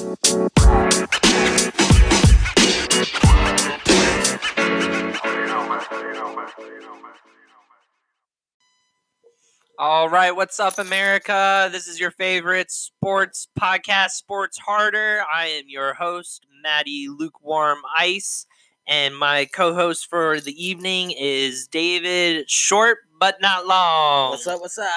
All 0.00 0.06
right, 10.08 10.30
what's 10.36 10.60
up, 10.60 10.78
America? 10.78 11.68
This 11.72 11.88
is 11.88 11.98
your 11.98 12.12
favorite 12.12 12.70
sports 12.70 13.48
podcast, 13.58 14.10
Sports 14.10 14.58
Harder. 14.58 15.24
I 15.34 15.46
am 15.46 15.64
your 15.66 15.94
host, 15.94 16.46
Maddie 16.62 17.08
Lukewarm 17.08 17.78
Ice, 17.96 18.46
and 18.86 19.18
my 19.18 19.46
co-host 19.46 20.08
for 20.08 20.38
the 20.38 20.52
evening 20.64 21.10
is 21.10 21.66
David, 21.66 22.48
short 22.48 22.98
but 23.18 23.40
not 23.40 23.66
long. 23.66 24.30
What's 24.30 24.46
up? 24.46 24.60
What's 24.60 24.78
up? 24.78 24.88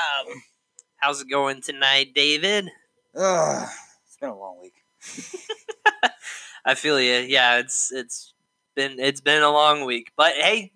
How's 0.98 1.22
it 1.22 1.28
going 1.28 1.64
tonight, 1.64 2.14
David? 2.14 2.70
Ugh, 3.16 3.68
it's 4.06 4.18
been 4.18 4.30
a 4.30 4.38
long 4.38 4.60
week. 4.62 4.74
I 6.66 6.76
feel 6.76 7.00
you. 7.00 7.14
Yeah, 7.28 7.58
it's 7.58 7.92
it's 7.92 8.34
been 8.76 9.00
it's 9.00 9.22
been 9.22 9.44
a 9.44 9.52
long 9.52 9.86
week, 9.86 10.12
but 10.16 10.34
hey, 10.34 10.72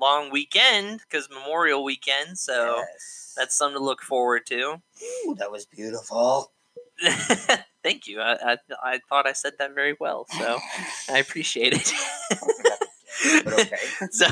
long 0.00 0.30
weekend 0.30 1.00
because 1.00 1.28
Memorial 1.30 1.84
Weekend, 1.84 2.38
so 2.38 2.76
Yes. 2.78 3.34
that's 3.36 3.56
something 3.56 3.78
to 3.78 3.84
look 3.84 4.02
forward 4.02 4.46
to. 4.46 4.82
Ooh, 5.26 5.34
that 5.38 5.50
was 5.50 5.66
beautiful. 5.66 6.52
Thank 7.82 8.06
you. 8.06 8.20
I, 8.20 8.52
I 8.52 8.58
I 8.82 9.00
thought 9.08 9.26
I 9.26 9.32
said 9.32 9.54
that 9.58 9.74
very 9.74 9.96
well, 9.98 10.26
so 10.38 10.58
I 11.10 11.18
appreciate 11.18 11.72
it. 11.74 11.92
Okay. 13.46 13.76
so, 14.10 14.26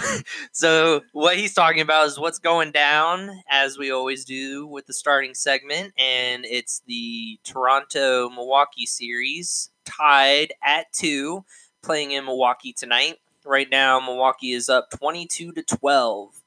so 0.52 1.00
what 1.12 1.36
he's 1.36 1.54
talking 1.54 1.80
about 1.80 2.06
is 2.06 2.18
what's 2.18 2.38
going 2.38 2.72
down, 2.72 3.30
as 3.50 3.78
we 3.78 3.90
always 3.90 4.24
do 4.24 4.66
with 4.66 4.86
the 4.86 4.92
starting 4.92 5.34
segment, 5.34 5.92
and 5.98 6.44
it's 6.44 6.82
the 6.86 7.38
Toronto 7.44 8.28
Milwaukee 8.30 8.86
series 8.86 9.70
tied 9.84 10.52
at 10.62 10.92
two, 10.92 11.44
playing 11.82 12.12
in 12.12 12.24
Milwaukee 12.24 12.72
tonight. 12.72 13.16
Right 13.44 13.68
now, 13.70 14.00
Milwaukee 14.00 14.52
is 14.52 14.68
up 14.68 14.90
twenty-two 14.90 15.52
to 15.52 15.62
twelve, 15.62 16.40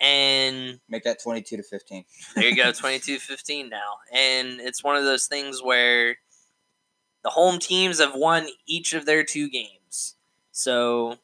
and 0.00 0.80
Make 0.88 1.04
that 1.04 1.22
22 1.22 1.58
to 1.58 1.62
15. 1.62 2.04
there 2.34 2.48
you 2.48 2.56
go, 2.56 2.62
22-15 2.72 3.68
now. 3.70 3.98
And 4.12 4.60
it's 4.60 4.82
one 4.82 4.96
of 4.96 5.04
those 5.04 5.26
things 5.26 5.62
where 5.62 6.16
the 7.22 7.30
home 7.30 7.58
teams 7.58 8.00
have 8.00 8.14
won 8.14 8.48
each 8.66 8.94
of 8.94 9.04
their 9.04 9.22
two 9.24 9.50
games. 9.50 10.16
So 10.52 11.18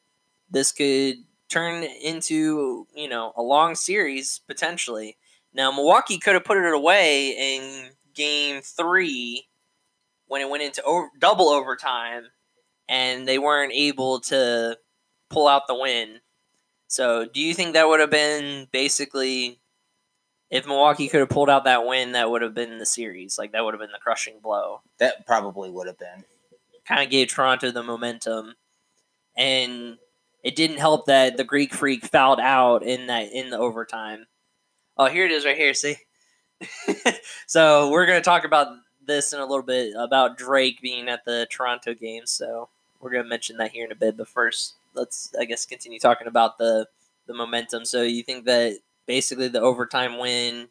this 0.49 0.71
could 0.71 1.15
turn 1.49 1.83
into, 1.83 2.87
you 2.95 3.07
know, 3.09 3.33
a 3.35 3.41
long 3.41 3.75
series 3.75 4.41
potentially. 4.47 5.17
Now 5.53 5.71
Milwaukee 5.71 6.19
could 6.19 6.33
have 6.33 6.43
put 6.43 6.57
it 6.57 6.73
away 6.73 7.29
in 7.31 7.89
game 8.13 8.61
3 8.61 9.47
when 10.27 10.41
it 10.41 10.49
went 10.49 10.63
into 10.63 10.83
over, 10.83 11.09
double 11.19 11.49
overtime 11.49 12.23
and 12.89 13.27
they 13.27 13.37
weren't 13.37 13.73
able 13.73 14.19
to 14.21 14.77
pull 15.29 15.47
out 15.47 15.67
the 15.67 15.75
win. 15.75 16.19
So, 16.89 17.25
do 17.25 17.41
you 17.41 17.53
think 17.53 17.73
that 17.73 17.87
would 17.87 17.99
have 17.99 18.09
been 18.11 18.67
basically 18.71 19.59
if 20.49 20.65
Milwaukee 20.65 21.09
could 21.09 21.19
have 21.19 21.29
pulled 21.29 21.49
out 21.49 21.65
that 21.65 21.85
win, 21.85 22.13
that 22.13 22.29
would 22.29 22.41
have 22.41 22.53
been 22.53 22.77
the 22.77 22.85
series. 22.85 23.37
Like 23.37 23.51
that 23.51 23.63
would 23.63 23.73
have 23.73 23.81
been 23.81 23.91
the 23.91 23.99
crushing 23.99 24.39
blow. 24.41 24.81
That 24.99 25.25
probably 25.25 25.69
would 25.69 25.87
have 25.87 25.99
been. 25.99 26.23
Kind 26.85 27.03
of 27.03 27.09
gave 27.09 27.27
Toronto 27.27 27.69
the 27.71 27.83
momentum, 27.83 28.53
and 29.35 29.97
it 30.43 30.55
didn't 30.55 30.77
help 30.77 31.05
that 31.07 31.37
the 31.37 31.43
Greek 31.43 31.73
Freak 31.73 32.05
fouled 32.05 32.39
out 32.39 32.83
in 32.83 33.07
that 33.07 33.31
in 33.31 33.49
the 33.49 33.57
overtime. 33.57 34.27
Oh, 34.97 35.07
here 35.07 35.25
it 35.25 35.31
is, 35.31 35.45
right 35.45 35.57
here. 35.57 35.73
See. 35.73 35.97
so 37.47 37.91
we're 37.91 38.05
gonna 38.05 38.21
talk 38.21 38.43
about 38.45 38.67
this 39.05 39.33
in 39.33 39.39
a 39.39 39.45
little 39.45 39.63
bit 39.63 39.93
about 39.97 40.37
Drake 40.37 40.81
being 40.81 41.07
at 41.07 41.23
the 41.25 41.47
Toronto 41.51 41.93
game. 41.93 42.25
So 42.25 42.69
we're 42.99 43.11
gonna 43.11 43.27
mention 43.27 43.57
that 43.57 43.71
here 43.71 43.85
in 43.85 43.91
a 43.91 43.95
bit. 43.95 44.17
But 44.17 44.27
first, 44.27 44.73
let's 44.93 45.33
I 45.39 45.45
guess 45.45 45.65
continue 45.65 45.99
talking 45.99 46.27
about 46.27 46.57
the 46.57 46.87
the 47.27 47.33
momentum. 47.33 47.85
So 47.85 48.01
you 48.01 48.23
think 48.23 48.45
that 48.45 48.79
basically 49.05 49.47
the 49.47 49.61
overtime 49.61 50.17
win 50.17 50.69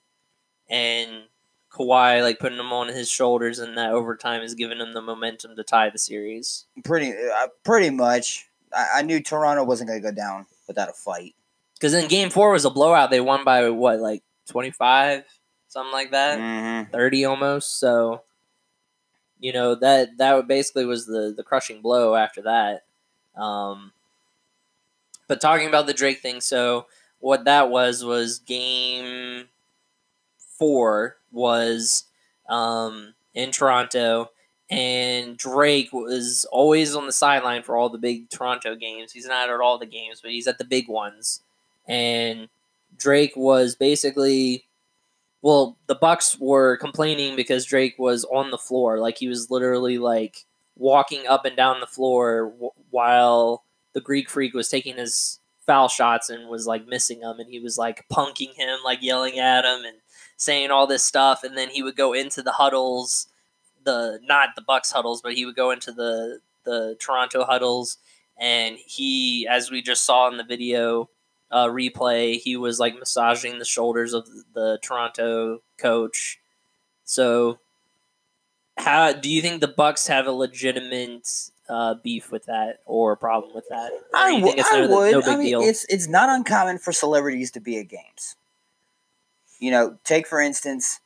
and 0.69 1.25
Kawhi 1.71 2.23
like 2.23 2.39
putting 2.39 2.59
them 2.59 2.73
on 2.73 2.89
his 2.89 3.11
shoulders 3.11 3.59
and 3.59 3.77
that 3.77 3.93
overtime 3.93 4.43
is 4.43 4.55
giving 4.55 4.79
him 4.79 4.95
the 4.95 5.03
momentum 5.03 5.57
to 5.57 5.63
tie 5.63 5.91
the 5.91 5.99
series. 5.99 6.65
Pretty, 6.85 7.13
uh, 7.13 7.49
pretty 7.65 7.91
much. 7.91 8.46
I, 8.75 8.87
I 8.97 9.03
knew 9.03 9.21
Toronto 9.21 9.65
wasn't 9.65 9.89
going 9.89 10.01
to 10.03 10.09
go 10.09 10.15
down 10.15 10.47
without 10.67 10.89
a 10.89 10.93
fight. 10.93 11.35
Because 11.75 11.95
in 11.95 12.09
game 12.09 12.31
four 12.31 12.53
was 12.53 12.65
a 12.65 12.71
blowout. 12.71 13.11
They 13.11 13.21
won 13.21 13.45
by 13.45 13.69
what, 13.69 14.01
like 14.01 14.23
twenty 14.49 14.71
five, 14.71 15.25
something 15.69 15.93
like 15.93 16.11
that, 16.13 16.39
Mm-hmm. 16.39 16.91
thirty 16.91 17.25
almost. 17.25 17.79
So, 17.79 18.23
you 19.39 19.53
know 19.53 19.75
that 19.75 20.17
that 20.17 20.49
basically 20.49 20.87
was 20.87 21.05
the 21.05 21.35
the 21.37 21.43
crushing 21.43 21.83
blow 21.83 22.15
after 22.15 22.43
that. 22.43 22.85
Um, 23.39 23.93
but 25.29 25.41
talking 25.41 25.69
about 25.69 25.87
the 25.87 25.93
Drake 25.93 26.21
thing, 26.21 26.41
so 26.41 26.87
what 27.21 27.45
that 27.45 27.69
was 27.69 28.03
was 28.03 28.39
game 28.39 29.49
four 30.39 31.17
was 31.31 32.05
um, 32.49 33.13
in 33.35 33.51
Toronto, 33.51 34.31
and 34.69 35.37
Drake 35.37 35.93
was 35.93 36.45
always 36.51 36.95
on 36.95 37.07
the 37.07 37.13
sideline 37.13 37.63
for 37.63 37.77
all 37.77 37.89
the 37.89 37.99
big 37.99 38.29
Toronto 38.31 38.75
games. 38.75 39.13
He's 39.13 39.27
not 39.27 39.49
at 39.49 39.61
all 39.61 39.79
the 39.79 39.87
games, 39.87 40.21
but 40.21 40.33
he's 40.33 40.49
at 40.49 40.59
the 40.59 40.65
big 40.65 40.89
ones. 40.89 41.41
And 41.87 42.49
Drake 42.99 43.37
was 43.37 43.77
basically, 43.77 44.65
well, 45.43 45.77
the 45.87 45.95
Bucks 45.95 46.39
were 46.41 46.77
complaining 46.79 47.37
because 47.37 47.65
Drake 47.65 47.97
was 47.99 48.25
on 48.25 48.51
the 48.51 48.59
floor, 48.59 48.99
like 48.99 49.19
he 49.19 49.29
was 49.29 49.51
literally 49.51 49.99
like 49.99 50.45
walking 50.77 51.27
up 51.27 51.45
and 51.45 51.57
down 51.57 51.81
the 51.81 51.87
floor 51.87 52.51
w- 52.51 52.71
while 52.91 53.63
the 53.93 54.01
Greek 54.01 54.29
Freak 54.29 54.53
was 54.53 54.69
taking 54.69 54.97
his 54.97 55.39
foul 55.65 55.89
shots 55.89 56.29
and 56.29 56.49
was 56.49 56.67
like 56.67 56.87
missing 56.89 57.21
them, 57.21 57.39
and 57.39 57.49
he 57.49 57.61
was 57.61 57.79
like 57.79 58.05
punking 58.13 58.55
him, 58.55 58.79
like 58.85 59.03
yelling 59.03 59.39
at 59.39 59.65
him 59.65 59.85
and 59.85 59.97
saying 60.37 60.71
all 60.71 60.87
this 60.87 61.05
stuff, 61.05 61.45
and 61.45 61.57
then 61.57 61.69
he 61.69 61.83
would 61.83 61.97
go 61.97 62.13
into 62.13 62.43
the 62.43 62.53
huddles, 62.53 63.29
the 63.87 64.21
not 64.25 64.51
the 64.55 64.61
Bucks 64.61 64.93
huddles, 64.93 65.23
but 65.23 65.33
he 65.33 65.47
would 65.47 65.57
go 65.57 65.71
into 65.71 65.93
the 65.93 66.41
the 66.65 66.97
Toronto 67.01 67.45
huddles, 67.45 67.97
and 68.39 68.77
he, 68.85 69.47
as 69.49 69.71
we 69.71 69.81
just 69.81 70.05
saw 70.05 70.29
in 70.29 70.37
the 70.37 70.45
video 70.45 71.09
uh, 71.51 71.67
replay, 71.69 72.37
he 72.39 72.57
was 72.57 72.79
like 72.79 72.99
massaging 72.99 73.59
the 73.59 73.65
shoulders 73.65 74.13
of 74.13 74.29
the 74.53 74.79
Toronto 74.83 75.63
coach. 75.79 76.39
So, 77.05 77.61
how 78.77 79.13
do 79.13 79.31
you 79.31 79.41
think 79.41 79.61
the 79.63 79.69
Bucks 79.69 80.09
have 80.09 80.27
a 80.27 80.33
legitimate 80.33 81.29
uh, 81.69 81.95
beef 81.95 82.31
with 82.31 82.47
that 82.47 82.81
or 82.85 83.13
a 83.13 83.17
problem 83.17 83.55
with 83.55 83.69
that? 83.71 83.93
I, 84.13 84.31
you 84.31 84.41
w- 84.41 84.47
think 84.47 84.59
it's 84.59 84.71
I 84.71 84.81
would. 84.83 85.13
no 85.13 85.21
big 85.21 85.29
I 85.29 85.37
mean, 85.37 85.47
deal? 85.47 85.61
it's 85.63 85.87
it's 85.89 86.09
not 86.09 86.29
uncommon 86.29 86.79
for 86.79 86.93
celebrities 86.93 87.51
to 87.53 87.61
be 87.61 87.79
at 87.79 87.89
games. 87.89 88.37
You 89.61 89.71
know, 89.71 89.99
take 90.05 90.27
for 90.27 90.41
instance 90.41 91.01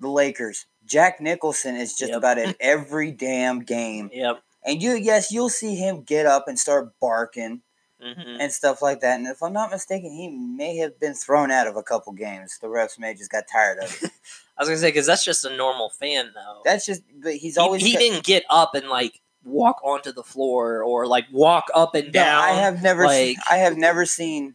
the 0.00 0.08
Lakers. 0.08 0.66
Jack 0.88 1.20
Nicholson 1.20 1.76
is 1.76 1.94
just 1.94 2.10
Yep. 2.10 2.18
about 2.18 2.38
at 2.38 2.56
every 2.58 3.12
damn 3.12 3.60
game, 3.60 4.10
Yep. 4.12 4.42
and 4.64 4.82
you 4.82 4.92
yes, 4.94 5.30
you'll 5.30 5.48
see 5.50 5.76
him 5.76 6.02
get 6.02 6.26
up 6.26 6.48
and 6.48 6.58
start 6.58 6.98
barking 7.00 7.62
hmm 8.00 8.36
and 8.40 8.52
stuff 8.52 8.80
like 8.80 9.00
that. 9.00 9.18
And 9.18 9.26
if 9.26 9.42
I'm 9.42 9.52
not 9.52 9.70
mistaken, 9.72 10.10
he 10.12 10.28
may 10.28 10.76
have 10.78 10.98
been 11.00 11.14
thrown 11.14 11.50
out 11.50 11.66
of 11.66 11.76
a 11.76 11.82
couple 11.82 12.12
games. 12.12 12.56
The 12.60 12.68
refs 12.68 12.98
may 12.98 13.12
just 13.14 13.30
got 13.30 13.44
tired 13.50 13.78
of 13.78 13.90
it. 14.02 14.10
I 14.56 14.62
was 14.62 14.68
gonna 14.68 14.78
say 14.78 14.88
because 14.88 15.06
that's 15.06 15.24
just 15.24 15.44
a 15.44 15.56
normal 15.56 15.90
fan 15.90 16.30
though. 16.34 16.62
That's 16.64 16.86
just, 16.86 17.02
but 17.22 17.34
he's 17.34 17.58
always. 17.58 17.82
he 17.84 17.92
got- 17.92 17.98
didn't 18.00 18.24
get 18.24 18.44
up 18.50 18.74
and 18.74 18.88
like 18.88 19.20
walk 19.44 19.80
onto 19.84 20.12
the 20.12 20.22
floor 20.22 20.82
or 20.82 21.06
like 21.06 21.26
walk 21.32 21.66
up 21.74 21.94
and 21.96 22.12
down. 22.12 22.42
I 22.42 22.52
have 22.52 22.82
never. 22.82 23.04
like- 23.04 23.36
I 23.50 23.56
have 23.58 23.76
never 23.76 24.06
seen. 24.06 24.54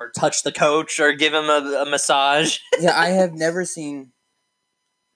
or 0.00 0.10
touch 0.10 0.42
the 0.44 0.52
coach 0.52 1.00
or 1.00 1.12
give 1.12 1.34
him 1.34 1.46
a, 1.50 1.82
a 1.86 1.90
massage. 1.90 2.58
Yeah, 2.80 2.98
I 2.98 3.08
have 3.20 3.32
never 3.34 3.64
seen 3.64 4.12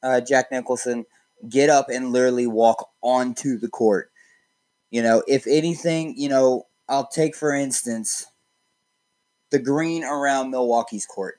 uh, 0.02 0.20
Jack 0.20 0.50
Nicholson 0.50 1.04
get 1.48 1.68
up 1.70 1.88
and 1.88 2.12
literally 2.12 2.46
walk 2.46 2.90
onto 3.02 3.58
the 3.58 3.68
court. 3.68 4.10
You 4.90 5.02
know, 5.02 5.22
if 5.26 5.46
anything, 5.46 6.14
you 6.16 6.28
know, 6.28 6.66
I'll 6.88 7.06
take 7.08 7.34
for 7.34 7.54
instance 7.54 8.26
the 9.50 9.58
green 9.58 10.04
around 10.04 10.50
Milwaukee's 10.50 11.06
court. 11.06 11.36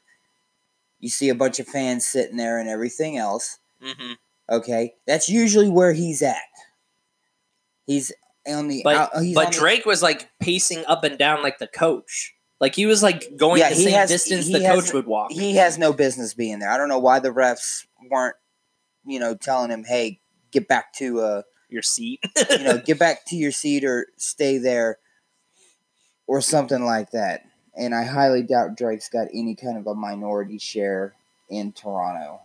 You 1.00 1.10
see 1.10 1.30
a 1.30 1.36
bunch 1.36 1.60
of 1.60 1.68
fans 1.68 2.06
sitting 2.08 2.38
there 2.38 2.58
and 2.60 2.70
everything 2.70 3.18
else. 3.18 3.60
hmm 3.82 4.14
Okay, 4.50 4.94
that's 5.08 5.30
usually 5.30 5.70
where 5.70 5.94
he's 5.94 6.22
at. 6.22 6.36
He's 7.86 8.12
on 8.48 8.68
the. 8.68 8.82
But 8.84 8.96
out, 8.96 9.22
he's 9.22 9.36
but 9.36 9.46
on 9.48 9.52
the- 9.52 9.58
Drake 9.58 9.86
was 9.86 10.02
like 10.04 10.30
pacing 10.42 10.84
up 10.86 11.04
and 11.04 11.18
down 11.18 11.42
like 11.44 11.60
the 11.60 11.68
coach. 11.68 12.34
Like 12.60 12.76
he 12.76 12.86
was 12.86 13.02
like 13.04 13.36
going 13.38 13.60
Yeah, 13.60 13.70
the 13.70 13.76
he 13.76 13.84
same 13.86 13.94
has- 13.94 14.10
distance 14.10 14.48
he 14.48 14.54
the 14.54 14.64
has- 14.66 14.84
coach 14.86 14.94
would 14.94 15.06
walk. 15.08 15.32
he 15.32 15.56
has 15.56 15.78
no 15.78 15.92
business 15.94 16.34
being 16.34 16.60
there. 16.60 16.70
I 16.70 16.78
don't 16.78 16.90
know 16.90 17.00
why 17.00 17.20
the 17.20 17.30
refs 17.30 17.86
weren't, 18.10 18.36
you 19.06 19.20
know, 19.20 19.36
telling 19.36 19.72
him, 19.72 19.84
"Hey, 19.84 20.20
get 20.52 20.68
back 20.68 20.94
to 20.94 21.20
uh, 21.22 21.42
Your 21.70 21.82
seat. 21.82 22.24
you 22.52 22.64
know, 22.64 22.78
get 22.78 23.00
back 23.00 23.26
to 23.28 23.36
your 23.36 23.52
seat 23.52 23.84
or 23.84 24.08
stay 24.18 24.58
there 24.58 25.00
or 26.28 26.42
something 26.42 26.84
like 26.86 27.12
that. 27.12 27.46
And 27.76 27.96
I 27.96 28.04
highly 28.04 28.44
doubt 28.44 28.78
Drake's 28.78 29.10
got 29.10 29.28
any 29.34 29.56
kind 29.56 29.78
of 29.78 29.88
a 29.88 29.96
minority 29.96 30.60
share 30.60 31.14
in 31.50 31.72
Toronto. 31.72 32.42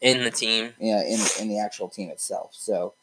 in 0.00 0.24
the 0.24 0.30
team. 0.30 0.72
Yeah, 0.80 1.02
in 1.02 1.20
in 1.40 1.48
the 1.48 1.58
actual 1.60 1.88
team 1.88 2.10
itself. 2.10 2.50
So, 2.54 2.94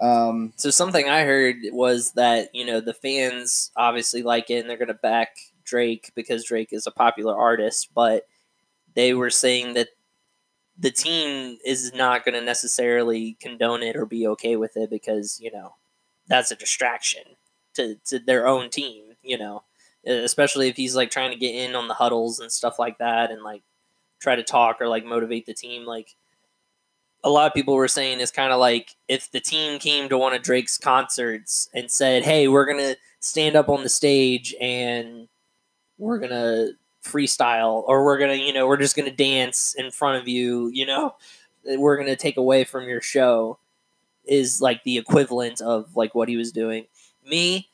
um, 0.00 0.52
So 0.56 0.70
something 0.70 1.08
I 1.08 1.22
heard 1.24 1.56
was 1.72 2.12
that 2.12 2.54
you 2.54 2.64
know 2.64 2.80
the 2.80 2.94
fans 2.94 3.70
obviously 3.76 4.22
like 4.22 4.50
it 4.50 4.58
and 4.60 4.68
they're 4.68 4.76
going 4.76 4.88
to 4.88 4.94
back 4.94 5.36
Drake 5.64 6.12
because 6.14 6.44
Drake 6.44 6.72
is 6.72 6.86
a 6.86 6.90
popular 6.90 7.36
artist, 7.36 7.90
but 7.94 8.26
they 8.94 9.14
were 9.14 9.30
saying 9.30 9.74
that 9.74 9.88
the 10.78 10.90
team 10.90 11.58
is 11.64 11.92
not 11.94 12.24
going 12.24 12.34
to 12.34 12.40
necessarily 12.40 13.36
condone 13.40 13.82
it 13.82 13.96
or 13.96 14.04
be 14.04 14.26
okay 14.28 14.56
with 14.56 14.76
it 14.76 14.90
because 14.90 15.40
you 15.40 15.50
know 15.50 15.74
that's 16.28 16.50
a 16.50 16.56
distraction 16.56 17.22
to 17.74 17.96
to 18.06 18.18
their 18.18 18.46
own 18.46 18.70
team. 18.70 19.04
You 19.22 19.38
know, 19.38 19.62
especially 20.06 20.68
if 20.68 20.76
he's 20.76 20.96
like 20.96 21.10
trying 21.10 21.32
to 21.32 21.38
get 21.38 21.54
in 21.54 21.74
on 21.74 21.88
the 21.88 21.94
huddles 21.94 22.40
and 22.40 22.52
stuff 22.52 22.78
like 22.78 22.98
that 22.98 23.30
and 23.30 23.42
like 23.42 23.62
try 24.20 24.36
to 24.36 24.42
talk 24.42 24.80
or 24.80 24.88
like 24.88 25.04
motivate 25.04 25.46
the 25.46 25.54
team 25.54 25.84
like 25.84 26.14
a 27.24 27.30
lot 27.30 27.48
of 27.48 27.54
people 27.54 27.74
were 27.74 27.88
saying 27.88 28.20
is 28.20 28.30
kind 28.30 28.52
of 28.52 28.60
like 28.60 28.94
if 29.08 29.30
the 29.32 29.40
team 29.40 29.80
came 29.80 30.08
to 30.08 30.16
one 30.16 30.32
of 30.32 30.42
Drake's 30.42 30.78
concerts 30.78 31.68
and 31.74 31.90
said, 31.90 32.24
"Hey, 32.24 32.46
we're 32.46 32.66
gonna 32.66 32.96
stand 33.18 33.56
up 33.56 33.68
on 33.68 33.82
the 33.82 33.88
stage 33.88 34.54
and 34.60 35.28
we're 35.98 36.18
gonna 36.18 36.68
freestyle, 37.06 37.84
or 37.86 38.04
we're 38.04 38.18
gonna, 38.18 38.34
you 38.34 38.52
know, 38.52 38.66
we're 38.66 38.76
just 38.76 38.96
gonna 38.96 39.10
dance 39.10 39.74
in 39.74 39.90
front 39.90 40.20
of 40.20 40.28
you, 40.28 40.68
you 40.68 40.86
know, 40.86 41.14
we're 41.64 41.96
gonna 41.96 42.16
take 42.16 42.36
away 42.36 42.64
from 42.64 42.88
your 42.88 43.00
show," 43.00 43.58
is 44.24 44.60
like 44.60 44.82
the 44.84 44.98
equivalent 44.98 45.60
of 45.60 45.96
like 45.96 46.14
what 46.14 46.28
he 46.28 46.36
was 46.36 46.52
doing. 46.52 46.86
Me, 47.28 47.68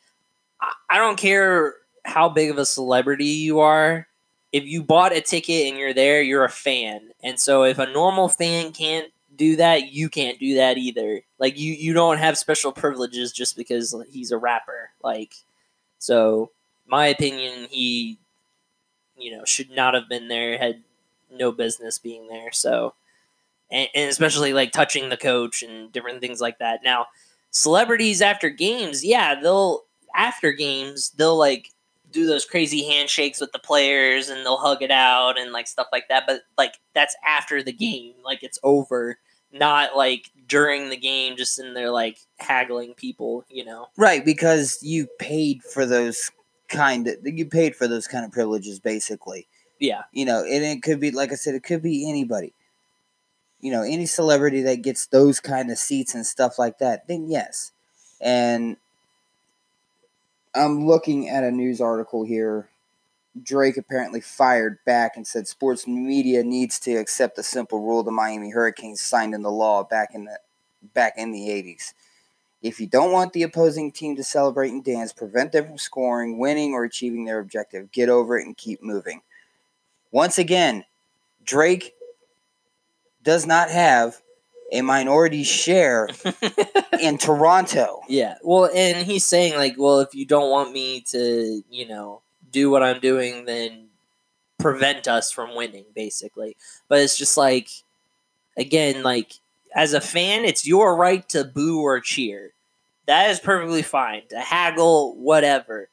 I, 0.88 0.98
don't 0.98 1.18
care 1.18 1.74
how 2.04 2.28
big 2.28 2.50
of 2.50 2.58
a 2.58 2.66
celebrity 2.66 3.26
you 3.26 3.60
are. 3.60 4.06
If 4.52 4.64
you 4.64 4.82
bought 4.82 5.12
a 5.12 5.20
ticket 5.20 5.68
and 5.68 5.78
you're 5.78 5.94
there, 5.94 6.22
you're 6.22 6.44
a 6.44 6.50
fan. 6.50 7.10
And 7.22 7.40
so 7.40 7.64
if 7.64 7.78
a 7.78 7.90
normal 7.92 8.28
fan 8.28 8.72
can't 8.72 9.10
do 9.34 9.56
that, 9.56 9.92
you 9.92 10.08
can't 10.08 10.38
do 10.38 10.56
that 10.56 10.76
either. 10.78 11.22
Like 11.38 11.58
you 11.58 11.72
you 11.72 11.92
don't 11.92 12.18
have 12.18 12.36
special 12.38 12.72
privileges 12.72 13.32
just 13.32 13.56
because 13.56 13.94
he's 14.10 14.30
a 14.30 14.38
rapper. 14.38 14.90
Like 15.02 15.34
so 15.98 16.50
my 16.86 17.06
opinion 17.06 17.68
he 17.70 18.18
you 19.16 19.36
know 19.36 19.44
should 19.44 19.70
not 19.70 19.94
have 19.94 20.08
been 20.08 20.28
there, 20.28 20.58
had 20.58 20.82
no 21.30 21.52
business 21.52 21.98
being 21.98 22.28
there. 22.28 22.52
So 22.52 22.94
and, 23.72 23.88
and 23.94 24.10
especially 24.10 24.52
like 24.52 24.70
touching 24.70 25.08
the 25.08 25.16
coach 25.16 25.62
and 25.62 25.90
different 25.90 26.20
things 26.20 26.40
like 26.40 26.58
that. 26.58 26.80
Now, 26.84 27.06
celebrities 27.50 28.22
after 28.22 28.50
games, 28.50 29.04
yeah, 29.04 29.40
they'll 29.40 29.84
after 30.14 30.52
games, 30.52 31.10
they'll 31.16 31.38
like 31.38 31.70
do 32.12 32.26
those 32.26 32.44
crazy 32.44 32.84
handshakes 32.86 33.40
with 33.40 33.50
the 33.52 33.58
players 33.58 34.28
and 34.28 34.44
they'll 34.44 34.58
hug 34.58 34.82
it 34.82 34.90
out 34.90 35.38
and 35.38 35.50
like 35.52 35.66
stuff 35.66 35.88
like 35.90 36.08
that. 36.08 36.24
But 36.26 36.42
like 36.58 36.74
that's 36.94 37.16
after 37.26 37.62
the 37.62 37.72
game, 37.72 38.12
like 38.22 38.42
it's 38.42 38.58
over, 38.62 39.18
not 39.52 39.96
like 39.96 40.30
during 40.46 40.90
the 40.90 40.96
game, 40.96 41.36
just 41.36 41.58
in 41.58 41.72
there 41.72 41.90
like 41.90 42.18
haggling 42.38 42.92
people, 42.94 43.44
you 43.48 43.64
know. 43.64 43.88
right 43.96 44.24
because 44.24 44.78
you 44.82 45.08
paid 45.18 45.62
for 45.62 45.86
those 45.86 46.30
kind 46.72 47.06
of 47.06 47.16
you 47.24 47.46
paid 47.46 47.76
for 47.76 47.86
those 47.86 48.08
kind 48.08 48.24
of 48.24 48.32
privileges, 48.32 48.80
basically. 48.80 49.46
Yeah, 49.78 50.02
You 50.12 50.24
know, 50.24 50.40
and 50.40 50.64
it 50.64 50.82
could 50.82 51.00
be 51.00 51.10
like 51.10 51.32
I 51.32 51.36
said, 51.36 51.54
it 51.54 51.62
could 51.64 51.82
be 51.82 52.08
anybody. 52.08 52.52
You 53.60 53.70
know, 53.70 53.82
any 53.82 54.06
celebrity 54.06 54.62
that 54.62 54.82
gets 54.82 55.06
those 55.06 55.38
kind 55.38 55.70
of 55.70 55.78
seats 55.78 56.14
and 56.14 56.26
stuff 56.26 56.58
like 56.58 56.78
that, 56.78 57.06
then 57.06 57.28
yes. 57.28 57.72
And 58.20 58.76
I'm 60.54 60.86
looking 60.86 61.28
at 61.28 61.44
a 61.44 61.50
news 61.50 61.80
article 61.80 62.24
here. 62.24 62.68
Drake 63.42 63.76
apparently 63.76 64.20
fired 64.20 64.78
back 64.84 65.16
and 65.16 65.26
said 65.26 65.48
sports 65.48 65.86
media 65.86 66.42
needs 66.42 66.78
to 66.80 66.94
accept 66.96 67.36
the 67.36 67.42
simple 67.42 67.80
rule 67.80 68.02
the 68.02 68.10
Miami 68.10 68.50
Hurricanes 68.50 69.00
signed 69.00 69.34
into 69.34 69.48
law 69.48 69.84
back 69.84 70.14
in 70.14 70.26
the 70.26 70.38
back 70.94 71.14
in 71.16 71.32
the 71.32 71.48
80s. 71.48 71.94
If 72.62 72.80
you 72.80 72.86
don't 72.86 73.12
want 73.12 73.32
the 73.32 73.42
opposing 73.42 73.90
team 73.90 74.16
to 74.16 74.24
celebrate 74.24 74.70
and 74.70 74.84
dance, 74.84 75.12
prevent 75.12 75.52
them 75.52 75.66
from 75.66 75.78
scoring, 75.78 76.38
winning, 76.38 76.72
or 76.74 76.84
achieving 76.84 77.24
their 77.24 77.40
objective. 77.40 77.90
Get 77.90 78.08
over 78.08 78.38
it 78.38 78.46
and 78.46 78.56
keep 78.56 78.82
moving. 78.82 79.22
Once 80.12 80.38
again, 80.38 80.84
Drake 81.44 81.94
does 83.24 83.46
not 83.46 83.70
have 83.70 84.20
a 84.70 84.80
minority 84.80 85.42
share 85.42 86.08
in 87.00 87.18
Toronto. 87.18 88.00
yeah. 88.08 88.36
Well, 88.42 88.70
and 88.74 89.06
he's 89.06 89.24
saying 89.24 89.54
like, 89.56 89.74
well, 89.76 90.00
if 90.00 90.14
you 90.14 90.24
don't 90.24 90.50
want 90.50 90.72
me 90.72 91.00
to, 91.08 91.62
you 91.70 91.86
know, 91.86 92.22
do 92.50 92.70
what 92.70 92.82
I'm 92.82 93.00
doing, 93.00 93.44
then 93.44 93.88
prevent 94.58 95.08
us 95.08 95.30
from 95.30 95.54
winning, 95.54 95.84
basically. 95.94 96.56
But 96.88 97.00
it's 97.00 97.18
just 97.18 97.36
like, 97.36 97.68
again, 98.56 99.02
like 99.02 99.32
as 99.74 99.94
a 99.94 100.00
fan, 100.00 100.44
it's 100.44 100.66
your 100.66 100.96
right 100.96 101.28
to 101.30 101.44
boo 101.44 101.80
or 101.80 102.00
cheer. 102.00 102.52
That 103.06 103.30
is 103.30 103.40
perfectly 103.40 103.82
fine. 103.82 104.22
To 104.30 104.40
haggle, 104.40 105.16
whatever. 105.16 105.88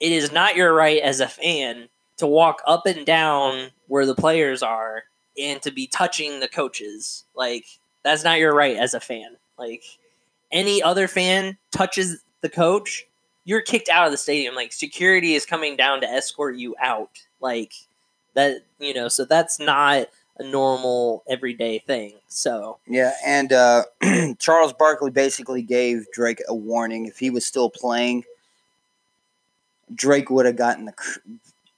It 0.00 0.12
is 0.12 0.32
not 0.32 0.56
your 0.56 0.74
right 0.74 1.02
as 1.02 1.20
a 1.20 1.28
fan 1.28 1.88
to 2.16 2.26
walk 2.26 2.62
up 2.66 2.86
and 2.86 3.04
down 3.06 3.70
where 3.88 4.06
the 4.06 4.14
players 4.14 4.62
are 4.62 5.04
and 5.38 5.60
to 5.62 5.70
be 5.70 5.86
touching 5.86 6.40
the 6.40 6.48
coaches. 6.48 7.24
Like, 7.34 7.66
that's 8.02 8.24
not 8.24 8.38
your 8.38 8.54
right 8.54 8.76
as 8.76 8.94
a 8.94 9.00
fan. 9.00 9.36
Like, 9.58 9.82
any 10.50 10.82
other 10.82 11.08
fan 11.08 11.56
touches 11.70 12.22
the 12.40 12.48
coach, 12.48 13.06
you're 13.44 13.62
kicked 13.62 13.88
out 13.88 14.06
of 14.06 14.12
the 14.12 14.18
stadium. 14.18 14.54
Like, 14.54 14.72
security 14.72 15.34
is 15.34 15.46
coming 15.46 15.76
down 15.76 16.00
to 16.00 16.08
escort 16.08 16.56
you 16.56 16.74
out. 16.80 17.10
Like, 17.40 17.72
that, 18.34 18.62
you 18.78 18.94
know, 18.94 19.08
so 19.08 19.24
that's 19.24 19.58
not 19.58 20.08
a 20.38 20.44
normal 20.44 21.22
everyday 21.28 21.78
thing. 21.78 22.14
So, 22.28 22.78
Yeah, 22.86 23.12
and 23.24 23.52
uh, 23.52 23.84
Charles 24.38 24.72
Barkley 24.72 25.10
basically 25.10 25.62
gave 25.62 26.06
Drake 26.12 26.40
a 26.48 26.54
warning. 26.54 27.06
If 27.06 27.18
he 27.18 27.30
was 27.30 27.44
still 27.44 27.70
playing, 27.70 28.24
Drake 29.94 30.30
would 30.30 30.46
have 30.46 30.56
gotten 30.56 30.86
the 30.86 30.94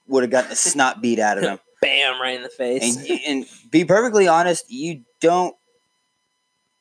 would 0.07 0.23
have 0.23 0.31
gotten 0.31 0.49
the 0.49 0.55
snot 0.55 1.01
beat 1.01 1.19
out 1.19 1.37
of 1.37 1.43
him. 1.43 1.59
bam, 1.81 2.21
right 2.21 2.35
in 2.35 2.43
the 2.43 2.49
face. 2.49 2.97
And, 2.97 3.19
and 3.27 3.45
be 3.71 3.85
perfectly 3.85 4.27
honest, 4.27 4.71
you 4.71 5.01
don't. 5.19 5.55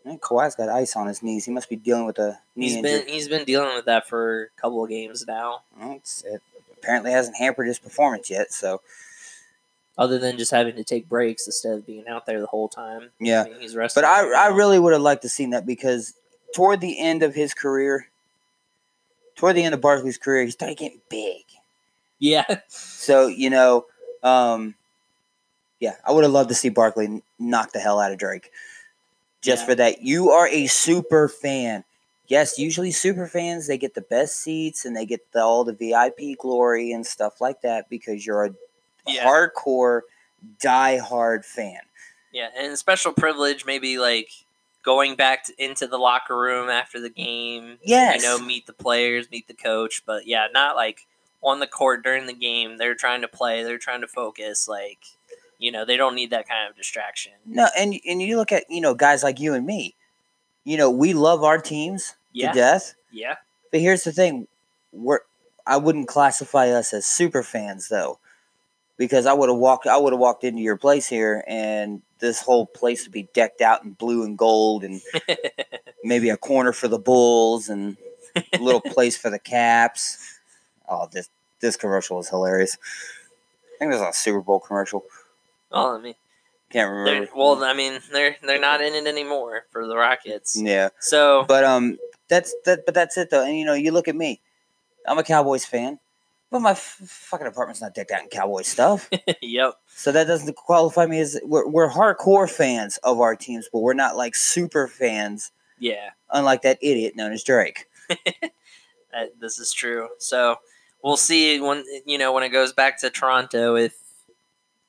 Man, 0.05 0.19
Kawhi's 0.19 0.55
got 0.55 0.69
ice 0.69 0.97
on 0.97 1.07
his 1.07 1.23
knees. 1.23 1.47
He 1.47 1.51
must 1.51 1.71
be 1.71 1.77
dealing 1.77 2.05
with 2.05 2.19
a 2.19 2.39
knee 2.55 2.67
He's 2.69 2.77
injury. 2.77 2.99
been 2.99 3.09
he's 3.09 3.29
been 3.29 3.45
dealing 3.45 3.75
with 3.75 3.87
that 3.87 4.07
for 4.07 4.51
a 4.57 4.61
couple 4.61 4.85
of 4.85 4.91
games 4.91 5.25
now. 5.27 5.63
Well, 5.79 5.93
it's, 5.93 6.23
it 6.25 6.43
apparently 6.77 7.11
hasn't 7.11 7.37
hampered 7.37 7.67
his 7.67 7.79
performance 7.79 8.29
yet. 8.29 8.53
So 8.53 8.83
Other 9.97 10.19
than 10.19 10.37
just 10.39 10.51
having 10.51 10.75
to 10.77 10.83
take 10.85 11.09
breaks 11.09 11.47
instead 11.47 11.75
of 11.75 11.87
being 11.87 12.09
out 12.09 12.27
there 12.27 12.41
the 12.41 12.47
whole 12.49 12.69
time. 12.69 13.11
yeah, 13.21 13.43
I 13.43 13.51
mean, 13.51 13.61
he's 13.61 13.77
resting. 13.77 14.03
but 14.03 14.09
I 14.09 14.47
I 14.47 14.47
really 14.49 14.79
would 14.79 14.93
have 14.93 15.03
liked 15.03 15.23
to 15.23 15.29
seen 15.29 15.51
that 15.51 15.67
because 15.67 16.15
toward 16.55 16.81
the 16.81 16.99
end 16.99 17.23
of 17.23 17.35
his 17.35 17.55
career, 17.55 18.09
toward 19.37 19.55
the 19.57 19.63
end 19.63 19.75
of 19.75 19.81
Barkley's 19.81 20.19
career, 20.19 20.45
he 20.45 20.51
started 20.51 20.79
getting 20.79 21.01
big. 21.09 21.43
yeah, 22.19 22.45
So 22.69 23.29
you 23.29 23.51
know, 23.51 23.87
um, 24.25 24.75
yeah, 25.79 25.95
I 26.05 26.11
would 26.13 26.25
have 26.25 26.33
loved 26.33 26.49
to 26.49 26.55
see 26.57 26.71
Barkley 26.71 27.23
knock 27.39 27.73
the 27.73 27.79
hell 27.81 28.01
out 28.01 28.11
of 28.13 28.19
Drake. 28.19 28.51
Just 29.43 29.63
Yeah. 29.63 29.67
for 29.67 29.75
that, 29.77 30.03
you 30.03 30.31
are 30.31 30.49
a 30.49 30.67
super 30.67 31.29
fan. 31.29 31.85
Yes, 32.27 32.59
usually 32.59 32.91
super 32.91 33.27
fans 33.29 33.67
they 33.67 33.77
get 33.79 33.95
the 33.95 34.01
best 34.01 34.37
seats 34.41 34.85
and 34.87 34.97
they 34.97 35.05
get 35.07 35.21
the, 35.33 35.41
all 35.43 35.63
the 35.63 35.75
VIP 35.75 36.37
glory 36.39 36.91
and 36.93 37.07
stuff 37.07 37.41
like 37.41 37.61
that 37.61 37.89
because 37.91 38.25
you're 38.25 38.47
a 38.47 38.55
Yeah. 39.07 39.25
hardcore, 39.27 40.03
die-hard 40.61 41.45
fan. 41.45 41.81
yeah, 42.33 42.49
and 42.57 42.77
special 42.79 43.13
privilege 43.13 43.65
maybe 43.67 43.99
like 43.99 44.29
going 44.83 45.15
back 45.17 45.45
to, 45.45 45.53
into 45.65 45.87
the 45.87 45.99
locker 45.99 46.37
room 46.37 46.69
after 46.69 47.01
the 47.01 47.11
game. 47.11 47.79
Yes. 47.83 48.23
you 48.23 48.29
know, 48.29 48.39
meet 48.45 48.67
the 48.67 48.73
players, 48.73 49.31
meet 49.31 49.47
the 49.49 49.55
coach. 49.55 50.03
But 50.07 50.27
yeah, 50.27 50.47
not 50.53 50.77
like 50.77 51.07
on 51.43 51.61
the 51.61 51.67
court 51.67 52.03
during 52.03 52.27
the 52.27 52.33
game. 52.35 52.77
They're 52.79 52.95
trying 52.95 53.21
to 53.23 53.29
play. 53.29 53.63
They're 53.63 53.79
trying 53.79 54.01
to 54.03 54.07
focus. 54.09 54.67
Like, 54.69 54.99
you 55.59 55.71
know, 55.73 55.85
they 55.85 55.97
don't 55.97 56.15
need 56.15 56.31
that 56.31 56.49
kind 56.49 56.69
of 56.69 56.77
distraction. 56.77 57.33
No, 57.47 57.69
and 57.79 57.95
and 58.07 58.21
you 58.23 58.37
look 58.37 58.53
at 58.53 58.65
you 58.69 58.81
know 58.81 58.95
guys 58.95 59.23
like 59.23 59.41
you 59.41 59.55
and 59.55 59.65
me. 59.67 59.95
You 60.65 60.77
know, 60.79 60.91
we 60.91 61.13
love 61.13 61.45
our 61.45 61.59
teams 61.59 62.15
Yeah, 62.33 62.53
to 62.53 62.59
death. 62.59 62.95
yeah, 63.13 63.37
But 63.71 63.81
here's 63.81 64.05
the 64.05 64.13
thing: 64.13 64.49
we're 64.93 65.21
I 65.67 65.77
wouldn't 65.79 66.09
classify 66.09 66.69
us 66.71 66.93
as 66.93 67.07
super 67.07 67.43
fans 67.43 67.89
though, 67.89 68.19
because 68.97 69.27
I 69.27 69.33
would 69.33 69.49
have 69.49 69.59
walked 69.59 69.87
I 69.87 69.97
would 69.97 70.13
have 70.13 70.21
walked 70.21 70.45
into 70.45 70.61
your 70.63 70.77
place 70.77 71.09
here, 71.09 71.45
and 71.47 72.03
this 72.19 72.41
whole 72.41 72.67
place 72.67 73.05
would 73.05 73.13
be 73.13 73.29
decked 73.35 73.61
out 73.61 73.85
in 73.85 73.93
blue 73.93 74.23
and 74.25 74.37
gold, 74.39 74.85
and 74.85 75.01
maybe 76.05 76.29
a 76.31 76.37
corner 76.37 76.73
for 76.73 76.89
the 76.89 76.99
Bulls 76.99 77.69
and 77.69 77.97
a 78.37 78.59
little 78.59 78.81
place 78.95 79.17
for 79.17 79.31
the 79.31 79.39
Caps. 79.39 80.39
Oh, 80.89 81.09
this 81.13 81.29
this 81.61 81.77
commercial 81.77 82.19
is 82.21 82.29
hilarious. 82.29 82.77
I 83.75 83.79
think 83.79 83.91
there's 83.93 84.03
a 84.03 84.13
Super 84.13 84.41
Bowl 84.41 84.61
commercial. 84.61 85.05
well, 85.71 85.97
I 85.97 86.01
mean, 86.01 86.15
Can't 86.71 86.91
remember. 86.91 87.29
well, 87.35 87.63
I 87.65 87.75
mean, 87.75 88.01
they're 88.13 88.37
they're 88.43 88.61
not 88.61 88.81
in 88.81 88.95
it 88.95 89.07
anymore 89.09 89.65
for 89.71 89.87
the 89.87 89.97
Rockets. 89.97 90.61
yeah. 90.61 90.91
So 91.01 91.45
But 91.49 91.65
um, 91.65 91.99
that's 92.29 92.55
that. 92.65 92.85
But 92.87 92.95
that's 92.95 93.17
it 93.19 93.31
though. 93.31 93.45
And 93.45 93.59
you 93.59 93.65
know, 93.65 93.75
you 93.75 93.91
look 93.93 94.09
at 94.09 94.15
me. 94.17 94.41
I'm 95.07 95.19
a 95.19 95.23
Cowboys 95.25 95.65
fan, 95.67 95.99
But 96.55 96.63
my 96.63 96.71
f- 96.71 97.01
fucking 97.05 97.49
apartment's 97.49 97.81
not 97.81 97.97
decked 97.97 98.13
out 98.13 98.23
in 98.23 98.29
cowboy 98.29 98.63
stuff. 98.63 99.11
yep. 99.43 99.75
So 99.89 100.13
that 100.13 100.29
doesn't 100.29 100.55
qualify 100.55 101.05
me 101.05 101.19
as 101.19 101.37
we're, 101.43 101.67
we're 101.69 101.91
hardcore 101.91 102.49
fans 102.49 102.97
of 102.99 103.21
our 103.21 103.35
teams, 103.35 103.69
but 103.73 103.81
we're 103.81 103.93
not 103.93 104.17
like 104.17 104.37
super 104.37 104.87
fans, 104.87 105.51
Yeah. 105.81 106.11
unlike 106.31 106.63
that 106.63 106.79
idiot 106.81 107.17
known 107.17 107.33
as 107.33 107.43
Drake. 107.43 107.89
That, 109.13 109.41
this 109.41 109.59
is 109.59 109.73
true. 109.73 110.09
So 110.19 110.57
we'll 111.03 111.17
see 111.17 111.59
when 111.61 111.83
you 112.07 112.19
know 112.19 112.33
when 112.33 112.45
it 112.45 112.51
goes 112.51 112.73
back 112.73 112.99
to 113.01 113.11
Toronto 113.11 113.75
if 113.77 113.95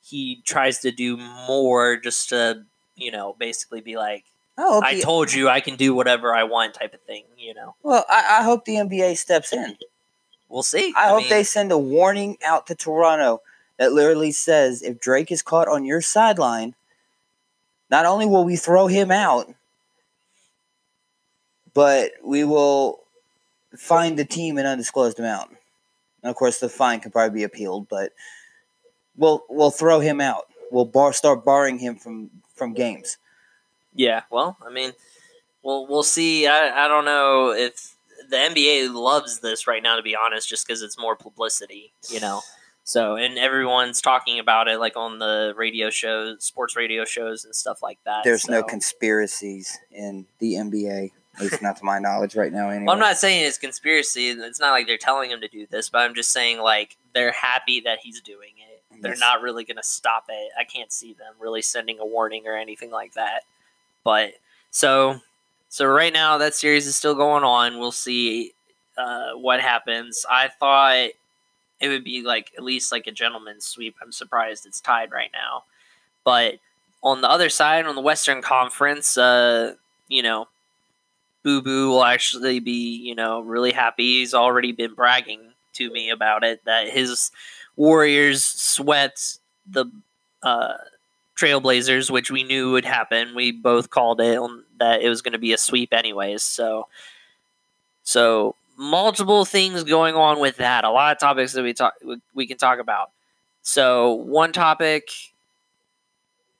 he 0.03 0.41
tries 0.45 0.79
to 0.81 0.91
do 0.91 1.17
more 1.17 1.97
just 1.97 2.29
to 2.29 2.63
you 2.95 3.11
know 3.11 3.35
basically 3.39 3.81
be 3.81 3.97
like 3.97 4.23
I 4.57 4.79
I 4.83 4.99
told 5.01 5.33
you 5.33 5.49
I 5.49 5.61
can 5.61 5.75
do 5.75 5.93
whatever 5.95 6.33
I 6.33 6.43
want 6.43 6.73
type 6.75 6.93
of 6.93 7.01
thing. 7.01 7.23
You 7.37 7.53
know, 7.55 7.75
well, 7.83 8.05
I, 8.09 8.37
I 8.39 8.43
hope 8.43 8.65
the 8.65 8.75
NBA 8.75 9.17
steps 9.17 9.51
in. 9.53 9.77
We'll 10.55 10.63
see. 10.63 10.93
I, 10.95 11.09
hope 11.09 11.23
mean, 11.23 11.29
they 11.29 11.43
send 11.43 11.73
a 11.73 11.77
warning 11.77 12.37
out 12.43 12.65
to 12.67 12.75
Toronto 12.75 13.41
that 13.77 13.91
literally 13.91 14.31
says 14.31 14.81
if 14.81 15.01
Drake 15.01 15.29
is 15.29 15.41
caught 15.41 15.67
on 15.67 15.83
your 15.83 15.99
sideline, 15.99 16.75
not 17.91 18.05
only 18.05 18.25
will 18.25 18.45
we 18.45 18.55
throw 18.55 18.87
him 18.87 19.11
out, 19.11 19.53
but 21.73 22.13
we 22.23 22.45
will 22.45 23.01
find 23.75 24.17
the 24.17 24.23
team 24.23 24.57
an 24.57 24.65
undisclosed 24.65 25.19
amount. 25.19 25.49
And 26.23 26.29
of 26.29 26.37
course, 26.37 26.59
the 26.59 26.69
fine 26.69 27.01
could 27.01 27.11
probably 27.11 27.41
be 27.41 27.43
appealed, 27.43 27.89
but 27.89 28.13
we'll 29.17 29.43
we'll 29.49 29.71
throw 29.71 29.99
him 29.99 30.21
out. 30.21 30.45
We'll 30.71 30.85
bar 30.85 31.11
start 31.11 31.43
barring 31.43 31.79
him 31.79 31.97
from 31.97 32.31
from 32.55 32.73
games. 32.73 33.17
Yeah, 33.93 34.21
well, 34.31 34.55
I 34.65 34.71
mean, 34.71 34.93
we'll 35.61 35.85
we'll 35.85 36.01
see. 36.01 36.47
I 36.47 36.85
I 36.85 36.87
don't 36.87 37.05
know 37.05 37.51
if 37.51 37.94
the 38.29 38.37
NBA 38.37 38.93
loves 38.93 39.39
this 39.39 39.67
right 39.67 39.81
now, 39.81 39.95
to 39.95 40.01
be 40.01 40.15
honest, 40.15 40.47
just 40.47 40.67
because 40.67 40.81
it's 40.81 40.97
more 40.97 41.15
publicity, 41.15 41.93
you 42.09 42.19
know. 42.19 42.41
So, 42.83 43.15
and 43.15 43.39
everyone's 43.39 43.99
talking 43.99 44.37
about 44.37 44.67
it, 44.67 44.79
like 44.79 44.95
on 44.95 45.17
the 45.17 45.53
radio 45.57 45.89
shows, 45.89 46.43
sports 46.43 46.75
radio 46.75 47.03
shows, 47.03 47.43
and 47.43 47.55
stuff 47.55 47.81
like 47.81 47.97
that. 48.05 48.23
There's 48.23 48.47
no 48.47 48.61
conspiracies 48.61 49.75
in 49.91 50.27
the 50.37 50.53
NBA, 50.53 51.11
at 51.35 51.41
least 51.41 51.63
not 51.63 51.77
to 51.77 51.83
my 51.83 51.97
knowledge 51.97 52.35
right 52.35 52.53
now. 52.53 52.69
Anyway, 52.69 52.85
Well, 52.85 52.93
I'm 52.93 53.01
not 53.01 53.17
saying 53.17 53.43
it's 53.43 53.57
conspiracy. 53.57 54.29
It's 54.29 54.59
not 54.59 54.69
like 54.71 54.85
they're 54.85 54.97
telling 54.97 55.31
him 55.31 55.41
to 55.41 55.47
do 55.47 55.65
this, 55.65 55.89
but 55.89 56.01
I'm 56.01 56.13
just 56.13 56.31
saying 56.31 56.59
like 56.59 56.97
they're 57.15 57.31
happy 57.31 57.79
that 57.81 57.99
he's 58.03 58.21
doing 58.21 58.51
it. 58.57 59.01
They're 59.01 59.17
not 59.17 59.41
really 59.41 59.63
going 59.63 59.77
to 59.77 59.83
stop 59.83 60.25
it. 60.29 60.51
I 60.57 60.63
can't 60.63 60.91
see 60.91 61.13
them 61.13 61.33
really 61.39 61.61
sending 61.61 61.99
a 61.99 62.05
warning 62.05 62.43
or 62.45 62.55
anything 62.55 62.91
like 62.91 63.13
that. 63.15 63.41
But 64.03 64.33
so 64.69 65.19
so 65.75 65.85
right 65.87 66.13
now 66.13 66.37
that 66.37 66.55
series 66.55 66.87
is 66.87 66.95
still 66.95 67.15
going 67.15 67.43
on. 67.43 67.79
We'll 67.79 67.91
see 67.91 68.53
uh, 68.97 69.31
what 69.31 69.59
happens. 69.59 70.25
I 70.29 70.47
thought 70.47 71.09
it 71.81 71.89
would 71.89 72.05
be 72.05 72.21
like 72.21 72.53
at 72.57 72.63
least 72.63 72.93
like 72.93 73.07
a 73.07 73.11
gentleman's 73.11 73.65
sweep. 73.65 73.97
I'm 74.01 74.13
surprised 74.13 74.65
it's 74.65 74.79
tied 74.79 75.11
right 75.11 75.31
now. 75.33 75.63
But 76.23 76.59
on 77.03 77.19
the 77.19 77.29
other 77.29 77.49
side, 77.49 77.85
on 77.87 77.95
the 77.95 78.01
Western 78.01 78.41
Conference, 78.41 79.17
uh, 79.17 79.73
you 80.07 80.23
know, 80.23 80.47
Boo 81.43 81.61
Boo 81.61 81.89
will 81.89 82.05
actually 82.05 82.61
be, 82.61 82.95
you 82.95 83.13
know, 83.13 83.41
really 83.41 83.73
happy. 83.73 84.19
He's 84.19 84.33
already 84.33 84.71
been 84.71 84.93
bragging 84.93 85.41
to 85.73 85.91
me 85.91 86.09
about 86.09 86.45
it 86.45 86.63
that 86.63 86.87
his 86.87 87.31
Warriors 87.75 88.45
swept 88.45 89.39
the 89.69 89.91
uh, 90.41 90.75
Trailblazers, 91.35 92.09
which 92.09 92.31
we 92.31 92.43
knew 92.43 92.71
would 92.71 92.85
happen. 92.85 93.35
We 93.35 93.51
both 93.51 93.89
called 93.89 94.21
it 94.21 94.37
on 94.37 94.63
that 94.79 95.01
it 95.01 95.09
was 95.09 95.21
going 95.21 95.33
to 95.33 95.37
be 95.37 95.53
a 95.53 95.57
sweep, 95.57 95.93
anyways. 95.93 96.43
So, 96.43 96.87
so 98.03 98.55
multiple 98.77 99.45
things 99.45 99.83
going 99.83 100.15
on 100.15 100.39
with 100.39 100.57
that. 100.57 100.83
A 100.83 100.89
lot 100.89 101.11
of 101.11 101.19
topics 101.19 101.53
that 101.53 101.63
we 101.63 101.73
talk 101.73 101.93
we- 102.03 102.21
we 102.33 102.47
can 102.47 102.57
talk 102.57 102.79
about. 102.79 103.11
So 103.61 104.13
one 104.13 104.51
topic, 104.53 105.09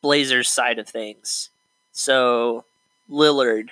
Blazers 0.01 0.49
side 0.49 0.79
of 0.79 0.87
things. 0.87 1.49
So 1.91 2.65
Lillard, 3.09 3.69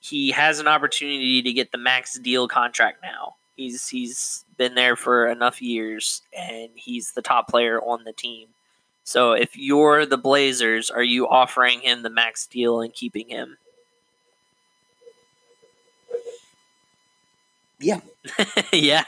he 0.00 0.30
has 0.30 0.58
an 0.58 0.68
opportunity 0.68 1.42
to 1.42 1.52
get 1.52 1.72
the 1.72 1.78
max 1.78 2.18
deal 2.18 2.48
contract 2.48 3.02
now. 3.02 3.36
He's 3.56 3.88
he's 3.88 4.44
been 4.56 4.74
there 4.74 4.96
for 4.96 5.26
enough 5.28 5.60
years, 5.60 6.22
and 6.36 6.70
he's 6.74 7.12
the 7.12 7.22
top 7.22 7.48
player 7.48 7.80
on 7.80 8.04
the 8.04 8.12
team. 8.12 8.48
So 9.04 9.32
if 9.32 9.56
you're 9.56 10.06
the 10.06 10.16
Blazers, 10.16 10.90
are 10.90 11.02
you 11.02 11.28
offering 11.28 11.80
him 11.80 12.02
the 12.02 12.10
max 12.10 12.46
deal 12.46 12.80
and 12.80 12.92
keeping 12.92 13.28
him? 13.28 13.56
Yeah. 17.80 18.00
yeah. 18.72 19.04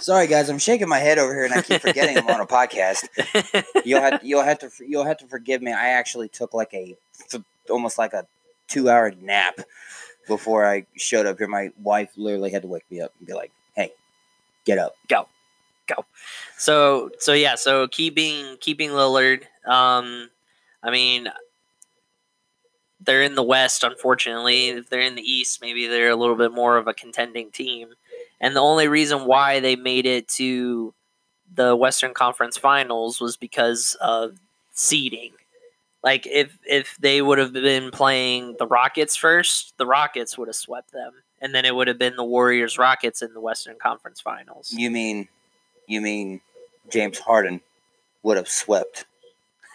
Sorry, 0.00 0.26
guys, 0.26 0.48
I'm 0.48 0.58
shaking 0.58 0.88
my 0.88 0.98
head 0.98 1.18
over 1.18 1.34
here, 1.34 1.44
and 1.44 1.52
I 1.52 1.60
keep 1.60 1.82
forgetting 1.82 2.16
I'm 2.16 2.28
on 2.28 2.40
a 2.40 2.46
podcast. 2.46 3.08
You'll 3.84 4.00
have 4.00 4.20
you'll 4.22 4.42
have 4.42 4.58
to 4.60 4.70
you'll 4.86 5.04
have 5.04 5.18
to 5.18 5.26
forgive 5.26 5.60
me. 5.60 5.72
I 5.72 5.88
actually 5.88 6.28
took 6.28 6.54
like 6.54 6.72
a 6.72 6.96
almost 7.68 7.98
like 7.98 8.12
a 8.12 8.26
two 8.68 8.88
hour 8.88 9.12
nap 9.20 9.58
before 10.28 10.64
I 10.64 10.86
showed 10.96 11.26
up 11.26 11.38
here. 11.38 11.48
My 11.48 11.70
wife 11.82 12.10
literally 12.16 12.50
had 12.50 12.62
to 12.62 12.68
wake 12.68 12.84
me 12.90 13.00
up 13.00 13.12
and 13.18 13.26
be 13.26 13.34
like, 13.34 13.50
"Hey, 13.74 13.92
get 14.64 14.78
up." 14.78 14.94
So 16.56 17.10
so 17.18 17.32
yeah, 17.32 17.54
so 17.54 17.88
keeping 17.88 18.56
keeping 18.60 18.90
Lillard. 18.90 19.42
Um, 19.66 20.30
I 20.82 20.90
mean, 20.90 21.28
they're 23.00 23.22
in 23.22 23.34
the 23.34 23.42
West, 23.42 23.84
unfortunately. 23.84 24.68
If 24.68 24.90
they're 24.90 25.00
in 25.00 25.14
the 25.14 25.22
East, 25.22 25.60
maybe 25.60 25.86
they're 25.86 26.10
a 26.10 26.16
little 26.16 26.36
bit 26.36 26.52
more 26.52 26.76
of 26.76 26.86
a 26.86 26.94
contending 26.94 27.50
team. 27.50 27.90
And 28.40 28.54
the 28.54 28.60
only 28.60 28.88
reason 28.88 29.24
why 29.26 29.60
they 29.60 29.76
made 29.76 30.06
it 30.06 30.28
to 30.28 30.94
the 31.54 31.74
Western 31.74 32.14
Conference 32.14 32.56
Finals 32.56 33.20
was 33.20 33.36
because 33.36 33.96
of 34.00 34.38
seeding. 34.72 35.32
Like 36.02 36.26
if 36.26 36.56
if 36.64 36.96
they 37.00 37.22
would 37.22 37.38
have 37.38 37.52
been 37.52 37.90
playing 37.90 38.56
the 38.58 38.66
Rockets 38.66 39.16
first, 39.16 39.76
the 39.78 39.86
Rockets 39.86 40.38
would 40.38 40.48
have 40.48 40.54
swept 40.54 40.92
them, 40.92 41.12
and 41.40 41.54
then 41.54 41.64
it 41.64 41.74
would 41.74 41.88
have 41.88 41.98
been 41.98 42.14
the 42.16 42.24
Warriors 42.24 42.78
Rockets 42.78 43.20
in 43.20 43.34
the 43.34 43.40
Western 43.40 43.76
Conference 43.82 44.20
Finals. 44.20 44.72
You 44.76 44.90
mean 44.90 45.28
you 45.88 46.00
mean 46.00 46.40
James 46.90 47.18
Harden 47.18 47.60
would 48.22 48.36
have 48.36 48.48
swept 48.48 49.06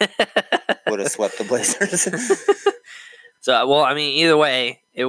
would 0.88 1.00
have 1.00 1.10
swept 1.10 1.38
the 1.38 1.44
Blazers? 1.44 2.02
so 3.40 3.66
well, 3.66 3.82
I 3.82 3.94
mean, 3.94 4.16
either 4.18 4.36
way, 4.36 4.80
it 4.94 5.06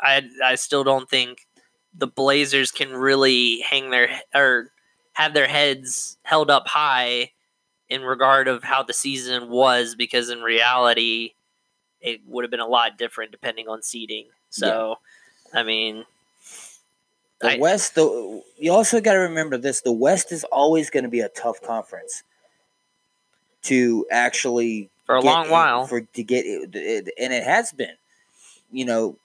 I 0.00 0.22
I 0.44 0.54
still 0.56 0.84
don't 0.84 1.08
think 1.08 1.46
the 1.96 2.06
Blazers 2.06 2.70
can 2.70 2.92
really 2.92 3.60
hang 3.60 3.90
their 3.90 4.20
or 4.34 4.70
have 5.14 5.34
their 5.34 5.48
heads 5.48 6.16
held 6.22 6.50
up 6.50 6.68
high 6.68 7.32
in 7.88 8.02
regard 8.02 8.48
of 8.48 8.62
how 8.62 8.82
the 8.82 8.92
season 8.92 9.48
was 9.48 9.94
because 9.94 10.30
in 10.30 10.42
reality 10.42 11.32
it 12.00 12.20
would 12.26 12.44
have 12.44 12.50
been 12.50 12.60
a 12.60 12.66
lot 12.66 12.98
different 12.98 13.32
depending 13.32 13.66
on 13.68 13.82
seeding. 13.82 14.26
So, 14.50 14.96
I 15.52 15.62
mean, 15.62 16.04
The 17.40 17.52
I- 17.52 17.58
West, 17.58 17.94
the 17.94 18.42
you 18.58 18.72
also 18.72 19.00
got 19.00 19.12
to 19.12 19.20
remember 19.20 19.56
this: 19.56 19.80
the 19.80 19.92
West 19.92 20.32
is 20.32 20.44
always 20.44 20.90
going 20.90 21.04
to 21.04 21.10
be 21.10 21.20
a 21.20 21.28
tough 21.28 21.62
conference 21.62 22.22
to 23.62 24.06
actually 24.10 24.90
for 25.06 25.16
a 25.16 25.20
long 25.20 25.46
in- 25.46 25.50
while. 25.50 25.86
for 25.86 26.00
to 26.00 26.22
get 26.22 26.44
it, 26.46 26.74
it- 26.74 27.14
and 27.18 27.32
it 27.32 27.44
has 27.44 27.72
been, 27.72 27.94
you 28.72 28.84
know, 28.84 29.16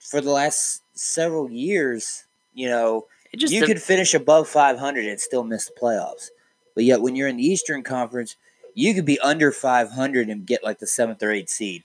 for 0.00 0.20
the 0.20 0.30
last 0.30 0.82
several 0.94 1.50
years. 1.50 2.24
You 2.54 2.68
know, 2.68 3.06
it 3.32 3.38
just 3.38 3.52
you 3.52 3.60
de- 3.60 3.66
could 3.66 3.82
finish 3.82 4.14
above 4.14 4.48
500 4.48 5.06
and 5.06 5.18
still 5.20 5.42
miss 5.42 5.66
the 5.66 5.72
playoffs, 5.80 6.28
but 6.74 6.84
yet 6.84 7.00
when 7.00 7.16
you're 7.16 7.28
in 7.28 7.38
the 7.38 7.46
Eastern 7.46 7.82
Conference, 7.82 8.36
you 8.74 8.94
could 8.94 9.06
be 9.06 9.18
under 9.20 9.50
500 9.50 10.28
and 10.28 10.46
get 10.46 10.62
like 10.62 10.78
the 10.78 10.86
seventh 10.86 11.22
or 11.22 11.30
eighth 11.32 11.48
seed. 11.50 11.82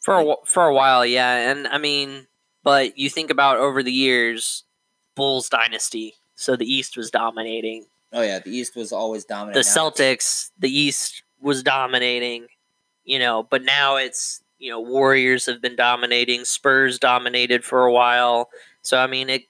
for 0.00 0.18
a, 0.20 0.34
for 0.44 0.66
a 0.66 0.74
while, 0.74 1.04
yeah. 1.06 1.50
And 1.50 1.66
I 1.66 1.78
mean, 1.78 2.26
but 2.64 2.98
you 2.98 3.08
think 3.08 3.30
about 3.30 3.58
over 3.58 3.82
the 3.82 3.92
years, 3.92 4.64
Bulls 5.14 5.48
dynasty. 5.48 6.14
So 6.34 6.56
the 6.56 6.66
East 6.66 6.96
was 6.96 7.10
dominating. 7.10 7.86
Oh 8.12 8.22
yeah, 8.22 8.40
the 8.40 8.50
East 8.50 8.74
was 8.74 8.92
always 8.92 9.24
dominating 9.24 9.62
the. 9.62 9.68
Now 9.68 9.90
Celtics, 9.90 10.50
the 10.58 10.70
East 10.76 11.22
was 11.40 11.62
dominating, 11.62 12.46
you 13.04 13.18
know, 13.18 13.44
but 13.44 13.62
now 13.62 13.96
it's, 13.96 14.42
you 14.58 14.70
know, 14.70 14.80
Warriors 14.80 15.46
have 15.46 15.60
been 15.60 15.76
dominating, 15.76 16.44
Spurs 16.44 16.98
dominated 16.98 17.64
for 17.64 17.84
a 17.84 17.92
while. 17.92 18.48
So 18.82 18.98
I 18.98 19.06
mean, 19.06 19.30
it 19.30 19.42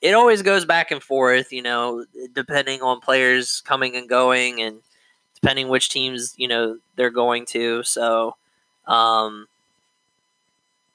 it 0.00 0.14
always 0.14 0.42
goes 0.42 0.64
back 0.64 0.90
and 0.90 1.02
forth, 1.02 1.52
you 1.52 1.62
know, 1.62 2.04
depending 2.32 2.82
on 2.82 3.00
players 3.00 3.60
coming 3.64 3.94
and 3.96 4.08
going 4.08 4.60
and 4.60 4.80
depending 5.34 5.68
which 5.68 5.90
teams, 5.90 6.34
you 6.36 6.48
know, 6.48 6.78
they're 6.96 7.10
going 7.10 7.44
to. 7.46 7.82
So 7.84 8.36
um 8.86 9.46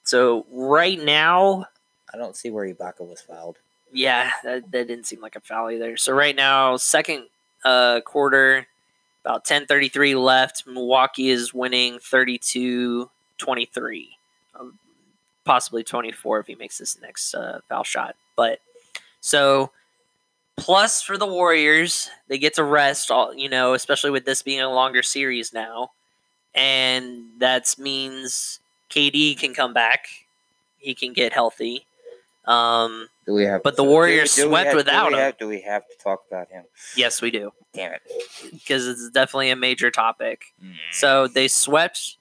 so 0.08 0.46
right 0.52 1.00
now, 1.00 1.66
I 2.14 2.18
don't 2.18 2.36
see 2.36 2.50
where 2.50 2.66
Ibaka 2.66 3.02
was 3.02 3.22
fouled. 3.22 3.58
yeah, 3.92 4.32
that, 4.44 4.72
that 4.72 4.88
didn't 4.88 5.06
seem 5.06 5.22
like 5.22 5.36
a 5.36 5.42
foul 5.42 5.70
either. 5.70 5.98
So 5.98 6.14
right 6.14 6.36
now, 6.36 6.78
second 6.78 7.26
uh, 7.66 8.00
quarter, 8.02 8.68
about 9.26 9.44
10:33 9.46 10.16
left. 10.22 10.66
Milwaukee 10.66 11.30
is 11.30 11.54
winning 11.54 12.00
32-23, 12.00 13.08
um, 14.58 14.80
possibly 15.44 15.84
24 15.84 16.40
if 16.40 16.48
he 16.48 16.56
makes 16.56 16.78
this 16.78 16.98
next 17.02 17.36
uh, 17.36 17.60
foul 17.68 17.84
shot. 17.84 18.16
But 18.38 18.60
so 19.20 19.72
Plus, 20.58 21.04
for 21.04 21.18
the 21.18 21.28
Warriors, 21.28 22.10
they 22.30 22.40
get 22.40 22.56
to 22.56 22.64
rest. 22.64 23.12
All 23.12 23.34
you 23.34 23.48
know, 23.48 23.74
especially 23.74 24.10
with 24.10 24.26
this 24.26 24.42
being 24.42 24.60
a 24.60 24.70
longer 24.70 25.04
series 25.04 25.54
now, 25.54 25.92
and 26.56 27.26
that 27.38 27.76
means 27.78 28.60
KD 28.90 29.38
can 29.40 29.54
come 29.54 29.74
back. 29.74 30.08
He 30.78 30.94
can 30.94 31.14
get 31.14 31.34
healthy. 31.34 31.86
Um, 32.46 33.10
Do 33.26 33.34
we 33.34 33.44
have? 33.44 33.62
But 33.64 33.76
the 33.76 33.84
do- 33.84 33.90
Warriors 33.90 34.34
do 34.36 34.44
we 34.44 34.50
swept 34.50 34.66
have- 34.68 34.74
do 34.74 34.78
without 34.78 35.08
we 35.10 35.14
him. 35.16 35.20
have- 35.20 35.38
do 35.38 35.48
we 35.48 35.62
have 35.62 35.88
to 35.90 35.98
talk 36.02 36.24
about 36.30 36.50
him? 36.50 36.64
yes, 36.96 37.22
we 37.22 37.30
do 37.30 37.52
Damn 37.74 37.94
it! 37.94 38.02
because 38.54 38.88
it's 38.88 39.10
definitely 39.10 39.50
a 39.50 39.56
major 39.58 39.92
topic. 39.92 40.54
Mm. 40.64 40.76
So 40.92 41.28
they 41.28 41.48
swept 41.50 42.16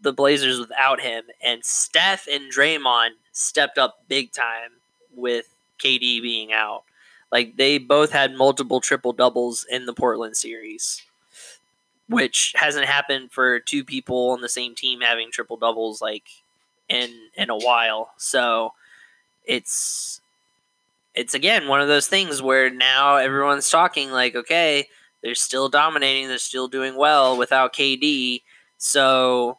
the 0.00 0.12
Blazers 0.14 0.58
without 0.58 1.00
him, 1.00 1.24
and 1.42 1.62
Steph 1.64 2.26
and 2.26 2.50
Draymond 2.50 3.10
stepped 3.32 3.76
up 3.78 4.04
big 4.08 4.32
time 4.32 4.70
with 5.14 5.48
KD 5.78 6.20
being 6.22 6.52
out. 6.52 6.84
Like 7.30 7.56
they 7.56 7.76
both 7.78 8.12
had 8.12 8.34
multiple 8.34 8.80
triple 8.80 9.12
doubles 9.12 9.64
in 9.68 9.84
the 9.86 9.92
Portland 9.92 10.36
series, 10.38 11.02
which 12.08 12.52
hasn't 12.56 12.86
happened 12.86 13.32
for 13.32 13.58
two 13.60 13.84
people 13.84 14.30
on 14.30 14.40
the 14.40 14.48
same 14.48 14.74
team 14.74 15.00
having 15.00 15.30
triple 15.30 15.56
doubles 15.56 16.02
like 16.02 16.24
in 16.88 17.10
in 17.36 17.50
a 17.50 17.56
while. 17.56 18.12
So 18.18 18.72
it's 19.44 20.20
it's 21.14 21.34
again 21.34 21.68
one 21.68 21.80
of 21.80 21.88
those 21.88 22.08
things 22.08 22.42
where 22.42 22.70
now 22.70 23.16
everyone's 23.16 23.70
talking 23.70 24.10
like, 24.10 24.34
okay, 24.34 24.88
they're 25.22 25.34
still 25.34 25.68
dominating, 25.68 26.28
they're 26.28 26.38
still 26.38 26.68
doing 26.68 26.96
well 26.96 27.36
without 27.36 27.72
KD. 27.72 28.42
So, 28.76 29.58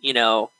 you 0.00 0.12
know, 0.12 0.50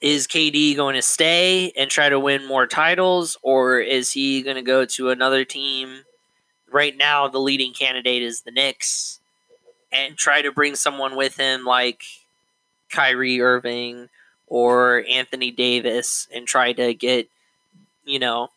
is 0.00 0.26
KD 0.26 0.76
going 0.76 0.94
to 0.94 1.02
stay 1.02 1.72
and 1.76 1.90
try 1.90 2.08
to 2.08 2.20
win 2.20 2.46
more 2.46 2.66
titles, 2.66 3.36
or 3.42 3.80
is 3.80 4.12
he 4.12 4.42
going 4.42 4.56
to 4.56 4.62
go 4.62 4.84
to 4.84 5.10
another 5.10 5.44
team? 5.44 6.04
Right 6.74 6.96
now, 6.96 7.28
the 7.28 7.38
leading 7.38 7.72
candidate 7.72 8.20
is 8.20 8.40
the 8.40 8.50
Knicks, 8.50 9.20
and 9.92 10.16
try 10.16 10.42
to 10.42 10.50
bring 10.50 10.74
someone 10.74 11.14
with 11.14 11.36
him 11.36 11.64
like 11.64 12.02
Kyrie 12.90 13.40
Irving 13.40 14.08
or 14.48 15.04
Anthony 15.08 15.52
Davis 15.52 16.26
and 16.34 16.48
try 16.48 16.72
to 16.72 16.92
get, 16.92 17.28
you 18.04 18.18
know, 18.18 18.48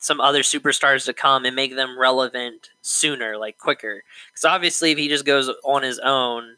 some 0.00 0.20
other 0.20 0.42
superstars 0.42 1.04
to 1.04 1.12
come 1.12 1.44
and 1.44 1.54
make 1.54 1.76
them 1.76 1.96
relevant 1.96 2.70
sooner, 2.80 3.36
like 3.36 3.58
quicker. 3.58 4.02
Because 4.32 4.44
obviously, 4.44 4.90
if 4.90 4.98
he 4.98 5.06
just 5.06 5.24
goes 5.24 5.48
on 5.62 5.84
his 5.84 6.00
own, 6.00 6.56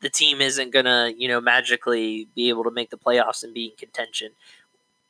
the 0.00 0.08
team 0.08 0.40
isn't 0.40 0.72
gonna, 0.72 1.12
you 1.14 1.28
know, 1.28 1.42
magically 1.42 2.26
be 2.34 2.48
able 2.48 2.64
to 2.64 2.70
make 2.70 2.88
the 2.88 2.96
playoffs 2.96 3.44
and 3.44 3.52
be 3.52 3.66
in 3.66 3.76
contention. 3.76 4.30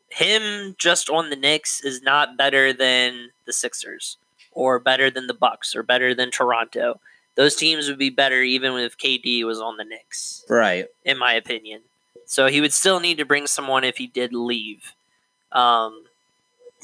Him 0.09 0.75
just 0.78 1.09
on 1.09 1.30
the 1.30 1.37
Knicks 1.37 1.80
is 1.80 2.02
not 2.02 2.37
better 2.37 2.73
than 2.73 3.30
the 3.47 3.52
Sixers 3.52 4.16
or 4.52 4.78
better 4.78 5.11
than 5.11 5.26
the 5.26 5.35
Bucks 5.35 5.75
or 5.75 5.83
better 5.83 6.14
than 6.14 6.30
Toronto. 6.30 7.00
Those 7.37 7.54
teams 7.57 7.88
would 7.88 7.99
be 7.99 8.11
better 8.11 8.42
even 8.42 8.75
if 8.75 8.99
KD 8.99 9.45
was 9.45 9.61
on 9.61 9.76
the 9.76 9.85
Knicks, 9.85 10.45
Right. 10.49 10.87
in 11.04 11.16
my 11.19 11.33
opinion. 11.35 11.83
So 12.26 12.47
he 12.49 12.61
would 12.61 12.73
still 12.73 13.00
need 13.00 13.19
to 13.19 13.25
bring 13.25 13.47
someone 13.47 13.85
if 13.85 13.97
he 13.97 14.07
did 14.07 14.33
leave. 14.33 14.92
Um, 15.52 16.04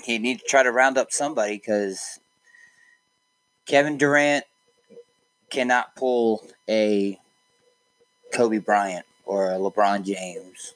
He 0.05 0.19
need 0.19 0.41
to 0.41 0.45
try 0.47 0.63
to 0.63 0.71
round 0.71 0.99
up 0.99 1.11
somebody 1.13 1.57
because 1.57 2.21
Kevin 3.67 3.97
Durant 3.99 4.45
cannot 5.51 5.95
pull 5.97 6.47
a 6.69 7.19
Kobe 8.33 8.59
Bryant 8.59 9.07
or 9.25 9.51
a 9.53 9.57
LeBron 9.57 10.05
James 10.05 10.75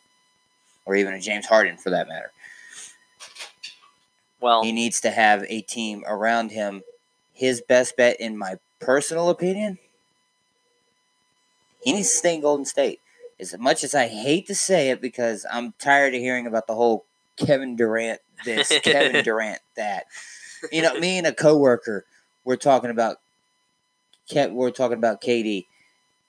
or 0.84 0.96
even 0.96 1.14
a 1.14 1.20
James 1.20 1.46
Harden 1.46 1.76
for 1.76 1.90
that 1.90 2.08
matter. 2.08 2.30
Well, 4.40 4.62
He 4.62 4.72
needs 4.72 5.00
to 5.02 5.10
have 5.10 5.44
a 5.48 5.60
team 5.62 6.04
around 6.06 6.50
him. 6.50 6.82
His 7.32 7.60
best 7.60 7.96
bet, 7.96 8.20
in 8.20 8.36
my 8.36 8.56
personal 8.80 9.30
opinion, 9.30 9.78
he 11.82 11.92
needs 11.92 12.10
to 12.10 12.16
stay 12.16 12.34
in 12.34 12.40
Golden 12.42 12.66
State. 12.66 13.00
As 13.38 13.56
much 13.58 13.82
as 13.84 13.94
I 13.94 14.08
hate 14.08 14.46
to 14.48 14.54
say 14.54 14.90
it, 14.90 15.00
because 15.00 15.46
I'm 15.50 15.72
tired 15.78 16.14
of 16.14 16.20
hearing 16.20 16.46
about 16.46 16.66
the 16.66 16.74
whole 16.74 17.04
Kevin 17.36 17.76
Durant 17.76 18.20
this, 18.44 18.68
Kevin 18.82 19.24
Durant 19.24 19.60
that. 19.76 20.04
You 20.70 20.82
know, 20.82 20.98
me 20.98 21.16
and 21.16 21.26
a 21.26 21.32
coworker, 21.32 22.04
we're 22.44 22.56
talking 22.56 22.90
about, 22.90 23.16
we're 24.34 24.70
talking 24.70 24.98
about 24.98 25.22
KD. 25.22 25.66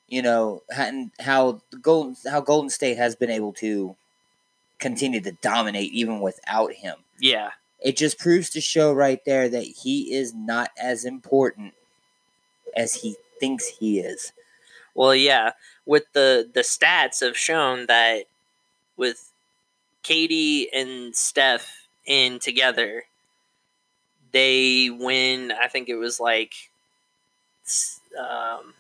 You 0.08 0.22
know, 0.22 0.62
and 0.76 1.12
how 1.20 1.62
the 1.72 1.78
Golden 1.78 2.16
how 2.30 2.42
Golden 2.42 2.70
State 2.70 2.98
has 2.98 3.16
been 3.16 3.30
able 3.30 3.54
to 3.54 3.96
continue 4.78 5.22
to 5.22 5.32
dominate 5.32 5.92
even 5.94 6.20
without 6.20 6.74
him 6.74 6.96
yeah, 7.22 7.52
it 7.82 7.98
just 7.98 8.20
proves 8.20 8.50
to 8.52 8.62
show 8.62 8.94
right 8.94 9.24
there 9.26 9.50
that 9.50 9.64
he 9.64 10.14
is 10.14 10.34
not 10.34 10.70
as 10.82 11.04
important 11.04 11.74
as 12.76 12.96
he 12.96 13.16
thinks 13.40 13.68
he 13.68 14.00
is. 14.00 14.32
Well, 14.94 15.16
yeah, 15.16 15.52
with 15.86 16.04
the 16.14 16.50
the 16.54 16.62
stats 16.62 17.22
have 17.22 17.38
shown 17.38 17.88
that 17.88 18.26
with 18.98 19.32
KD 20.04 20.68
and 20.74 21.16
Steph 21.16 21.88
in 22.06 22.40
together, 22.40 23.04
they 24.32 24.90
win. 24.90 25.52
I 25.52 25.68
think 25.68 25.90
it 25.90 25.96
was 25.96 26.20
like 26.20 26.54
um, 28.20 28.74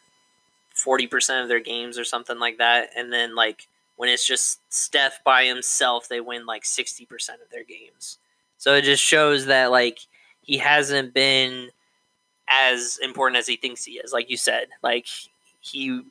forty 0.75 1.07
percent 1.07 1.41
of 1.41 1.47
their 1.47 1.59
games 1.59 1.97
or 1.97 2.03
something 2.03 2.39
like 2.39 2.57
that, 2.57 2.89
and 2.95 3.11
then 3.11 3.35
like 3.35 3.67
when 3.95 4.09
it's 4.09 4.27
just 4.27 4.59
Steph 4.69 5.23
by 5.23 5.45
himself, 5.45 6.07
they 6.07 6.19
win 6.19 6.45
like 6.45 6.65
sixty 6.65 7.05
percent 7.05 7.41
of 7.41 7.49
their 7.49 7.63
games. 7.63 8.17
So 8.61 8.75
it 8.75 8.83
just 8.83 9.03
shows 9.03 9.47
that 9.47 9.71
like 9.71 10.01
he 10.43 10.59
hasn't 10.59 11.15
been 11.15 11.69
as 12.47 12.99
important 13.01 13.39
as 13.39 13.47
he 13.47 13.55
thinks 13.55 13.83
he 13.83 13.93
is. 13.93 14.13
Like 14.13 14.29
you 14.29 14.37
said, 14.37 14.67
like 14.83 15.07
he, 15.61 16.03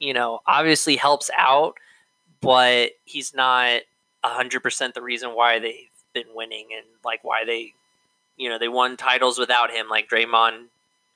you 0.00 0.12
know, 0.12 0.40
obviously 0.46 0.96
helps 0.96 1.30
out, 1.34 1.78
but 2.42 2.90
he's 3.06 3.34
not 3.34 3.80
hundred 4.22 4.60
percent 4.60 4.92
the 4.92 5.00
reason 5.00 5.30
why 5.30 5.58
they've 5.58 5.88
been 6.12 6.26
winning 6.34 6.66
and 6.76 6.84
like 7.06 7.24
why 7.24 7.46
they, 7.46 7.72
you 8.36 8.50
know, 8.50 8.58
they 8.58 8.68
won 8.68 8.98
titles 8.98 9.38
without 9.38 9.70
him. 9.70 9.88
Like 9.88 10.10
Draymond 10.10 10.66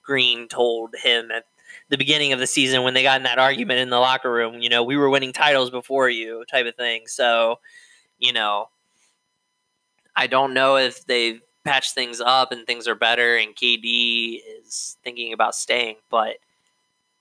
Green 0.03 0.49
told 0.49 0.95
him 1.03 1.31
at 1.31 1.45
the 1.91 1.99
beginning 1.99 2.33
of 2.33 2.39
the 2.39 2.47
season 2.47 2.83
when 2.83 2.95
they 2.95 3.03
got 3.03 3.19
in 3.19 3.25
that 3.25 3.39
argument 3.39 3.81
in 3.81 3.91
the 3.91 4.01
locker 4.01 4.33
room. 4.33 4.63
You 4.63 4.71
know, 4.71 4.83
we 4.83 4.97
were 4.97 5.11
winning 5.11 5.35
titles 5.35 5.69
before 5.69 6.09
you, 6.09 6.47
type 6.51 6.65
of 6.65 6.77
thing. 6.77 7.09
So, 7.09 7.59
you 8.19 8.33
know, 8.33 8.71
I 10.19 10.27
don't 10.27 10.53
know 10.53 10.77
if 10.77 11.07
they've 11.07 11.41
patched 11.65 11.95
things 11.95 12.21
up 12.21 12.51
and 12.51 12.67
things 12.67 12.89
are 12.89 12.97
better 12.97 13.37
and 13.37 13.55
KD 13.55 14.41
is 14.61 14.97
thinking 15.05 15.33
about 15.33 15.55
staying, 15.55 15.97
but 16.11 16.39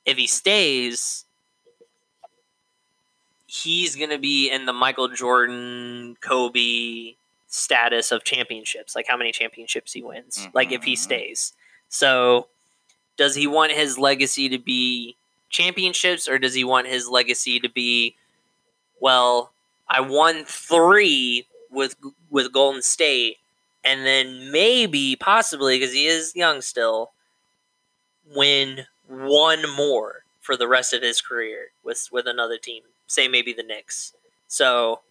if 0.06 0.18
he 0.18 0.26
stays, 0.26 1.26
he's 3.46 3.96
going 3.96 4.10
to 4.10 4.18
be 4.18 4.50
in 4.50 4.66
the 4.66 4.74
Michael 4.74 5.10
Jordan, 5.10 6.18
Kobe 6.22 7.14
status 7.48 8.12
of 8.12 8.24
championships, 8.24 8.96
like 8.96 9.06
how 9.08 9.16
many 9.16 9.32
championships 9.32 9.94
he 9.94 10.02
wins, 10.02 10.48
like 10.54 10.72
if 10.72 10.84
he 10.84 10.94
Mhm. 10.94 10.98
stays. 10.98 11.54
So, 11.90 12.50
does 13.16 13.36
he 13.36 13.48
want 13.48 13.72
his 13.74 13.98
legacy 14.00 14.50
to 14.50 14.58
be 14.58 15.16
championships 15.50 16.28
or 16.28 16.40
does 16.40 16.56
he 16.56 16.64
want 16.64 16.88
his 16.88 17.08
legacy 17.08 17.60
to 17.60 17.70
be 17.70 18.16
well, 19.00 19.54
I 19.88 20.02
won 20.02 20.46
3 20.46 21.46
with 21.72 21.96
with 22.30 22.52
Golden 22.52 22.82
State 22.82 23.38
and 23.84 24.06
then 24.06 24.52
maybe 24.52 25.16
possibly 25.16 25.80
because 25.80 25.94
he 25.94 26.08
is 26.08 26.36
young 26.36 26.62
still 26.62 27.12
win 28.36 28.86
one 29.08 29.70
more 29.76 30.24
for 30.42 30.58
the 30.58 30.68
rest 30.68 30.94
of 30.94 31.02
his 31.02 31.22
career 31.22 31.68
with 31.84 32.10
with 32.12 32.28
another 32.28 32.58
team 32.58 32.84
say 33.08 33.28
maybe 33.28 33.54
the 33.54 33.64
Knicks. 33.64 34.14
So 34.48 35.02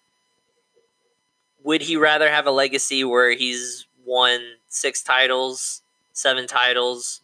would 1.64 1.82
he 1.82 1.96
rather 1.96 2.30
have 2.30 2.46
a 2.46 2.50
legacy 2.50 3.02
where 3.02 3.32
he's 3.32 3.86
won 4.04 4.40
six 4.68 5.02
titles 5.02 5.82
seven 6.12 6.46
titles 6.46 7.20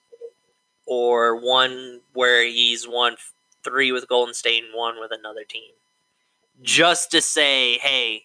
or 0.85 1.35
one 1.35 2.01
where 2.13 2.45
he's 2.45 2.87
won 2.87 3.17
three 3.65 3.91
with 3.91 4.09
Golden 4.09 4.35
State 4.35 4.65
and 4.65 4.75
one 4.75 5.01
with 5.01 5.11
another 5.13 5.45
team? 5.45 5.71
Just 6.63 7.11
to 7.11 7.21
say 7.21 7.79
hey 7.79 8.25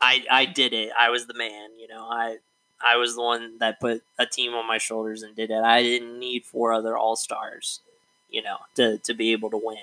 I 0.00 0.24
I 0.30 0.44
did 0.46 0.72
it 0.72 0.92
I 0.98 1.10
was 1.10 1.26
the 1.26 1.34
man 1.34 1.70
you 1.78 1.88
know 1.88 2.08
I 2.10 2.38
I 2.84 2.96
was 2.96 3.16
the 3.16 3.22
one 3.22 3.58
that 3.58 3.80
put 3.80 4.02
a 4.18 4.26
team 4.26 4.54
on 4.54 4.66
my 4.66 4.78
shoulders 4.78 5.22
and 5.22 5.34
did 5.34 5.50
it. 5.50 5.62
I 5.62 5.82
didn't 5.82 6.18
need 6.18 6.44
four 6.44 6.72
other 6.72 6.96
all 6.96 7.16
stars, 7.16 7.80
you 8.30 8.42
know, 8.42 8.58
to, 8.76 8.98
to 8.98 9.14
be 9.14 9.32
able 9.32 9.50
to 9.50 9.60
win. 9.62 9.78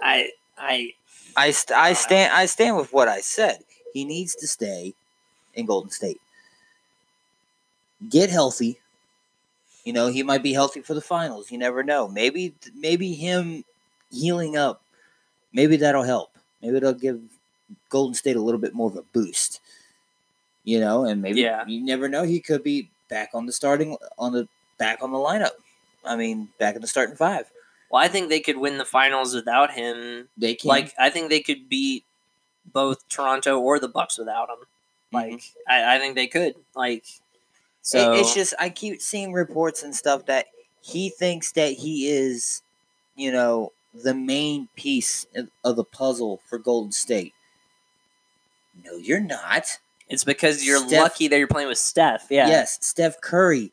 I 0.00 0.30
I 0.58 0.94
I 1.36 1.50
st- 1.50 1.78
I 1.78 1.92
uh, 1.92 1.94
stand 1.94 2.32
I 2.32 2.46
stand 2.46 2.76
with 2.76 2.92
what 2.92 3.08
I 3.08 3.20
said. 3.20 3.60
He 3.92 4.04
needs 4.04 4.34
to 4.36 4.46
stay 4.46 4.94
in 5.54 5.66
Golden 5.66 5.90
State. 5.90 6.20
Get 8.08 8.30
healthy. 8.30 8.78
You 9.84 9.92
know, 9.92 10.08
he 10.08 10.22
might 10.22 10.42
be 10.42 10.52
healthy 10.52 10.80
for 10.82 10.94
the 10.94 11.00
finals. 11.00 11.50
You 11.50 11.58
never 11.58 11.82
know. 11.82 12.08
Maybe 12.08 12.54
maybe 12.74 13.14
him 13.14 13.64
healing 14.10 14.56
up, 14.56 14.82
maybe 15.52 15.76
that'll 15.78 16.04
help. 16.04 16.36
Maybe 16.62 16.76
it'll 16.78 16.94
give 16.94 17.20
Golden 17.88 18.14
State 18.14 18.36
a 18.36 18.40
little 18.40 18.60
bit 18.60 18.74
more 18.74 18.90
of 18.90 18.96
a 18.96 19.02
boost. 19.02 19.60
You 20.64 20.78
know, 20.80 21.04
and 21.04 21.20
maybe 21.20 21.40
Yeah. 21.40 21.66
you 21.66 21.80
never 21.82 22.08
know. 22.08 22.22
He 22.22 22.40
could 22.40 22.62
be 22.62 22.90
back 23.08 23.30
on 23.34 23.46
the 23.46 23.52
starting 23.52 23.96
on 24.18 24.32
the 24.32 24.48
back 24.78 25.02
on 25.02 25.10
the 25.12 25.18
lineup. 25.18 25.50
I 26.04 26.16
mean, 26.16 26.48
back 26.58 26.74
in 26.76 26.80
the 26.82 26.86
starting 26.88 27.16
five. 27.16 27.50
Well, 27.90 28.02
I 28.02 28.08
think 28.08 28.28
they 28.28 28.40
could 28.40 28.56
win 28.56 28.78
the 28.78 28.84
finals 28.84 29.34
without 29.34 29.72
him. 29.72 30.28
They 30.36 30.54
can 30.54 30.68
Like 30.68 30.92
I 30.98 31.10
think 31.10 31.30
they 31.30 31.40
could 31.40 31.68
beat 31.68 32.04
both 32.64 33.08
Toronto 33.08 33.58
or 33.58 33.78
the 33.80 33.88
Bucks 33.88 34.18
without 34.18 34.48
him. 34.50 34.66
Like 35.12 35.42
I, 35.68 35.96
I 35.96 35.98
think 35.98 36.14
they 36.14 36.26
could. 36.28 36.54
Like 36.76 37.04
so 37.82 37.98
Mm-hmm. 37.98 38.14
It- 38.14 38.20
it's 38.20 38.34
just 38.34 38.54
I 38.60 38.68
keep 38.70 39.02
seeing 39.02 39.32
reports 39.32 39.82
and 39.82 39.94
stuff 39.94 40.26
that 40.26 40.46
he 40.80 41.08
thinks 41.10 41.52
that 41.52 41.72
he 41.72 42.08
is, 42.08 42.62
you 43.16 43.32
know, 43.32 43.72
the 43.92 44.14
main 44.14 44.68
piece 44.76 45.26
of 45.64 45.76
the 45.76 45.84
puzzle 45.84 46.40
for 46.48 46.58
Golden 46.58 46.92
State. 46.92 47.34
No, 48.84 48.96
you're 48.96 49.20
not. 49.20 49.78
it's 50.08 50.24
because 50.24 50.64
you're 50.64 50.86
Steph- 50.86 51.02
lucky 51.02 51.28
that 51.28 51.38
you're 51.38 51.46
playing 51.46 51.68
with 51.68 51.78
Steph. 51.78 52.26
Yeah. 52.30 52.48
Yes, 52.48 52.78
Steph 52.80 53.20
Curry 53.20 53.72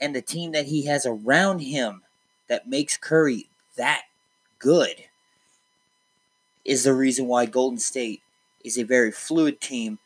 and 0.00 0.14
the 0.14 0.22
team 0.22 0.52
that 0.52 0.66
he 0.66 0.86
has 0.86 1.06
around 1.06 1.60
him 1.60 2.02
that 2.48 2.68
makes 2.68 2.96
Curry 2.96 3.48
that 3.76 4.02
good 4.58 5.04
is 6.64 6.84
the 6.84 6.94
reason 6.94 7.26
why 7.26 7.46
Golden 7.46 7.78
State 7.78 8.20
is 8.64 8.78
a 8.78 8.82
very 8.82 9.12
fluid 9.12 9.60
team. 9.60 9.98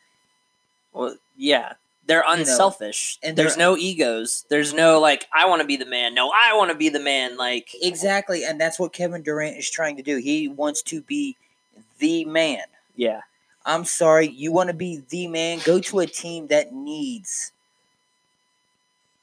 Well, 0.93 1.15
yeah. 1.35 1.73
They're 2.07 2.21
know, 2.21 2.33
unselfish. 2.33 3.19
and 3.23 3.37
There's 3.37 3.57
no 3.57 3.77
egos. 3.77 4.45
There's 4.49 4.73
no 4.73 4.99
like 4.99 5.27
I 5.33 5.45
want 5.45 5.61
to 5.61 5.67
be 5.67 5.77
the 5.77 5.85
man. 5.85 6.13
No, 6.13 6.29
I 6.29 6.55
want 6.55 6.71
to 6.71 6.77
be 6.77 6.89
the 6.89 6.99
man. 6.99 7.37
Like 7.37 7.69
Exactly, 7.81 8.43
and 8.43 8.59
that's 8.59 8.79
what 8.79 8.91
Kevin 8.91 9.21
Durant 9.21 9.57
is 9.57 9.69
trying 9.69 9.97
to 9.97 10.03
do. 10.03 10.17
He 10.17 10.47
wants 10.47 10.81
to 10.83 11.01
be 11.01 11.37
the 11.99 12.25
man. 12.25 12.63
yeah. 12.95 13.21
I'm 13.65 13.85
sorry, 13.85 14.27
you 14.27 14.51
want 14.51 14.69
to 14.69 14.73
be 14.73 15.03
the 15.09 15.27
man, 15.27 15.59
go 15.63 15.79
to 15.79 15.99
a 15.99 16.07
team 16.07 16.47
that 16.47 16.73
needs 16.73 17.51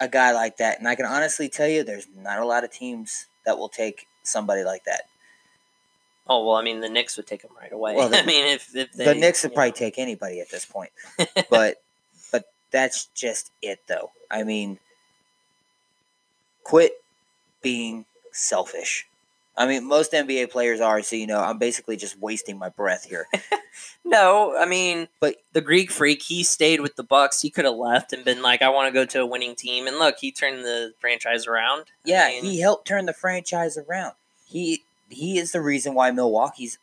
a 0.00 0.08
guy 0.08 0.32
like 0.32 0.58
that. 0.58 0.78
And 0.78 0.88
I 0.88 0.94
can 0.94 1.06
honestly 1.06 1.48
tell 1.48 1.68
you 1.68 1.82
there's 1.82 2.06
not 2.16 2.38
a 2.38 2.46
lot 2.46 2.64
of 2.64 2.70
teams 2.70 3.26
that 3.44 3.58
will 3.58 3.68
take 3.68 4.06
somebody 4.22 4.62
like 4.64 4.84
that. 4.84 5.02
Oh 6.28 6.44
well, 6.44 6.56
I 6.56 6.62
mean 6.62 6.80
the 6.80 6.88
Knicks 6.88 7.16
would 7.16 7.26
take 7.26 7.42
him 7.42 7.50
right 7.60 7.72
away. 7.72 7.94
Well, 7.96 8.10
the- 8.10 8.18
I 8.22 8.26
mean 8.26 8.44
if, 8.46 8.74
if 8.76 8.92
they, 8.92 9.06
the 9.06 9.14
Knicks 9.14 9.42
would 9.42 9.52
you 9.52 9.54
probably 9.54 9.70
know. 9.70 9.76
take 9.76 9.98
anybody 9.98 10.40
at 10.40 10.50
this 10.50 10.64
point. 10.64 10.90
but 11.50 11.82
but 12.30 12.44
that's 12.70 13.06
just 13.14 13.50
it 13.62 13.80
though. 13.88 14.10
I 14.30 14.42
mean 14.42 14.78
quit 16.64 16.92
being 17.62 18.04
selfish. 18.32 19.06
I 19.58 19.66
mean 19.66 19.86
most 19.86 20.12
NBA 20.12 20.50
players 20.50 20.80
are, 20.80 21.02
so 21.02 21.16
you 21.16 21.26
know, 21.26 21.40
I'm 21.40 21.58
basically 21.58 21.96
just 21.96 22.18
wasting 22.18 22.58
my 22.58 22.68
breath 22.70 23.04
here. 23.04 23.26
No, 24.04 24.56
I 24.58 24.64
mean, 24.64 25.08
But- 25.20 25.36
the 25.52 25.60
Greek 25.60 25.90
freak, 25.90 26.22
he 26.22 26.42
stayed 26.42 26.80
with 26.80 26.96
the 26.96 27.02
Bucks. 27.02 27.42
He 27.42 27.50
could 27.50 27.64
have 27.66 27.74
left 27.76 28.12
and 28.12 28.24
been 28.24 28.42
like, 28.42 28.62
"I 28.62 28.70
want 28.70 28.88
to 28.88 28.92
go 28.92 29.04
to 29.04 29.20
a 29.20 29.26
winning 29.26 29.54
team." 29.54 29.86
And 29.86 29.98
look, 29.98 30.16
he 30.18 30.32
turned 30.32 30.64
the 30.64 30.94
franchise 30.98 31.46
around. 31.46 31.82
I 31.82 31.84
Yeah, 32.06 32.28
mean, 32.28 32.44
he 32.44 32.60
helped 32.60 32.88
turn 32.88 33.04
the 33.06 33.12
franchise 33.12 33.76
around. 33.76 34.14
He 34.46 34.82
he 35.10 35.38
is 35.38 35.52
the 35.52 35.60
reason 35.60 35.94
why 35.94 36.10
Milwaukee's 36.10 36.78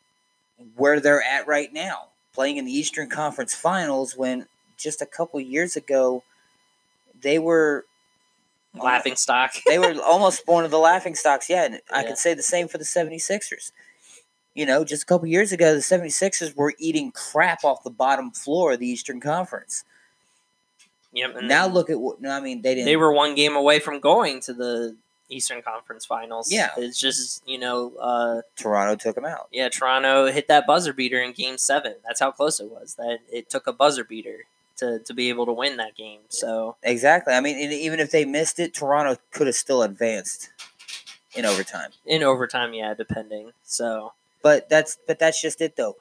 where 0.76 1.00
they're 1.00 1.22
at 1.22 1.46
right 1.46 1.72
now, 1.72 2.10
playing 2.32 2.56
in 2.58 2.64
the 2.64 2.72
Eastern 2.72 3.10
Conference 3.10 3.54
Finals 3.54 4.16
when 4.16 4.46
just 4.78 5.02
a 5.02 5.06
couple 5.06 5.40
years 5.40 5.74
ago 5.76 6.22
they 7.20 7.38
were 7.38 7.84
laughing 8.82 9.16
stock. 9.16 9.52
they 9.66 9.78
were 9.78 9.94
almost 10.02 10.44
born 10.46 10.64
of 10.64 10.70
the 10.70 10.78
laughing 10.78 11.14
stocks. 11.14 11.48
Yeah, 11.50 11.64
and 11.64 11.80
I 11.92 12.02
Yeah. 12.02 12.08
could 12.08 12.18
say 12.18 12.34
the 12.34 12.42
same 12.42 12.68
for 12.68 12.78
the 12.78 12.84
76ers. 12.84 13.72
You 14.54 14.64
know, 14.64 14.84
just 14.84 15.02
a 15.02 15.06
couple 15.06 15.26
years 15.26 15.52
ago 15.52 15.74
the 15.74 15.80
76ers 15.80 16.54
were 16.56 16.74
eating 16.78 17.12
crap 17.12 17.64
off 17.64 17.82
the 17.84 17.90
bottom 17.90 18.30
floor 18.30 18.72
of 18.72 18.78
the 18.80 18.88
Eastern 18.88 19.20
Conference. 19.20 19.84
yep. 21.12 21.36
And 21.36 21.48
now 21.48 21.66
look 21.66 21.90
at 21.90 22.00
what 22.00 22.20
no, 22.20 22.30
I 22.30 22.40
mean 22.40 22.62
they 22.62 22.74
didn't 22.74 22.86
they 22.86 22.96
were 22.96 23.12
one 23.12 23.34
game 23.34 23.54
away 23.56 23.78
from 23.80 24.00
going 24.00 24.40
to 24.40 24.52
the 24.54 24.96
Eastern 25.28 25.60
Conference 25.60 26.04
Finals. 26.06 26.52
Yeah. 26.52 26.70
it's 26.76 26.98
just 26.98 27.42
you 27.46 27.58
know, 27.58 27.92
uh, 28.00 28.42
Toronto 28.56 28.94
took 28.96 29.14
them 29.16 29.24
out. 29.24 29.48
yeah, 29.52 29.68
Toronto 29.68 30.26
hit 30.30 30.48
that 30.48 30.66
buzzer 30.66 30.92
beater 30.92 31.20
in 31.20 31.32
Game 31.32 31.58
Seven. 31.58 31.96
That's 32.06 32.20
how 32.20 32.30
close 32.30 32.60
it 32.60 32.70
was. 32.70 32.94
That 32.94 33.18
it 33.30 33.50
took 33.50 33.66
a 33.66 33.72
buzzer 33.72 34.04
beater 34.04 34.44
to 34.78 34.98
to 35.00 35.14
be 35.14 35.28
able 35.28 35.46
to 35.46 35.52
win 35.52 35.76
that 35.78 35.96
game. 35.96 36.20
So 36.28 36.76
Exactly. 36.82 37.34
I 37.34 37.40
mean, 37.40 37.58
even 37.58 38.00
if 38.00 38.10
they 38.10 38.24
missed 38.24 38.58
it, 38.58 38.74
Toronto 38.74 39.16
could 39.32 39.46
have 39.46 39.56
still 39.56 39.82
advanced 39.82 40.50
in 41.34 41.44
overtime. 41.44 41.90
in 42.06 42.22
overtime, 42.22 42.74
yeah, 42.74 42.94
depending. 42.94 43.52
So 43.64 44.12
But 44.42 44.68
that's 44.68 44.98
but 45.06 45.18
that's 45.18 45.40
just 45.40 45.60
it 45.60 45.76
though. 45.76 45.96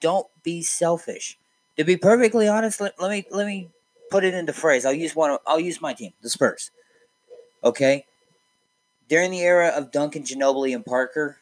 Don't 0.00 0.26
be 0.42 0.62
selfish. 0.62 1.38
To 1.76 1.84
be 1.84 1.96
perfectly 1.96 2.48
honest, 2.48 2.80
let, 2.80 3.00
let 3.00 3.10
me 3.10 3.24
let 3.30 3.46
me 3.46 3.68
put 4.10 4.24
it 4.24 4.34
into 4.34 4.52
phrase. 4.52 4.84
I'll 4.86 4.92
use 4.92 5.14
one. 5.16 5.38
I'll 5.46 5.60
use 5.60 5.80
my 5.80 5.94
team, 5.94 6.12
the 6.22 6.30
Spurs. 6.30 6.70
Okay. 7.64 8.04
During 9.08 9.30
the 9.30 9.40
era 9.40 9.68
of 9.68 9.90
Duncan, 9.90 10.22
Ginobili, 10.22 10.74
and 10.74 10.84
Parker, 10.84 11.38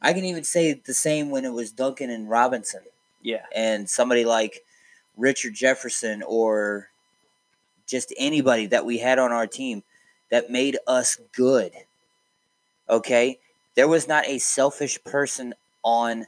I 0.00 0.12
can 0.12 0.24
even 0.24 0.44
say 0.44 0.72
the 0.74 0.94
same 0.94 1.30
when 1.30 1.44
it 1.44 1.52
was 1.52 1.72
Duncan 1.72 2.10
and 2.10 2.28
Robinson 2.30 2.82
yeah, 3.22 3.44
and 3.54 3.88
somebody 3.88 4.24
like 4.24 4.64
Richard 5.20 5.54
Jefferson 5.54 6.22
or 6.26 6.88
just 7.86 8.12
anybody 8.18 8.66
that 8.66 8.84
we 8.84 8.98
had 8.98 9.18
on 9.18 9.32
our 9.32 9.46
team 9.46 9.82
that 10.30 10.50
made 10.50 10.78
us 10.86 11.18
good. 11.32 11.72
Okay? 12.88 13.38
There 13.74 13.88
was 13.88 14.08
not 14.08 14.26
a 14.26 14.38
selfish 14.38 15.02
person 15.04 15.54
on 15.82 16.26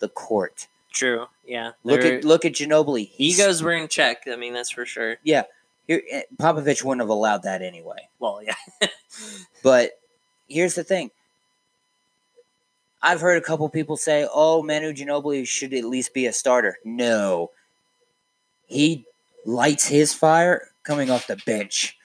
the 0.00 0.08
court. 0.08 0.68
true. 0.92 1.26
Yeah, 1.46 1.72
Look 1.84 2.02
at 2.04 2.24
look 2.24 2.44
at 2.44 2.52
Ginobili. 2.52 3.08
He's- 3.08 3.38
egos 3.38 3.62
were 3.62 3.72
in 3.72 3.88
check. 3.88 4.22
I 4.30 4.36
mean, 4.36 4.52
that's 4.54 4.70
for 4.70 4.86
sure. 4.86 5.16
Yeah. 5.24 5.42
Here, 5.88 6.02
eh, 6.08 6.22
Popovich 6.36 6.84
wouldn't 6.84 7.00
have 7.00 7.08
allowed 7.08 7.42
that 7.42 7.60
anyway. 7.62 8.08
Well, 8.20 8.40
yeah, 8.44 8.54
But 9.64 9.98
here's 10.48 10.74
the 10.76 10.84
thing. 10.84 11.10
I've 13.02 13.20
heard 13.20 13.36
a 13.36 13.44
couple 13.44 13.68
people 13.68 13.96
say, 13.96 14.28
"Oh, 14.32 14.62
Manu 14.62 14.92
Ginobili 14.92 15.44
should 15.46 15.74
at 15.74 15.84
least 15.84 16.14
be 16.14 16.26
a 16.26 16.32
starter." 16.32 16.78
No, 16.84 17.50
he 18.72 19.04
lights 19.46 19.86
his 19.86 20.12
fire 20.14 20.68
coming 20.84 21.10
off 21.10 21.26
the 21.26 21.36
bench. 21.46 21.96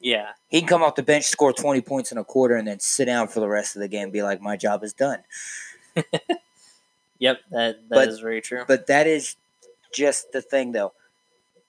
yeah. 0.00 0.30
He 0.48 0.60
can 0.60 0.68
come 0.68 0.82
off 0.82 0.94
the 0.96 1.02
bench, 1.02 1.24
score 1.26 1.52
twenty 1.52 1.80
points 1.80 2.12
in 2.12 2.18
a 2.18 2.24
quarter, 2.24 2.56
and 2.56 2.66
then 2.68 2.80
sit 2.80 3.04
down 3.06 3.28
for 3.28 3.40
the 3.40 3.48
rest 3.48 3.76
of 3.76 3.80
the 3.82 3.88
game. 3.88 4.04
and 4.04 4.12
Be 4.12 4.22
like, 4.22 4.40
"My 4.40 4.56
job 4.56 4.82
is 4.84 4.92
done." 4.92 5.20
Yep, 7.18 7.38
that 7.52 7.88
that 7.90 8.08
is 8.08 8.16
But- 8.18 8.22
very 8.22 8.40
true. 8.40 8.64
But 8.66 8.88
that 8.88 9.06
is 9.06 9.36
just 9.94 10.32
the 10.32 10.42
thing, 10.42 10.72
though. 10.72 10.92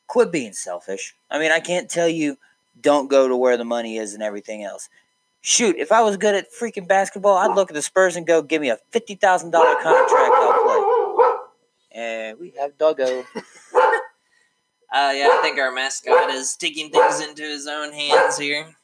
Quit 0.08 0.32
being 0.32 0.54
selfish. 0.54 1.16
I 1.30 1.38
mean, 1.38 1.52
I 1.52 1.60
can't 1.60 1.90
tell 1.90 2.08
you 2.08 2.38
don't 2.82 3.08
go 3.08 3.28
to 3.28 3.38
where 3.38 3.56
the 3.56 3.64
money 3.64 3.98
is 3.98 4.16
and 4.16 4.24
everything 4.24 4.64
else. 4.64 4.90
Shoot, 5.42 5.76
if 5.78 5.92
I 5.92 6.02
was 6.02 6.18
good 6.18 6.34
at 6.34 6.52
freaking 6.52 6.88
basketball, 6.88 7.38
I'd 7.38 7.54
look 7.56 7.70
at 7.70 7.76
the 7.76 7.82
Spurs 7.84 8.16
and 8.16 8.26
go, 8.26 8.42
give 8.42 8.62
me 8.62 8.70
a 8.70 8.80
fifty 8.90 9.14
thousand 9.16 9.52
dollar 9.52 9.76
contract, 9.76 10.32
I'll 10.34 10.64
play. 10.64 12.02
And 12.02 12.40
we 12.40 12.54
have 12.60 12.76
Doggo. 12.80 13.24
Uh, 14.94 15.12
yeah, 15.16 15.30
I 15.32 15.40
think 15.42 15.58
our 15.58 15.72
mascot 15.72 16.30
is 16.30 16.56
taking 16.56 16.92
things 16.92 17.20
into 17.20 17.42
his 17.42 17.66
own 17.68 17.92
hands 17.92 18.38
here. 18.38 18.76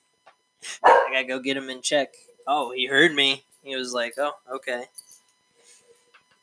I 0.84 1.08
gotta 1.12 1.26
go 1.28 1.40
get 1.40 1.56
him 1.56 1.70
in 1.70 1.82
check. 1.82 2.14
Oh, 2.48 2.72
he 2.72 2.88
heard 2.88 3.14
me. 3.14 3.44
He 3.64 3.76
was 3.76 3.94
like, 3.94 4.16
"Oh, 4.18 4.34
okay." 4.52 4.86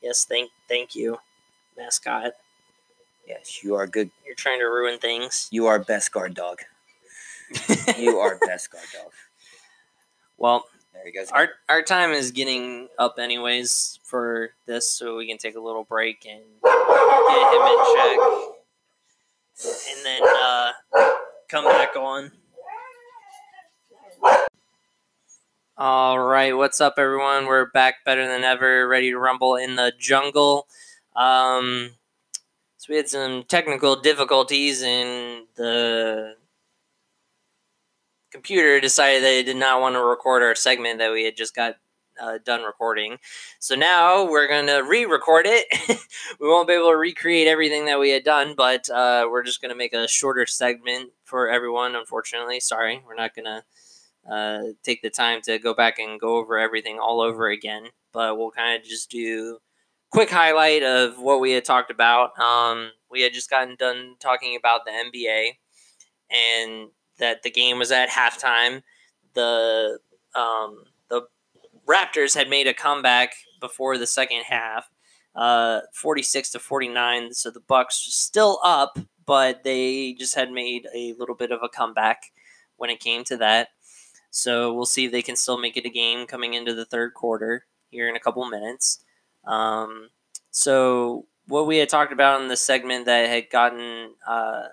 Yes, 0.02 0.24
thank 0.24 0.50
thank 0.68 0.94
you, 0.94 1.18
mascot. 1.76 2.32
Yes, 3.26 3.64
you 3.64 3.74
are 3.74 3.88
good. 3.88 4.10
You're 4.24 4.36
trying 4.36 4.60
to 4.60 4.66
ruin 4.66 4.98
things. 5.00 5.48
You 5.50 5.66
are 5.66 5.78
best 5.80 6.12
guard 6.12 6.34
dog. 6.34 6.60
You 7.98 8.18
are 8.18 8.38
best 8.46 8.70
guard 8.70 8.84
dog. 8.92 9.12
well, 10.38 10.64
There 10.92 11.04
he 11.06 11.12
goes. 11.12 11.30
our 11.32 11.48
our 11.68 11.82
time 11.82 12.10
is 12.12 12.30
getting 12.30 12.88
up 12.98 13.18
anyways 13.18 13.98
for 14.04 14.50
this, 14.66 14.88
so 14.90 15.16
we 15.16 15.26
can 15.28 15.38
take 15.38 15.56
a 15.56 15.60
little 15.60 15.84
break 15.84 16.24
and 16.24 16.42
get 16.62 17.52
him 17.52 17.62
in 17.62 17.78
check, 17.96 18.18
and 19.64 20.04
then 20.04 20.22
uh, 20.22 20.72
come 21.48 21.64
back 21.64 21.96
on. 21.96 22.32
All 25.78 26.18
right, 26.18 26.56
what's 26.56 26.80
up, 26.80 26.94
everyone? 26.98 27.46
We're 27.46 27.70
back 27.70 27.96
better 28.04 28.26
than 28.26 28.44
ever, 28.44 28.88
ready 28.88 29.10
to 29.10 29.18
rumble 29.18 29.56
in 29.56 29.76
the 29.76 29.92
jungle. 29.98 30.66
Um, 31.14 31.90
so 32.76 32.86
we 32.90 32.96
had 32.96 33.08
some 33.08 33.44
technical 33.44 33.96
difficulties, 33.96 34.82
and 34.82 35.46
the 35.56 36.34
computer 38.30 38.80
decided 38.80 39.22
they 39.22 39.42
did 39.42 39.56
not 39.56 39.80
want 39.80 39.94
to 39.94 40.02
record 40.02 40.42
our 40.42 40.54
segment 40.54 40.98
that 40.98 41.12
we 41.12 41.24
had 41.24 41.36
just 41.36 41.54
got 41.54 41.76
uh, 42.20 42.38
done 42.44 42.62
recording. 42.62 43.18
So 43.58 43.74
now 43.74 44.28
we're 44.28 44.48
going 44.48 44.66
to 44.66 44.78
re 44.78 45.04
record 45.04 45.46
it. 45.46 45.66
we 46.40 46.48
won't 46.48 46.68
be 46.68 46.74
able 46.74 46.90
to 46.90 46.96
recreate 46.96 47.48
everything 47.48 47.86
that 47.86 48.00
we 48.00 48.10
had 48.10 48.24
done, 48.24 48.54
but 48.56 48.88
uh, 48.90 49.26
we're 49.30 49.42
just 49.42 49.60
going 49.60 49.70
to 49.70 49.76
make 49.76 49.92
a 49.92 50.08
shorter 50.08 50.46
segment 50.46 51.10
for 51.24 51.48
everyone, 51.48 51.96
unfortunately. 51.96 52.60
Sorry, 52.60 53.02
we're 53.06 53.14
not 53.14 53.34
going 53.34 53.44
to 53.44 53.62
uh, 54.30 54.62
take 54.82 55.02
the 55.02 55.10
time 55.10 55.40
to 55.42 55.58
go 55.58 55.74
back 55.74 55.98
and 55.98 56.20
go 56.20 56.36
over 56.36 56.58
everything 56.58 56.98
all 56.98 57.20
over 57.20 57.48
again, 57.48 57.86
but 58.12 58.36
we'll 58.36 58.50
kind 58.50 58.80
of 58.80 58.86
just 58.86 59.10
do 59.10 59.58
quick 60.10 60.30
highlight 60.30 60.82
of 60.82 61.18
what 61.18 61.40
we 61.40 61.52
had 61.52 61.64
talked 61.64 61.90
about. 61.90 62.38
Um, 62.38 62.90
we 63.10 63.22
had 63.22 63.32
just 63.32 63.50
gotten 63.50 63.76
done 63.76 64.16
talking 64.20 64.56
about 64.56 64.84
the 64.84 64.90
NBA 64.90 65.50
and 66.30 66.88
that 67.18 67.42
the 67.42 67.50
game 67.50 67.78
was 67.78 67.92
at 67.92 68.08
halftime. 68.08 68.82
The 69.34 69.98
um, 70.34 70.84
the 71.08 71.22
Raptors 71.86 72.34
had 72.34 72.48
made 72.48 72.66
a 72.66 72.74
comeback 72.74 73.34
before 73.60 73.96
the 73.98 74.06
second 74.06 74.42
half, 74.48 74.90
uh, 75.34 75.80
forty 75.92 76.22
six 76.22 76.50
to 76.50 76.58
forty 76.58 76.88
nine. 76.88 77.32
So 77.32 77.50
the 77.50 77.60
Bucks 77.60 77.96
still 77.96 78.58
up, 78.64 78.98
but 79.24 79.64
they 79.64 80.14
just 80.14 80.34
had 80.34 80.50
made 80.50 80.86
a 80.94 81.14
little 81.18 81.34
bit 81.34 81.52
of 81.52 81.60
a 81.62 81.68
comeback 81.68 82.32
when 82.76 82.90
it 82.90 83.00
came 83.00 83.24
to 83.24 83.36
that. 83.38 83.68
So 84.30 84.74
we'll 84.74 84.86
see 84.86 85.06
if 85.06 85.12
they 85.12 85.22
can 85.22 85.36
still 85.36 85.58
make 85.58 85.76
it 85.76 85.86
a 85.86 85.90
game 85.90 86.26
coming 86.26 86.54
into 86.54 86.74
the 86.74 86.84
third 86.84 87.14
quarter 87.14 87.64
here 87.90 88.08
in 88.08 88.16
a 88.16 88.20
couple 88.20 88.44
minutes. 88.48 89.02
Um, 89.46 90.10
so 90.50 91.26
what 91.46 91.66
we 91.66 91.78
had 91.78 91.88
talked 91.88 92.12
about 92.12 92.42
in 92.42 92.48
the 92.48 92.56
segment 92.56 93.06
that 93.06 93.28
had 93.28 93.50
gotten 93.50 94.10
uh, 94.26 94.64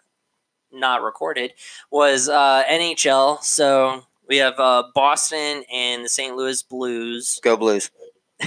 not 0.71 1.01
recorded 1.01 1.53
was 1.91 2.27
uh, 2.27 2.63
NHL. 2.69 3.41
So 3.41 4.03
we 4.33 4.39
have 4.39 4.59
uh, 4.59 4.81
Boston 4.95 5.63
and 5.71 6.05
the 6.05 6.09
St. 6.09 6.35
Louis 6.35 6.63
Blues. 6.63 7.39
Go 7.43 7.55
Blues. 7.55 7.91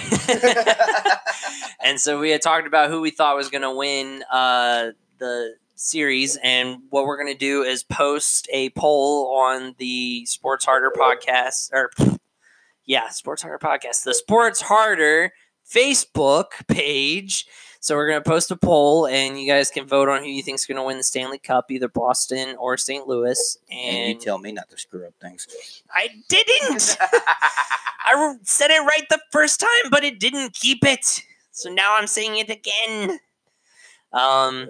and 1.81 2.01
so 2.01 2.19
we 2.19 2.31
had 2.31 2.43
talked 2.43 2.67
about 2.67 2.91
who 2.91 3.01
we 3.01 3.13
thought 3.13 3.37
was 3.37 3.51
going 3.51 3.63
to 3.63 3.71
win 3.71 4.25
uh, 4.33 4.89
the 5.19 5.55
series, 5.77 6.37
and 6.43 6.79
what 6.91 7.07
we're 7.07 7.17
going 7.17 7.33
to 7.33 7.39
do 7.39 7.63
is 7.63 7.85
post 7.85 8.49
a 8.53 8.71
poll 8.71 9.33
on 9.39 9.77
the 9.79 10.27
Sports 10.27 10.65
Harder 10.65 10.91
podcast, 10.91 11.73
or 11.73 11.93
yeah, 12.85 13.09
Sports 13.11 13.43
Harder 13.43 13.61
podcast, 13.61 14.03
the 14.03 14.13
Sports 14.13 14.63
Harder 14.63 15.31
Facebook 15.73 16.67
page. 16.67 17.47
So 17.87 17.95
we're 17.95 18.09
going 18.09 18.21
to 18.21 18.29
post 18.29 18.51
a 18.51 18.57
poll, 18.57 19.07
and 19.07 19.41
you 19.41 19.47
guys 19.47 19.71
can 19.71 19.87
vote 19.87 20.09
on 20.09 20.25
who 20.25 20.29
you 20.29 20.43
think 20.43 20.57
is 20.57 20.67
going 20.67 20.77
to 20.77 20.83
win 20.83 20.97
the 20.97 21.05
Stanley 21.05 21.39
Cup, 21.39 21.71
either 21.71 21.87
Boston 21.87 22.57
or 22.59 22.77
St. 22.77 23.07
Louis. 23.07 23.59
And, 23.71 23.97
And 23.97 24.09
you 24.09 24.19
tell 24.19 24.39
me 24.39 24.51
not 24.51 24.69
to 24.71 24.77
screw 24.77 25.07
up 25.07 25.15
things. 25.21 25.47
I 25.95 26.09
didn't. 26.29 26.97
I 27.01 28.35
said 28.43 28.73
it 28.73 28.81
right 28.81 29.09
the 29.09 29.21
first 29.31 29.61
time, 29.61 29.91
but 29.93 30.03
it 30.03 30.19
didn't 30.19 30.55
keep 30.55 30.85
it. 30.85 31.23
So 31.53 31.73
now 31.73 31.95
I'm 31.97 32.09
saying 32.09 32.37
it 32.39 32.51
again. 32.51 33.21
Um, 34.13 34.69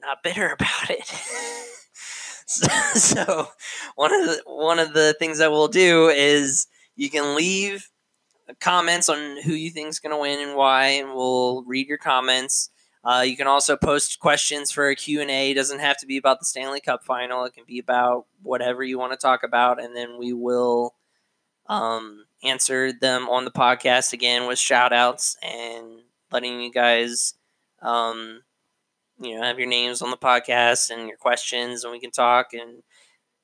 not 0.00 0.24
bitter 0.24 0.48
about 0.48 0.90
it. 0.90 1.06
so, 2.46 2.66
so 2.94 3.48
one 3.94 4.12
of 4.12 4.26
the 4.26 4.42
one 4.46 4.80
of 4.80 4.94
the 4.94 5.14
things 5.20 5.38
that 5.38 5.52
we'll 5.52 5.68
do 5.68 6.08
is 6.08 6.66
you 6.96 7.08
can 7.08 7.36
leave 7.36 7.88
comments 8.54 9.08
on 9.08 9.42
who 9.42 9.52
you 9.52 9.70
think 9.70 9.88
is 9.88 9.98
going 9.98 10.12
to 10.12 10.20
win 10.20 10.40
and 10.40 10.56
why, 10.56 10.86
and 10.86 11.08
we'll 11.08 11.64
read 11.64 11.88
your 11.88 11.98
comments. 11.98 12.70
Uh, 13.04 13.20
you 13.20 13.36
can 13.36 13.46
also 13.46 13.76
post 13.76 14.18
questions 14.18 14.72
for 14.72 14.88
a 14.88 14.96
Q&A. 14.96 15.50
It 15.50 15.54
doesn't 15.54 15.78
have 15.78 15.96
to 15.98 16.06
be 16.06 16.16
about 16.16 16.40
the 16.40 16.44
Stanley 16.44 16.80
Cup 16.80 17.04
final. 17.04 17.44
It 17.44 17.54
can 17.54 17.64
be 17.66 17.78
about 17.78 18.26
whatever 18.42 18.82
you 18.82 18.98
want 18.98 19.12
to 19.12 19.18
talk 19.18 19.42
about, 19.44 19.80
and 19.80 19.94
then 19.94 20.18
we 20.18 20.32
will 20.32 20.94
um, 21.68 22.24
answer 22.42 22.92
them 22.92 23.28
on 23.28 23.44
the 23.44 23.50
podcast 23.50 24.12
again 24.12 24.46
with 24.46 24.58
shout 24.58 24.92
outs 24.92 25.36
and 25.42 26.00
letting 26.32 26.60
you 26.60 26.72
guys 26.72 27.34
um, 27.82 28.42
you 29.20 29.36
know 29.36 29.42
have 29.42 29.58
your 29.58 29.68
names 29.68 30.02
on 30.02 30.10
the 30.10 30.16
podcast 30.16 30.90
and 30.90 31.08
your 31.08 31.16
questions 31.16 31.84
and 31.84 31.92
we 31.92 32.00
can 32.00 32.10
talk 32.10 32.52
and 32.52 32.82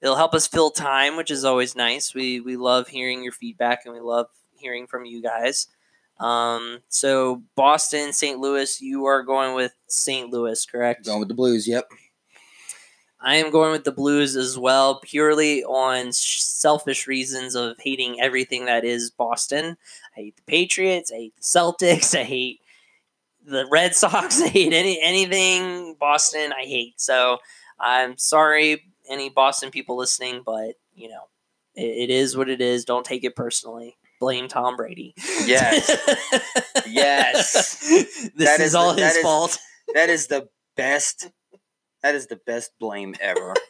it'll 0.00 0.16
help 0.16 0.34
us 0.34 0.46
fill 0.46 0.70
time 0.70 1.16
which 1.16 1.30
is 1.30 1.44
always 1.44 1.74
nice 1.74 2.14
we 2.14 2.40
we 2.40 2.56
love 2.56 2.88
hearing 2.88 3.22
your 3.22 3.32
feedback 3.32 3.80
and 3.84 3.94
we 3.94 4.00
love 4.00 4.26
hearing 4.62 4.86
from 4.86 5.04
you 5.04 5.20
guys 5.22 5.66
um, 6.20 6.80
so 6.88 7.42
boston 7.56 8.12
st 8.12 8.38
louis 8.38 8.80
you 8.80 9.04
are 9.04 9.22
going 9.22 9.54
with 9.54 9.72
st 9.88 10.30
louis 10.30 10.64
correct 10.64 11.04
Going 11.04 11.20
with 11.20 11.28
the 11.28 11.34
Blues. 11.34 11.66
Yep. 11.66 11.88
I 13.24 13.36
am 13.36 13.52
going 13.52 13.70
with 13.70 13.84
the 13.84 13.92
Blues 13.92 14.34
as 14.34 14.58
well, 14.58 14.98
purely 14.98 15.62
on 15.62 16.12
selfish 16.12 17.06
reasons 17.06 17.54
of 17.54 17.76
hating 17.78 18.20
everything 18.20 18.64
that 18.66 18.84
is 18.84 19.10
Boston. 19.10 19.76
I 20.16 20.20
hate 20.20 20.36
the 20.36 20.42
Patriots. 20.42 21.12
I 21.12 21.16
hate 21.16 21.36
the 21.36 21.42
Celtics. 21.42 22.18
I 22.18 22.24
hate 22.24 22.60
the 23.46 23.66
Red 23.70 23.94
Sox. 23.94 24.42
I 24.42 24.48
hate 24.48 24.72
any 24.72 25.00
anything 25.00 25.94
Boston. 26.00 26.52
I 26.52 26.64
hate. 26.64 27.00
So 27.00 27.38
I'm 27.78 28.18
sorry, 28.18 28.82
any 29.08 29.30
Boston 29.30 29.70
people 29.70 29.96
listening, 29.96 30.42
but 30.44 30.74
you 30.94 31.08
know, 31.08 31.28
it, 31.76 32.10
it 32.10 32.10
is 32.10 32.36
what 32.36 32.48
it 32.48 32.60
is. 32.60 32.84
Don't 32.84 33.06
take 33.06 33.22
it 33.22 33.36
personally. 33.36 33.96
Blame 34.22 34.46
Tom 34.46 34.76
Brady. 34.76 35.14
Yes. 35.44 35.90
Yes. 36.86 37.80
this 37.80 38.32
That 38.36 38.60
is, 38.60 38.68
is 38.68 38.74
all 38.76 38.94
the- 38.94 39.02
his 39.02 39.12
that 39.14 39.16
is- 39.18 39.22
fault. 39.22 39.58
That 39.94 40.08
is 40.10 40.26
the 40.28 40.48
best. 40.76 41.28
That 42.02 42.14
is 42.14 42.28
the 42.28 42.36
best 42.36 42.70
blame 42.78 43.14
ever. 43.20 43.54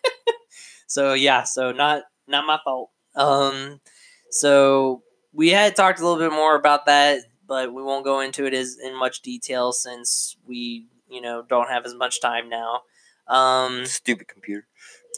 So 0.87 1.15
yeah, 1.15 1.45
so 1.45 1.73
not 1.73 2.03
not 2.29 2.45
my 2.47 2.59
fault. 2.63 2.91
Um, 3.15 3.81
so 4.31 5.03
we 5.33 5.49
had 5.49 5.75
talked 5.75 6.01
a 6.01 6.07
little 6.07 6.19
bit 6.23 6.35
more 6.35 6.55
about 6.55 6.85
that, 6.85 7.21
but 7.49 7.73
we 7.73 7.83
won't 7.83 8.05
go 8.05 8.21
into 8.21 8.45
it 8.45 8.53
as 8.53 8.77
in 8.79 8.95
much 8.99 9.23
detail 9.23 9.73
since 9.73 10.37
we 10.47 10.89
you 11.09 11.23
know 11.23 11.45
don't 11.49 11.71
have 11.71 11.87
as 11.87 11.95
much 11.95 12.21
time 12.21 12.51
now. 12.51 12.83
Um, 13.27 13.87
Stupid 13.87 14.29
computer. 14.29 14.67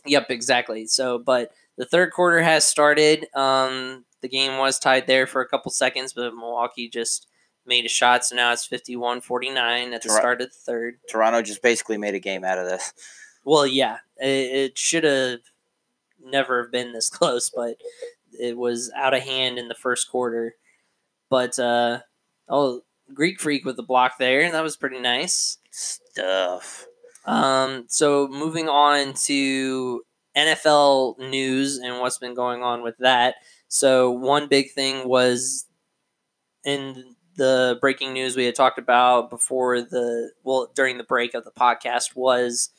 Yep, 0.07 0.27
exactly. 0.31 0.87
So, 0.87 1.19
but 1.19 1.51
the 1.77 1.87
third 1.87 2.13
quarter 2.13 2.41
has 2.41 2.63
started. 2.63 3.27
Um, 3.35 4.05
the 4.25 4.29
game 4.29 4.57
was 4.57 4.79
tied 4.79 5.07
there 5.07 5.27
for 5.27 5.43
a 5.43 5.47
couple 5.47 5.71
seconds, 5.71 6.15
but 6.15 6.35
Milwaukee 6.35 6.89
just 6.89 7.27
made 7.67 7.85
a 7.85 7.91
shot. 7.91 8.25
So 8.25 8.35
now 8.35 8.55
it's 8.55 8.65
51 8.65 9.21
49 9.21 9.93
at 9.93 10.01
the 10.01 10.09
start 10.09 10.41
of 10.41 10.49
the 10.49 10.57
third. 10.57 10.97
Toronto 11.11 11.43
just 11.43 11.61
basically 11.61 11.99
made 11.99 12.15
a 12.15 12.19
game 12.19 12.43
out 12.43 12.57
of 12.57 12.65
this. 12.65 12.95
Well, 13.45 13.67
yeah, 13.67 13.99
it, 14.17 14.27
it 14.27 14.79
should 14.79 15.05
have 15.05 15.41
never 16.25 16.63
have 16.63 16.73
been 16.73 16.95
this 16.95 17.11
close, 17.11 17.51
but 17.51 17.77
it 18.41 18.57
was 18.57 18.91
out 18.97 19.13
of 19.13 19.23
hand 19.23 19.59
in 19.59 19.69
the 19.69 19.75
first 19.75 20.11
quarter. 20.11 20.55
But, 21.29 21.59
uh, 21.59 21.99
oh, 22.49 22.81
Greek 23.13 23.39
Freak 23.39 23.67
with 23.67 23.77
the 23.77 23.83
block 23.83 24.17
there. 24.19 24.51
That 24.51 24.63
was 24.63 24.79
pretty 24.79 25.01
nice. 25.01 25.59
Stuff. 25.71 26.87
Um, 27.27 27.85
so 27.89 28.27
moving 28.29 28.71
on 28.71 29.13
to 29.25 30.03
NFL 30.35 31.19
news 31.19 31.77
and 31.77 32.01
what's 32.01 32.17
been 32.17 32.35
going 32.35 32.63
on 32.63 32.83
with 32.83 32.97
that. 33.01 33.35
So 33.69 34.11
one 34.11 34.49
big 34.49 34.73
thing 34.73 35.09
was 35.09 35.67
in 36.65 37.17
the 37.37 37.79
breaking 37.81 38.13
news 38.13 38.37
we 38.37 38.45
had 38.45 38.55
talked 38.55 38.79
about 38.79 39.29
before 39.31 39.81
the 39.83 40.31
well 40.45 40.71
during 40.75 40.99
the 40.99 41.05
break 41.05 41.35
of 41.35 41.45
the 41.45 41.51
podcast 41.51 42.15
was 42.15 42.71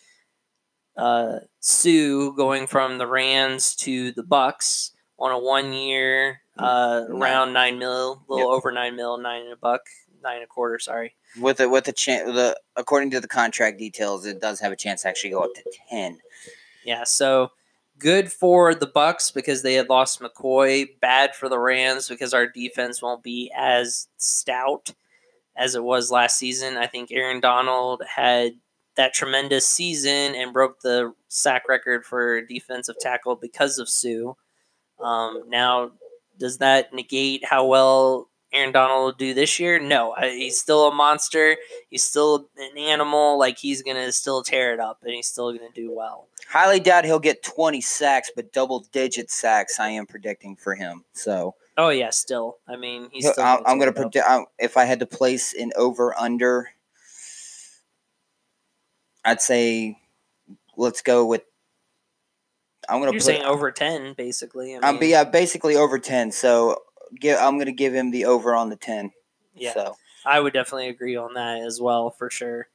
uh, 0.97 1.39
Suh 1.59 2.31
going 2.31 2.67
from 2.67 2.97
the 2.97 3.07
Rams 3.07 3.75
to 3.77 4.11
the 4.13 4.23
Bucks 4.23 4.91
on 5.19 5.31
a 5.31 5.37
one 5.39 5.73
year 5.73 6.41
uh, 6.57 7.03
Nine. 7.09 7.21
around 7.21 7.53
nine 7.53 7.77
mil, 7.79 8.23
a 8.29 8.33
little 8.33 8.51
Yep. 8.51 8.57
over 8.57 8.71
nine 8.71 8.95
mil, 8.95 9.17
nine 9.17 9.41
and 9.43 9.51
a 9.53 9.57
buck, 9.57 9.81
nine 10.23 10.35
and 10.35 10.45
a 10.45 10.47
quarter. 10.47 10.79
Sorry. 10.79 11.15
With 11.41 11.57
the 11.57 11.67
with 11.67 11.83
the 11.83 11.91
chance, 11.91 12.31
the 12.31 12.57
according 12.77 13.11
to 13.11 13.19
the 13.19 13.27
contract 13.27 13.77
details, 13.77 14.25
it 14.25 14.39
does 14.39 14.61
have 14.61 14.71
a 14.71 14.75
chance 14.77 15.01
to 15.01 15.09
actually 15.09 15.31
go 15.31 15.41
up 15.43 15.53
to 15.53 15.63
ten. 15.89 16.19
Yeah, 16.85 17.03
so 17.03 17.51
good 18.05 18.31
for 18.31 18.75
the 18.75 18.85
Bucks 18.85 19.31
because 19.31 19.63
they 19.63 19.73
had 19.73 19.89
lost 19.89 20.21
McCoy. 20.21 20.87
Bad 20.99 21.35
for 21.35 21.49
the 21.49 21.57
Rams 21.57 22.07
because 22.07 22.35
our 22.35 22.45
defense 22.45 23.01
won't 23.01 23.23
be 23.23 23.51
as 23.57 24.07
stout 24.17 24.93
as 25.55 25.73
it 25.73 25.83
was 25.83 26.11
last 26.11 26.37
season. 26.37 26.77
I 26.77 26.85
think 26.85 27.11
Aaron 27.11 27.39
Donald 27.39 28.03
had 28.07 28.51
that 28.95 29.15
tremendous 29.15 29.67
season 29.67 30.35
and 30.35 30.53
broke 30.53 30.81
the 30.81 31.15
sack 31.29 31.67
record 31.67 32.05
for 32.05 32.41
defensive 32.41 32.95
tackle 32.99 33.37
because 33.37 33.79
of 33.79 33.89
Suh. 33.89 34.33
Um, 34.99 35.41
now, 35.47 35.89
does 36.37 36.59
that 36.59 36.93
negate 36.93 37.43
how 37.43 37.65
well 37.65 38.29
Aaron 38.55 38.71
Donald 38.71 39.03
will 39.03 39.11
do 39.11 39.33
this 39.33 39.59
year? 39.59 39.79
No, 39.79 40.15
he's 40.19 40.59
still 40.59 40.87
a 40.87 40.93
monster. 40.93 41.57
He's 41.89 42.03
still 42.03 42.47
an 42.57 42.77
animal. 42.77 43.37
Like 43.37 43.57
he's 43.57 43.83
gonna 43.83 44.11
still 44.11 44.41
tear 44.41 44.73
it 44.73 44.79
up, 44.79 44.99
and 45.03 45.13
he's 45.13 45.27
still 45.27 45.51
gonna 45.51 45.69
do 45.73 45.91
well. 45.91 46.27
Highly 46.49 46.79
doubt 46.79 47.05
he'll 47.05 47.19
get 47.19 47.43
twenty 47.43 47.81
sacks, 47.81 48.31
but 48.35 48.53
double 48.53 48.85
digit 48.91 49.29
sacks 49.29 49.79
I 49.79 49.89
am 49.89 50.05
predicting 50.05 50.55
for 50.55 50.75
him. 50.75 51.03
So 51.13 51.55
Oh 51.77 51.89
yeah, 51.89 52.09
still. 52.09 52.57
I 52.67 52.77
mean, 52.77 53.09
he's 53.11 53.29
still. 53.29 53.43
I'm, 53.43 53.59
I'm 53.65 53.79
tear 53.79 53.79
going 53.79 53.93
to 53.93 53.99
it 53.99 54.01
predict 54.01 54.27
if 54.59 54.77
I 54.77 54.85
had 54.85 54.99
to 54.99 55.05
place 55.05 55.53
an 55.53 55.71
over 55.75 56.17
under. 56.17 56.69
I'd 59.25 59.41
say, 59.41 59.97
let's 60.77 61.01
go 61.01 61.25
with. 61.25 61.41
I'm 62.87 62.99
to 63.07 63.13
You're 63.13 63.19
put. 63.19 63.25
saying 63.25 63.43
over 63.43 63.71
ten, 63.71 64.13
basically. 64.13 64.75
I 64.75 64.79
I'm 64.83 64.93
mean, 64.95 64.99
be 65.01 65.07
yeah, 65.07 65.25
basically 65.25 65.75
over 65.75 65.99
ten. 65.99 66.31
So 66.31 66.81
give, 67.19 67.37
I'm 67.39 67.55
going 67.55 67.65
to 67.67 67.71
give 67.71 67.93
him 67.93 68.11
the 68.11 68.25
over 68.25 68.53
on 68.55 68.69
the 68.69 68.75
ten. 68.75 69.11
yeah, 69.55 69.73
So 69.73 69.95
I 70.25 70.39
would 70.39 70.53
definitely 70.53 70.89
agree 70.89 71.15
on 71.15 71.33
that 71.35 71.61
as 71.61 71.79
well 71.81 72.09
for 72.09 72.29
sure. 72.29 72.67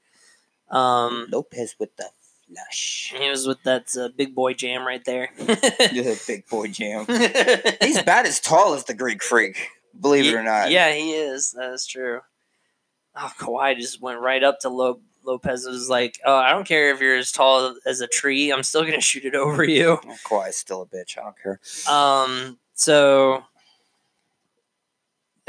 Um, 0.71 1.27
Lopez 1.31 1.75
with 1.79 1.97
the 1.97 2.09
flush. 2.47 3.13
he 3.17 3.29
was 3.29 3.47
with 3.47 3.63
that 3.65 3.95
uh, 3.97 4.09
big 4.17 4.35
boy 4.35 4.55
jam 4.55 4.87
right 4.87 5.05
there. 5.05 5.31
the 5.37 6.23
big 6.27 6.47
boy 6.49 6.69
jam. 6.69 7.07
He's 7.81 7.99
about 7.99 8.27
as 8.27 8.39
tall 8.41 8.75
as 8.75 8.85
the 8.85 8.95
Greek 8.95 9.23
freak. 9.23 9.69
Believe 10.01 10.27
it 10.33 10.37
or 10.37 10.43
not. 10.43 10.71
Yeah, 10.71 10.93
he 10.93 11.13
is. 11.13 11.53
That 11.53 11.73
is 11.73 11.87
true. 11.87 12.21
Oh, 13.17 13.33
Kawhi 13.39 13.77
just 13.77 14.01
went 14.01 14.21
right 14.21 14.43
up 14.45 14.61
to 14.61 14.69
Lo- 14.69 15.01
Lopez 15.25 15.67
was 15.67 15.91
like, 15.91 16.19
"Oh, 16.25 16.37
I 16.37 16.51
don't 16.53 16.67
care 16.67 16.93
if 16.95 17.01
you're 17.01 17.17
as 17.17 17.33
tall 17.33 17.75
as 17.85 18.01
a 18.01 18.07
tree. 18.07 18.53
I'm 18.53 18.63
still 18.63 18.83
gonna 18.85 19.01
shoot 19.01 19.25
it 19.25 19.35
over 19.35 19.65
you." 19.65 19.99
Kawhi's 20.25 20.57
still 20.57 20.83
a 20.83 20.87
bitch. 20.87 21.19
I 21.19 21.23
don't 21.23 21.37
care. 21.43 21.61
Um. 21.93 22.59
So 22.75 23.43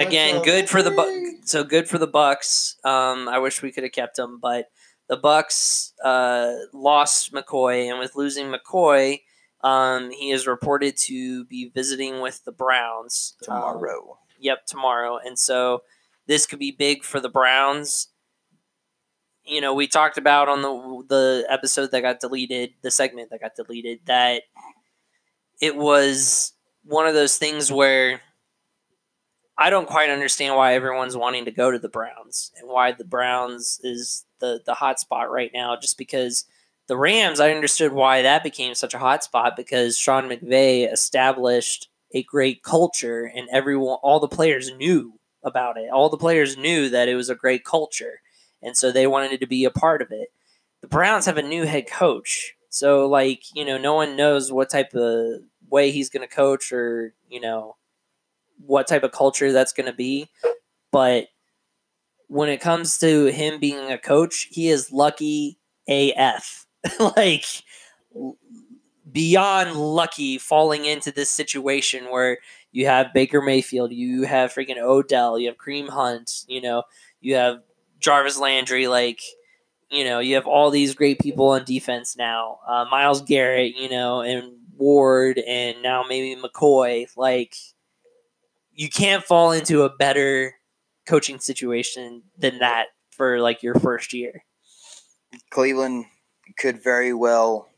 again, 0.08 0.36
What's 0.36 0.46
good 0.48 0.70
for 0.70 0.82
the 0.84 0.92
boy? 0.92 1.06
bu- 1.06 1.32
so 1.44 1.64
good 1.64 1.88
for 1.88 1.98
the 1.98 2.08
Bucks. 2.08 2.78
Um. 2.84 3.28
I 3.30 3.40
wish 3.40 3.62
we 3.62 3.72
could 3.72 3.84
have 3.84 3.92
kept 3.94 4.18
him, 4.20 4.40
but 4.42 4.70
the 5.08 5.18
Bucks 5.18 5.94
uh 6.04 6.54
lost 6.74 7.34
McCoy, 7.34 7.90
and 7.90 8.00
with 8.00 8.16
losing 8.16 8.52
McCoy, 8.54 9.22
um, 9.64 10.12
he 10.12 10.32
is 10.32 10.48
reported 10.48 10.98
to 10.98 11.46
be 11.46 11.70
visiting 11.74 12.20
with 12.22 12.44
the 12.46 12.52
Browns 12.52 13.36
um, 13.48 13.56
Tomorrow. 13.62 14.18
Yep, 14.40 14.66
tomorrow. 14.66 15.20
And 15.24 15.38
so 15.38 15.84
this 16.28 16.46
could 16.46 16.60
be 16.60 16.72
big 16.72 17.04
for 17.04 17.20
the 17.20 17.30
Browns. 17.30 18.08
You 19.44 19.60
know, 19.62 19.74
we 19.74 19.88
talked 19.88 20.18
about 20.18 20.50
on 20.50 20.62
the 20.62 21.04
the 21.10 21.46
episode 21.50 21.92
that 21.92 22.02
got 22.02 22.20
deleted, 22.20 22.72
the 22.82 22.92
segment 22.92 23.30
that 23.32 23.42
got 23.42 23.56
deleted, 23.56 24.00
that 24.06 24.44
it 25.62 25.76
was 25.76 26.54
one 26.84 27.06
of 27.08 27.14
those 27.14 27.38
things 27.38 27.72
where 27.72 28.22
I 29.62 29.70
don't 29.70 29.88
quite 29.88 30.10
understand 30.10 30.56
why 30.56 30.74
everyone's 30.74 31.16
wanting 31.16 31.46
to 31.46 31.52
go 31.52 31.70
to 31.70 31.78
the 31.78 31.88
Browns 31.88 32.52
and 32.58 32.68
why 32.68 32.94
the 32.94 33.06
Browns 33.06 33.80
is 33.84 34.26
the 34.40 34.60
the 34.66 34.74
hot 34.74 35.00
spot 35.00 35.30
right 35.30 35.52
now 35.54 35.76
just 35.80 36.00
because 36.00 36.46
the 36.88 36.98
Rams, 36.98 37.40
I 37.40 37.52
understood 37.52 37.94
why 37.94 38.24
that 38.24 38.42
became 38.42 38.74
such 38.74 38.96
a 38.96 39.00
hot 39.00 39.24
spot 39.24 39.56
because 39.56 40.00
Sean 40.00 40.28
McVay 40.28 40.92
established 40.92 41.90
a 42.12 42.24
great 42.24 42.64
culture 42.64 43.32
and 43.36 43.48
everyone 43.52 44.00
all 44.02 44.20
the 44.20 44.28
players 44.28 44.74
knew 44.78 45.20
about 45.44 45.78
it. 45.78 45.92
All 45.94 46.10
the 46.10 46.18
players 46.18 46.58
knew 46.58 46.90
that 46.90 47.08
it 47.08 47.14
was 47.14 47.30
a 47.30 47.36
great 47.36 47.64
culture 47.64 48.22
and 48.64 48.76
so 48.76 48.92
they 48.92 49.06
wanted 49.06 49.40
to 49.42 49.46
be 49.46 49.64
a 49.64 49.70
part 49.70 50.02
of 50.02 50.12
it. 50.12 50.30
The 50.82 50.88
Browns 50.88 51.28
have 51.28 51.38
a 51.38 51.44
new 51.44 51.66
head 51.66 51.88
coach. 51.88 52.56
So 52.70 53.08
like, 53.08 53.44
you 53.54 53.64
know, 53.64 53.78
no 53.78 53.94
one 53.94 54.16
knows 54.16 54.52
what 54.52 54.72
type 54.72 54.96
of 54.96 55.42
way 55.70 55.92
he's 55.92 56.10
going 56.10 56.28
to 56.28 56.36
coach 56.36 56.72
or, 56.72 57.14
you 57.30 57.40
know, 57.40 57.76
what 58.66 58.88
type 58.88 59.04
of 59.04 59.12
culture 59.12 59.52
that's 59.52 59.74
going 59.74 59.88
to 59.88 59.94
be, 59.94 60.30
but 60.92 61.28
when 62.28 62.50
it 62.50 62.62
comes 62.62 62.98
to 63.00 63.26
him 63.26 63.60
being 63.60 63.92
a 63.92 63.98
coach, 63.98 64.48
he 64.52 64.70
is 64.70 64.92
lucky 64.92 65.58
AF. 65.88 66.66
like 67.18 67.46
beyond 69.12 69.74
lucky 69.76 70.38
falling 70.38 70.86
into 70.86 71.12
this 71.12 71.30
situation 71.30 72.06
where 72.10 72.38
you 72.72 72.86
have 72.86 73.14
Baker 73.14 73.42
Mayfield, 73.42 73.92
you 73.92 74.24
have 74.24 74.54
freaking 74.54 74.78
Odell, 74.78 75.38
you 75.38 75.48
have 75.48 75.58
Kareem 75.58 75.90
Hunt, 75.90 76.46
you 76.48 76.62
know, 76.62 76.84
you 77.20 77.36
have 77.36 77.62
Jarvis 78.00 78.40
Landry, 78.40 78.88
like, 78.88 79.22
you 79.90 80.06
know, 80.06 80.20
you 80.20 80.36
have 80.36 80.48
all 80.48 80.72
these 80.72 80.96
great 80.96 81.20
people 81.20 81.50
on 81.50 81.66
defense 81.66 82.16
now. 82.16 82.60
Uh, 82.68 82.86
Myles 82.90 83.22
Garrett, 83.22 83.76
you 83.76 83.90
know, 83.90 84.22
and 84.22 84.54
Ward, 84.78 85.38
and 85.40 85.82
now 85.84 86.06
maybe 86.08 86.42
McCoy. 86.42 87.08
Like, 87.18 87.56
you 88.74 88.90
can't 88.90 89.24
fall 89.24 89.52
into 89.52 89.84
a 89.84 89.90
better 89.90 90.56
coaching 91.06 91.40
situation 91.40 92.24
than 92.38 92.60
that 92.60 92.88
for 93.12 93.40
like 93.40 93.64
your 93.64 93.76
first 93.76 94.14
year. 94.14 94.44
Cleveland 95.50 96.06
could 96.58 96.84
very 96.84 97.14
well 97.14 97.70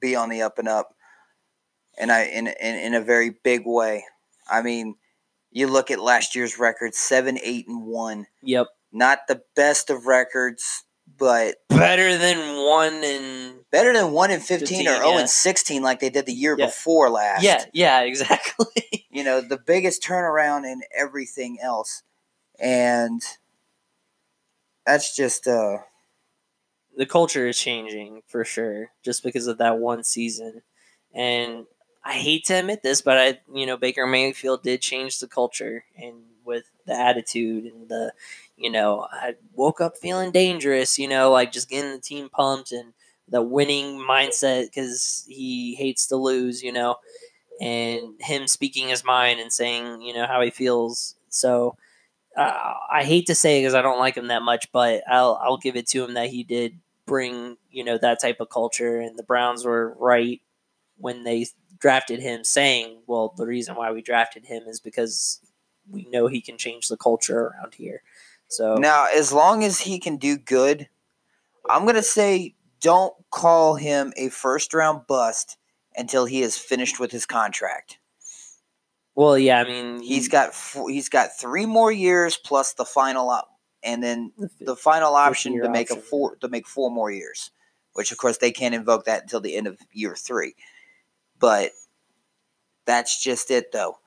be 0.00 0.14
on 0.14 0.28
the 0.28 0.42
up 0.42 0.58
and 0.58 0.68
up, 0.68 0.94
and 1.98 2.10
I 2.10 2.24
in 2.24 2.46
in, 2.46 2.76
in 2.76 2.94
a 2.94 3.00
very 3.00 3.30
big 3.42 3.62
way. 3.64 4.04
I 4.50 4.62
mean, 4.62 4.96
you 5.50 5.66
look 5.66 5.90
at 5.90 6.00
last 6.00 6.34
year's 6.34 6.58
record: 6.58 6.94
seven, 6.94 7.38
eight, 7.42 7.66
and 7.68 7.86
one. 7.86 8.26
Yep. 8.42 8.68
Not 8.92 9.20
the 9.28 9.42
best 9.54 9.88
of 9.88 10.06
records, 10.06 10.84
but 11.18 11.56
Better 11.68 12.18
than 12.18 12.66
one 12.66 13.04
and 13.04 13.49
better 13.70 13.92
than 13.92 14.12
one 14.12 14.30
in 14.30 14.40
fifteen, 14.40 14.84
15, 14.84 14.88
or 14.88 14.96
zero 14.96 15.10
yeah. 15.12 15.18
and 15.20 15.30
sixteen, 15.30 15.82
like 15.82 16.00
they 16.00 16.10
did 16.10 16.26
the 16.26 16.32
year 16.32 16.56
Yeah. 16.58 16.66
before 16.66 17.10
last. 17.10 17.42
yeah, 17.42 17.64
yeah, 17.72 18.00
exactly. 18.02 19.06
you 19.10 19.24
know 19.24 19.40
the 19.40 19.58
biggest 19.58 20.02
turnaround 20.02 20.64
in 20.64 20.82
everything 20.96 21.58
else, 21.62 22.02
and 22.58 23.22
that's 24.86 25.14
just 25.14 25.46
uh 25.46 25.78
the 26.96 27.06
culture 27.06 27.46
is 27.48 27.58
changing 27.58 28.22
for 28.26 28.44
sure 28.44 28.90
just 29.04 29.22
because 29.22 29.46
of 29.46 29.58
that 29.58 29.78
one 29.78 30.02
season. 30.04 30.62
And 31.14 31.66
I 32.04 32.14
hate 32.14 32.44
to 32.46 32.54
admit 32.54 32.82
this, 32.82 33.00
but 33.00 33.16
I, 33.18 33.38
you 33.54 33.66
know, 33.66 33.76
Baker 33.76 34.06
Mayfield 34.06 34.62
did 34.62 34.80
change 34.80 35.18
the 35.18 35.26
culture 35.28 35.84
and 35.96 36.16
with 36.44 36.64
the 36.86 36.94
attitude 36.94 37.64
and 37.72 37.88
the, 37.88 38.12
you 38.56 38.70
know, 38.70 39.06
I 39.10 39.34
woke 39.54 39.80
up 39.80 39.96
feeling 39.96 40.32
dangerous, 40.32 40.98
you 40.98 41.06
know, 41.08 41.30
like 41.30 41.52
just 41.52 41.68
getting 41.70 41.92
the 41.92 41.98
team 42.00 42.28
pumped 42.28 42.72
and 42.72 42.92
the 43.30 43.42
winning 43.42 43.98
mindset 43.98 44.66
because 44.66 45.24
he 45.28 45.74
hates 45.76 46.06
to 46.08 46.16
lose, 46.16 46.62
you 46.62 46.72
know, 46.72 46.96
and 47.60 48.14
him 48.20 48.46
speaking 48.48 48.88
his 48.88 49.04
mind 49.04 49.40
and 49.40 49.52
saying, 49.52 50.02
you 50.02 50.14
know, 50.14 50.26
how 50.26 50.40
he 50.40 50.50
feels. 50.50 51.14
So, 51.28 51.76
uh, 52.36 52.74
I 52.90 53.04
hate 53.04 53.26
to 53.26 53.34
say 53.34 53.60
because 53.60 53.74
I 53.74 53.82
don't 53.82 53.98
like 53.98 54.16
him 54.16 54.28
that 54.28 54.42
much, 54.42 54.70
but 54.72 55.02
I'll 55.08 55.38
I'll 55.42 55.56
give 55.56 55.76
it 55.76 55.86
to 55.88 56.04
him 56.04 56.14
that 56.14 56.30
he 56.30 56.42
did 56.42 56.78
bring 57.06 57.56
you 57.70 57.84
know 57.84 57.98
that 57.98 58.20
type 58.20 58.40
of 58.40 58.50
culture, 58.50 59.00
and 59.00 59.18
the 59.18 59.22
Browns 59.22 59.64
were 59.64 59.96
right 59.98 60.40
when 60.96 61.24
they 61.24 61.46
drafted 61.78 62.20
him, 62.20 62.44
saying, 62.44 63.02
"Well, 63.06 63.34
the 63.36 63.46
reason 63.46 63.74
why 63.74 63.90
we 63.90 64.02
drafted 64.02 64.46
him 64.46 64.64
is 64.66 64.80
because 64.80 65.40
we 65.90 66.06
know 66.06 66.28
he 66.28 66.40
can 66.40 66.56
change 66.56 66.88
the 66.88 66.96
culture 66.96 67.46
around 67.46 67.74
here." 67.74 68.02
So 68.48 68.74
now 68.76 69.06
as 69.14 69.32
long 69.32 69.64
as 69.64 69.80
he 69.80 69.98
can 69.98 70.16
do 70.16 70.36
good, 70.36 70.88
I'm 71.68 71.84
gonna 71.84 72.02
say 72.02 72.54
don't 72.80 73.14
call 73.30 73.74
him 73.74 74.12
a 74.16 74.28
first 74.28 74.74
round 74.74 75.06
bust 75.06 75.56
until 75.96 76.24
he 76.24 76.42
is 76.42 76.56
finished 76.56 77.00
with 77.00 77.10
his 77.10 77.26
contract. 77.26 77.98
well, 79.14 79.38
yeah, 79.38 79.60
I 79.60 79.64
mean 79.64 80.02
He's 80.02 80.28
got 80.28 80.54
four, 80.54 80.90
he's 80.90 81.08
got 81.08 81.38
three 81.38 81.66
more 81.66 81.92
years 81.92 82.36
plus 82.36 82.74
the 82.74 82.84
final 82.84 83.28
op, 83.30 83.48
and 83.82 84.02
then 84.02 84.32
the, 84.38 84.50
the 84.60 84.76
final 84.76 85.14
option 85.14 85.60
to 85.62 85.68
make 85.68 85.90
a 85.90 85.96
four 85.96 86.36
to 86.36 86.48
make 86.48 86.66
four 86.66 86.90
more 86.90 87.10
years, 87.10 87.50
which 87.92 88.12
of 88.12 88.18
course 88.18 88.38
they 88.38 88.52
can't 88.52 88.74
invoke 88.74 89.04
that 89.04 89.22
until 89.22 89.40
the 89.40 89.56
end 89.56 89.66
of 89.66 89.78
year 89.92 90.14
three. 90.14 90.54
But 91.38 91.72
that's 92.86 93.22
just 93.22 93.50
it, 93.50 93.72
though. 93.72 93.98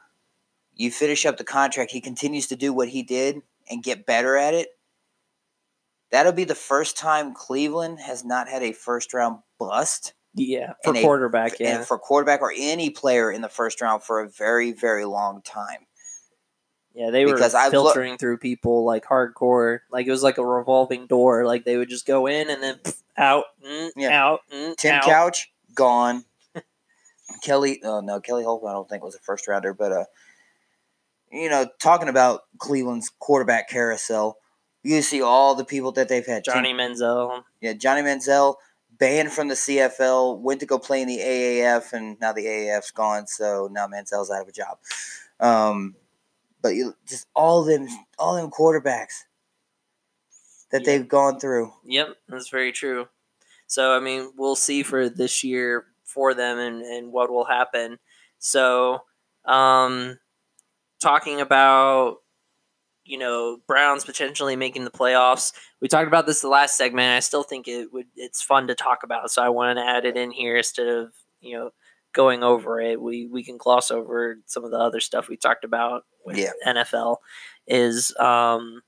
You 0.75 0.91
finish 0.91 1.25
up 1.25 1.37
the 1.37 1.43
contract. 1.43 1.91
He 1.91 2.01
continues 2.01 2.47
to 2.47 2.55
do 2.55 2.73
what 2.73 2.89
he 2.89 3.03
did 3.03 3.41
and 3.69 3.83
get 3.83 4.05
better 4.05 4.35
at 4.35 4.53
it. 4.53 4.69
That'll 6.13 6.31
be 6.31 6.43
the 6.43 6.53
first 6.53 6.95
time 6.95 7.33
Cleveland 7.33 7.99
has 7.99 8.23
not 8.23 8.47
had 8.47 8.61
a 8.61 8.71
first 8.71 9.15
round 9.15 9.39
bust 9.57 10.13
yeah 10.35 10.73
for 10.83 10.95
a- 10.95 11.01
quarterback, 11.01 11.53
and 11.53 11.59
yeah, 11.79 11.83
for 11.83 11.97
quarterback 11.97 12.41
or 12.43 12.53
any 12.55 12.91
player 12.91 13.31
in 13.31 13.41
the 13.41 13.49
first 13.49 13.81
round 13.81 14.03
for 14.03 14.21
a 14.21 14.29
very, 14.29 14.71
very 14.73 15.05
long 15.05 15.41
time. 15.41 15.87
yeah, 16.93 17.09
they 17.09 17.25
were 17.25 17.33
because 17.33 17.55
filtering 17.71 18.17
through 18.17 18.37
people 18.37 18.85
like 18.85 19.05
hardcore, 19.05 19.79
like 19.91 20.05
it 20.05 20.11
was 20.11 20.21
like 20.21 20.37
a 20.37 20.45
revolving 20.45 21.07
door, 21.07 21.47
like 21.47 21.65
they 21.65 21.77
would 21.77 21.89
just 21.89 22.05
go 22.05 22.27
in 22.27 22.47
and 22.47 22.61
then 22.61 22.75
pff, 22.75 23.01
out, 23.17 23.45
mm, 23.65 23.89
Yeah. 23.95 24.23
out, 24.23 24.41
mm, 24.53 24.77
Tim 24.77 24.93
out. 24.93 25.03
Couch 25.05 25.51
gone. 25.73 26.25
Kelly, 27.43 27.81
oh 27.83 28.01
no, 28.01 28.19
Kelly 28.21 28.43
Holcomb, 28.43 28.69
I 28.69 28.73
don't 28.73 28.87
think 28.87 29.03
was 29.03 29.15
a 29.15 29.19
first 29.19 29.47
rounder, 29.47 29.73
but 29.73 29.91
uh, 29.91 30.05
you 31.31 31.49
know, 31.49 31.65
talking 31.79 32.09
about 32.09 32.41
Cleveland's 32.59 33.11
quarterback 33.17 33.67
carousel, 33.67 34.37
you 34.83 35.01
see 35.01 35.21
all 35.21 35.55
the 35.55 35.65
people 35.65 35.91
that 35.93 36.09
they've 36.09 36.25
had. 36.25 36.43
Tim- 36.43 36.53
Johnny 36.55 36.73
Manziel. 36.73 37.43
yeah, 37.61 37.73
Johnny 37.73 38.01
Manziel 38.01 38.55
banned 38.99 39.31
from 39.31 39.47
the 39.47 39.55
CFL, 39.55 40.39
went 40.39 40.59
to 40.59 40.65
go 40.65 40.77
play 40.77 41.01
in 41.01 41.07
the 41.07 41.17
AAF, 41.19 41.93
and 41.93 42.19
now 42.19 42.31
the 42.33 42.45
AAF's 42.45 42.91
gone, 42.91 43.25
so 43.27 43.67
now 43.71 43.87
Manziel's 43.87 44.29
out 44.29 44.41
of 44.43 44.47
a 44.47 44.51
job. 44.51 44.77
Um, 45.39 45.95
but 46.61 46.75
you 46.75 46.93
just 47.07 47.27
all 47.35 47.63
them, 47.63 47.87
all 48.19 48.35
them 48.35 48.51
quarterbacks 48.51 49.23
that 50.71 50.81
Yeah. 50.81 50.85
they've 50.85 51.07
gone 51.07 51.39
through. 51.39 51.73
Yep, 51.85 52.09
that's 52.29 52.49
very 52.49 52.71
true. 52.71 53.07
So 53.67 53.95
I 53.95 53.99
mean, 53.99 54.31
we'll 54.37 54.55
see 54.55 54.83
for 54.83 55.09
this 55.09 55.43
year 55.43 55.85
for 56.03 56.33
them 56.33 56.59
and, 56.59 56.81
and 56.83 57.11
what 57.11 57.31
will 57.31 57.45
happen. 57.45 57.97
So, 58.39 59.03
um, 59.45 60.19
talking 61.01 61.41
about 61.41 62.17
you 63.05 63.17
know 63.17 63.57
Browns 63.67 64.05
potentially 64.05 64.55
making 64.55 64.85
the 64.85 64.91
playoffs. 64.91 65.53
We 65.81 65.87
talked 65.87 66.07
about 66.07 66.25
this 66.25 66.41
the 66.41 66.47
last 66.49 66.77
segment. 66.77 67.15
I 67.15 67.19
still 67.19 67.43
think 67.43 67.67
it 67.67 67.91
would 67.93 68.07
it's 68.15 68.41
fun 68.41 68.67
to 68.67 68.75
talk 68.75 69.03
about, 69.03 69.31
so 69.31 69.41
I 69.43 69.49
wanted 69.49 69.75
to 69.75 69.85
add 69.87 70.05
it 70.05 70.17
in 70.17 70.31
here 70.31 70.57
instead 70.57 70.87
of 70.87 71.13
you 71.41 71.57
know 71.57 71.71
going 72.13 72.43
over 72.43 72.79
it. 72.79 73.01
We 73.01 73.27
we 73.27 73.43
can 73.43 73.57
gloss 73.57 73.91
over 73.91 74.37
some 74.45 74.63
of 74.63 74.71
the 74.71 74.77
other 74.79 74.99
stuff 74.99 75.27
we 75.27 75.37
talked 75.37 75.65
about 75.65 76.03
with 76.25 76.37
Yeah. 76.37 76.51
NFL. 76.65 77.17
Is 77.67 78.15
um, 78.19 78.81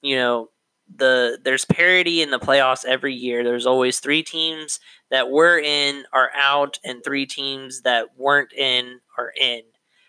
you 0.00 0.16
know 0.16 0.48
the 0.94 1.38
there's 1.42 1.64
parity 1.64 2.20
in 2.22 2.30
the 2.30 2.38
playoffs 2.38 2.84
every 2.84 3.14
year. 3.14 3.42
There's 3.44 3.66
always 3.66 3.98
three 4.00 4.22
teams 4.22 4.78
that 5.10 5.30
were 5.30 5.58
in 5.58 6.04
are 6.12 6.30
out, 6.34 6.78
and 6.84 7.02
three 7.02 7.26
teams 7.26 7.82
that 7.82 8.16
weren't 8.16 8.52
in 8.52 9.00
are 9.18 9.32
in. 9.40 9.62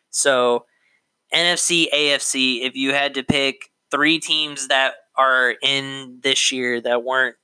So 0.09 0.65
NFC, 1.33 1.87
AFC. 1.93 2.61
If 2.63 2.75
you 2.75 2.93
had 2.93 3.15
to 3.15 3.23
pick 3.23 3.71
three 3.91 4.19
teams 4.19 4.67
that 4.67 4.93
are 5.15 5.55
in 5.61 6.19
this 6.23 6.51
year 6.51 6.81
that 6.81 7.03
weren't 7.03 7.35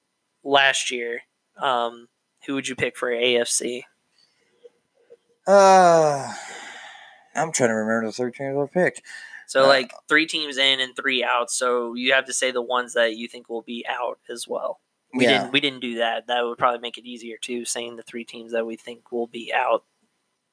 last 0.44 0.92
year, 0.92 1.22
um, 1.58 2.08
who 2.46 2.56
would 2.56 2.68
you 2.68 2.76
pick 2.76 2.98
for 2.98 3.10
AFC? 3.10 3.84
Uh, 5.48 6.34
I'm 7.36 7.52
trying 7.52 7.70
to 7.70 7.76
remember 7.76 8.08
the 8.08 8.12
three 8.12 8.32
teams 8.32 8.58
I 8.58 8.66
picked. 8.72 9.02
So 9.48 9.64
Uh, 9.64 9.68
like 9.68 9.92
three 10.08 10.28
teams 10.28 10.58
in 10.58 10.80
and 10.80 10.96
three 10.96 11.24
out. 11.24 11.50
So 11.50 11.96
you 11.96 12.14
have 12.14 12.26
to 12.26 12.34
say 12.34 12.52
the 12.52 12.62
ones 12.62 12.94
that 12.94 13.16
you 13.16 13.28
think 13.28 13.50
will 13.50 13.64
be 13.64 13.86
out 13.90 14.20
as 14.30 14.48
well. 14.48 14.80
We 15.14 15.24
Yeah. 15.24 15.40
didn't 15.40 15.52
we 15.54 15.60
didn't 15.60 15.80
do 15.80 15.96
that. 15.96 16.28
That 16.28 16.44
would 16.46 16.60
probably 16.60 16.80
make 16.82 17.00
it 17.00 17.06
easier 17.06 17.38
too, 17.38 17.66
saying 17.66 17.96
the 17.96 18.04
three 18.04 18.24
teams 18.24 18.52
that 18.52 18.68
we 18.68 18.76
think 18.76 19.12
will 19.12 19.26
be 19.26 19.52
out. 19.52 19.84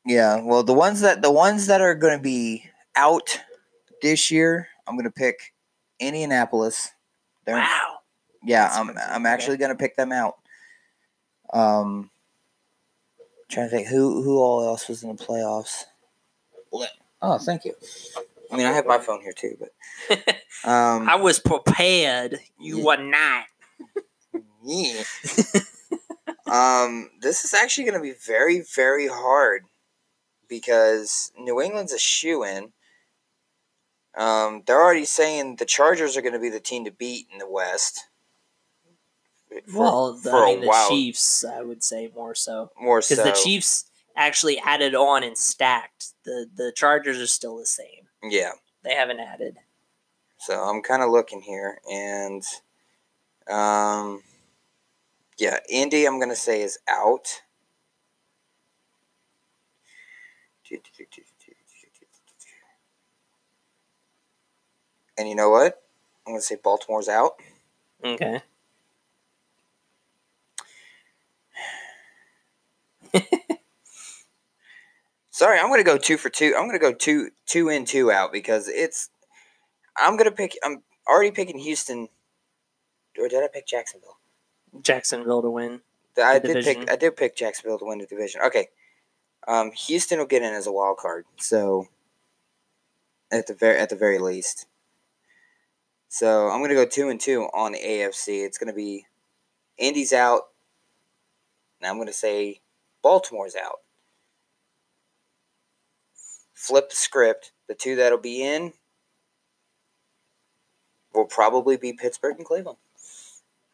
Yeah, 0.07 0.41
well, 0.41 0.63
the 0.63 0.73
ones 0.73 1.01
that 1.01 1.21
the 1.21 1.31
ones 1.33 1.67
that 1.67 1.83
are 1.83 1.95
going 1.95 2.17
to 2.17 2.23
be 2.23 2.71
out 2.97 3.41
this 4.03 4.31
year, 4.31 4.69
I'm 4.87 4.95
to 5.05 5.11
pick 5.11 5.55
Indianapolis. 6.01 6.91
They're, 7.45 7.57
Wow. 7.57 7.99
Yeah, 8.45 8.65
That's 8.65 8.77
I'm 8.79 8.91
I'm 8.91 9.27
okay. 9.27 9.33
actually 9.33 9.57
to 9.71 9.77
pick 9.79 9.97
them 9.97 10.13
out. 10.13 10.37
Um, 11.53 12.11
trying 13.49 13.69
to 13.71 13.77
think 13.77 13.89
who 13.89 14.23
who 14.23 14.39
all 14.41 14.65
else 14.65 14.89
was 14.89 15.03
in 15.03 15.15
the 15.15 15.23
playoffs. 15.23 15.85
Oh, 17.23 17.39
thank 17.39 17.65
you. 17.65 17.75
I 18.53 18.57
mean, 18.57 18.67
I 18.67 18.73
have 18.73 18.87
my 18.87 18.99
phone 18.99 19.23
here 19.23 19.33
too, 19.33 19.57
but 19.59 19.71
um, 20.69 21.09
I 21.09 21.17
was 21.17 21.39
prepared. 21.41 22.39
You 22.61 22.79
Yeah. 22.79 22.85
were 22.85 22.97
not. 22.99 23.45
Yeah. 24.65 25.03
um, 26.47 27.11
this 27.21 27.45
is 27.45 27.55
actually 27.55 27.85
going 27.85 27.97
to 27.97 28.01
be 28.03 28.15
very, 28.27 28.63
very 28.75 29.09
hard 29.09 29.63
because 30.49 31.33
New 31.39 31.61
England's 31.61 31.93
a 31.93 31.99
shoe 31.99 32.45
in. 32.45 32.73
Um, 34.17 34.63
they're 34.67 34.81
already 34.81 35.05
saying 35.05 35.57
the 35.57 35.67
Chargers 35.67 36.17
are 36.17 36.23
going 36.23 36.33
to 36.33 36.39
be 36.39 36.49
the 36.49 36.61
team 36.61 36.85
to 36.85 36.91
beat 36.91 37.27
in 37.31 37.39
the 37.39 37.49
West. 37.49 38.07
For, 39.67 39.81
well, 39.81 40.13
the, 40.15 40.31
for 40.31 40.45
I 40.45 40.47
mean 40.53 40.61
the 40.63 40.67
while, 40.69 40.89
Chiefs, 40.89 41.45
I 41.45 41.63
would 41.63 41.83
say 41.85 42.11
more 42.15 42.35
so 42.35 42.71
more 42.81 43.03
so. 43.03 43.15
because 43.15 43.25
the 43.25 43.45
Chiefs 43.45 43.85
actually 44.17 44.59
added 44.59 44.95
on 44.95 45.23
and 45.23 45.37
stacked. 45.37 46.13
the 46.25 46.47
The 46.57 46.73
Chargers 46.75 47.21
are 47.21 47.27
still 47.27 47.59
the 47.59 47.67
same. 47.67 48.09
Yeah. 48.23 48.53
They 48.83 48.95
haven't 48.95 49.21
added. 49.21 49.57
So 50.39 50.63
I'm 50.63 50.83
kind 50.83 51.03
of 51.03 51.11
looking 51.11 51.41
here, 51.41 51.81
and 51.91 52.43
um, 53.49 54.23
yeah, 55.39 55.59
Indy, 55.69 56.07
I'm 56.07 56.19
going 56.19 56.31
to 56.31 56.37
say 56.37 56.63
is 56.63 56.79
out. 56.89 57.43
And 65.19 65.29
you 65.29 65.35
know 65.35 65.51
what? 65.51 65.83
I'm 66.27 66.33
going 66.33 66.41
to 66.41 66.47
say 66.47 66.57
Baltimore's 66.63 67.09
out. 67.09 67.35
Okay. 68.05 68.43
Sorry, 75.31 75.59
I'm 75.59 75.69
going 75.69 75.81
to 75.81 75.85
go 75.85 75.99
two 75.99 76.17
for 76.17 76.31
two. 76.31 76.55
I'm 76.57 76.67
going 76.67 76.73
to 76.73 76.79
go 76.79 76.93
two, 76.93 77.31
two 77.47 77.69
in, 77.69 77.85
two 77.85 78.11
out 78.11 78.33
because 78.33 78.69
it's. 78.69 79.11
I'm 79.97 80.17
going 80.17 80.31
to 80.31 80.35
pick. 80.35 80.59
I'm 80.65 80.83
already 81.09 81.31
picking 81.31 81.59
Houston. 81.59 82.09
Or 83.19 83.29
did 83.29 83.43
I 83.43 83.49
pick 83.49 83.67
Jacksonville? 83.67 84.19
Jacksonville 84.83 85.43
to 85.43 85.51
win. 85.51 85.81
I 86.23 86.39
did 86.39 86.49
division. 86.49 86.81
pick. 86.83 86.91
I 86.91 86.97
did 86.97 87.17
pick 87.17 87.37
Jacksonville 87.37 87.79
to 87.79 87.85
win 87.85 87.99
the 87.99 88.07
division. 88.07 88.41
Okay, 88.43 88.69
um, 89.47 89.73
Houston 89.73 90.19
will 90.19 90.27
get 90.27 90.43
in 90.43 90.53
as 90.53 90.67
a 90.67 90.73
wild 90.73 90.99
card. 90.99 91.25
So 91.37 91.89
at 93.31 93.47
the 93.47 93.55
very 93.55 93.79
at 93.79 93.91
the 93.91 93.97
very 93.97 94.19
least. 94.19 94.67
So 96.09 96.49
I'm 96.49 96.61
gonna 96.63 96.75
go 96.75 96.87
two 96.87 97.09
and 97.09 97.21
two 97.21 97.43
on 97.55 97.73
the 97.73 97.79
AFC. 97.79 98.45
It's 98.45 98.59
gonna 98.59 98.73
be 98.73 99.07
Indy's 99.79 100.13
out. 100.13 100.49
And 101.81 101.91
I'm 101.91 101.99
gonna 101.99 102.13
say 102.13 102.61
Baltimore's 103.03 103.57
out. 103.57 103.81
Flip 106.55 106.89
the 106.89 106.97
script. 106.97 107.53
The 107.69 107.75
two 107.75 107.97
that'll 107.97 108.19
be 108.19 108.43
in 108.43 108.73
will 111.13 111.27
probably 111.27 111.77
be 111.77 111.93
Pittsburgh 111.93 112.37
and 112.37 112.47
Cleveland 112.47 112.79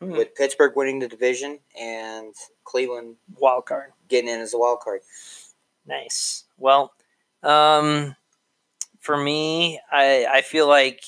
Hmm. 0.00 0.12
with 0.12 0.34
Pittsburgh 0.34 0.74
winning 0.74 0.98
the 0.98 1.06
division 1.08 1.60
and 1.78 2.34
Cleveland 2.64 3.16
Wild 3.38 3.66
card. 3.66 3.92
getting 4.08 4.28
in 4.30 4.40
as 4.40 4.52
a 4.54 4.58
wild 4.58 4.80
card. 4.80 5.00
Nice. 5.86 6.44
Well, 6.58 6.92
um, 7.42 8.16
for 9.00 9.16
me, 9.16 9.80
I 9.90 10.26
I 10.26 10.42
feel 10.42 10.66
like 10.66 11.04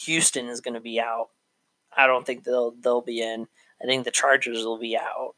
Houston 0.00 0.48
is 0.48 0.60
going 0.60 0.74
to 0.74 0.80
be 0.80 1.00
out. 1.00 1.28
I 1.96 2.06
don't 2.06 2.26
think 2.26 2.44
they'll 2.44 2.72
they'll 2.72 3.00
be 3.02 3.22
in. 3.22 3.46
I 3.82 3.86
think 3.86 4.04
the 4.04 4.10
Chargers 4.10 4.64
will 4.64 4.78
be 4.78 4.96
out. 4.96 5.34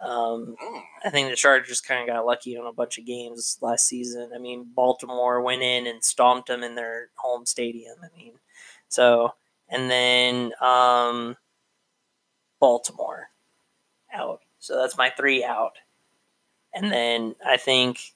Um, 0.00 0.56
I 1.04 1.10
think 1.10 1.30
the 1.30 1.36
Chargers 1.36 1.80
kind 1.80 2.00
of 2.00 2.14
got 2.14 2.26
lucky 2.26 2.56
on 2.56 2.66
a 2.66 2.72
bunch 2.72 2.98
of 2.98 3.06
games 3.06 3.58
last 3.60 3.86
season. 3.86 4.30
I 4.34 4.38
mean, 4.38 4.66
Baltimore 4.74 5.40
went 5.40 5.62
in 5.62 5.86
and 5.86 6.02
stomped 6.02 6.48
them 6.48 6.62
in 6.62 6.74
their 6.74 7.10
home 7.14 7.46
stadium. 7.46 7.96
I 8.02 8.16
mean, 8.16 8.32
so 8.88 9.34
and 9.68 9.90
then 9.90 10.52
um, 10.60 11.36
Baltimore 12.60 13.28
out. 14.12 14.40
So 14.58 14.76
that's 14.76 14.98
my 14.98 15.10
three 15.10 15.44
out. 15.44 15.72
And 16.74 16.90
then 16.92 17.34
I 17.44 17.56
think 17.56 18.14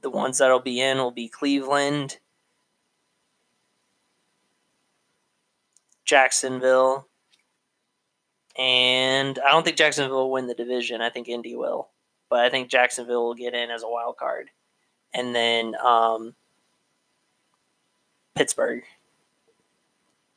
the 0.00 0.10
ones 0.10 0.38
that'll 0.38 0.60
be 0.60 0.80
in 0.80 0.98
will 0.98 1.10
be 1.10 1.28
Cleveland, 1.28 2.18
Jacksonville, 6.08 7.06
and 8.58 9.38
I 9.38 9.50
don't 9.50 9.62
think 9.62 9.76
Jacksonville 9.76 10.16
will 10.16 10.30
win 10.30 10.46
the 10.46 10.54
division. 10.54 11.02
I 11.02 11.10
think 11.10 11.28
Indy 11.28 11.54
will, 11.54 11.90
but 12.30 12.40
I 12.40 12.48
think 12.48 12.70
Jacksonville 12.70 13.26
will 13.26 13.34
get 13.34 13.52
in 13.54 13.70
as 13.70 13.82
a 13.82 13.88
wild 13.88 14.16
card, 14.16 14.48
and 15.12 15.34
then 15.34 15.74
um, 15.84 16.34
Pittsburgh. 18.34 18.84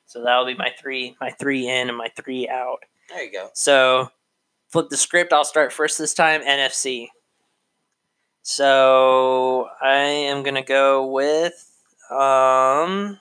So 0.08 0.22
that'll 0.22 0.46
be 0.46 0.56
my 0.56 0.74
three, 0.78 1.16
my 1.22 1.32
three 1.32 1.70
in 1.70 1.88
and 1.88 1.98
my 1.98 2.10
three 2.18 2.50
out. 2.50 2.84
There 3.08 3.24
you 3.24 3.32
go. 3.32 3.50
So, 3.54 4.10
flip 4.68 4.90
the 4.90 4.98
script. 4.98 5.32
I'll 5.32 5.46
start 5.46 5.72
first 5.72 5.98
this 5.98 6.14
time. 6.14 6.42
NFC. 6.42 7.08
So 8.42 9.70
I 9.82 9.96
am 9.96 10.44
gonna 10.44 10.66
go 10.66 11.08
with 11.08 11.66
um. 12.10 13.20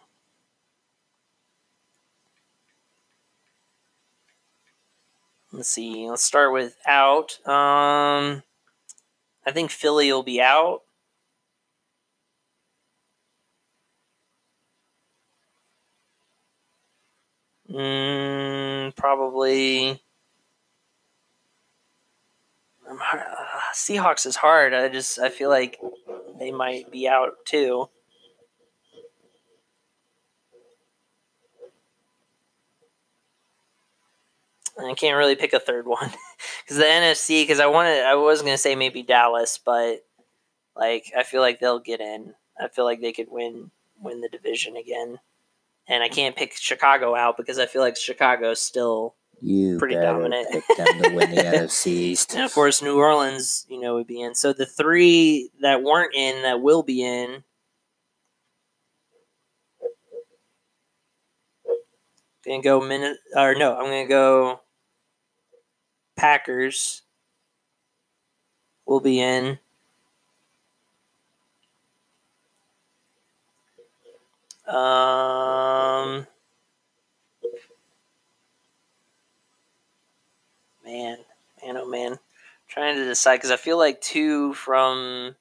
Let's 5.52 5.68
see. 5.68 6.08
Let's 6.08 6.22
start 6.22 6.52
with 6.52 6.76
out. 6.86 7.38
Um, 7.46 8.42
I 9.44 9.52
think 9.52 9.70
Philly 9.70 10.12
will 10.12 10.22
be 10.22 10.40
out. 10.40 10.82
Mm, 17.68 18.94
probably. 18.96 20.02
Uh, 22.88 23.16
Seahawks 23.72 24.26
is 24.26 24.36
hard. 24.36 24.74
I 24.74 24.88
just 24.88 25.18
I 25.18 25.28
feel 25.28 25.48
like 25.50 25.80
they 26.38 26.50
might 26.50 26.90
be 26.90 27.08
out 27.08 27.44
too. 27.44 27.88
I 34.84 34.94
can't 34.94 35.16
really 35.16 35.36
pick 35.36 35.52
a 35.52 35.60
third 35.60 35.86
one 35.86 36.10
because 36.64 36.76
the 36.76 36.84
NFC. 36.84 37.42
Because 37.42 37.60
I 37.60 37.66
wanted, 37.66 38.04
I 38.04 38.14
was 38.14 38.42
gonna 38.42 38.58
say 38.58 38.74
maybe 38.74 39.02
Dallas, 39.02 39.58
but 39.64 40.00
like 40.76 41.12
I 41.16 41.22
feel 41.22 41.40
like 41.40 41.60
they'll 41.60 41.80
get 41.80 42.00
in. 42.00 42.34
I 42.60 42.68
feel 42.68 42.84
like 42.84 43.00
they 43.00 43.12
could 43.12 43.28
win 43.30 43.70
win 43.98 44.20
the 44.20 44.28
division 44.28 44.76
again. 44.76 45.18
And 45.88 46.02
I 46.02 46.08
can't 46.08 46.36
pick 46.36 46.54
Chicago 46.56 47.16
out 47.16 47.36
because 47.36 47.58
I 47.58 47.66
feel 47.66 47.82
like 47.82 47.96
Chicago's 47.96 48.60
still 48.60 49.16
You 49.40 49.78
Pretty 49.78 49.96
dominant. 49.96 50.48
pick 50.52 50.64
them 50.76 51.02
to 51.02 51.14
win 51.14 51.34
the 51.34 51.42
NFC 51.42 51.86
East. 51.88 52.34
And 52.34 52.44
of 52.44 52.52
course, 52.54 52.80
New 52.80 52.96
Orleans, 52.98 53.66
you 53.68 53.80
know, 53.80 53.94
would 53.94 54.06
be 54.06 54.20
in. 54.20 54.34
So 54.34 54.52
the 54.52 54.66
three 54.66 55.50
that 55.60 55.82
weren't 55.82 56.14
in 56.14 56.42
that 56.42 56.60
will 56.60 56.82
be 56.82 57.02
in. 57.02 57.42
Gonna 62.46 62.62
go 62.62 62.80
minute 62.80 63.18
or 63.36 63.54
no, 63.54 63.76
I'm 63.76 63.84
gonna 63.84 64.06
go. 64.06 64.60
Packers 66.20 67.00
will 68.84 69.00
be 69.00 69.20
in. 69.20 69.58
Um, 74.66 76.26
man, 80.84 81.16
man, 81.64 81.76
oh 81.78 81.88
man, 81.88 82.18
trying 82.68 82.96
to 82.96 83.04
decide 83.06 83.36
because 83.36 83.50
I 83.50 83.56
feel 83.56 83.78
like 83.78 84.02
two 84.02 84.52
from 84.52 85.36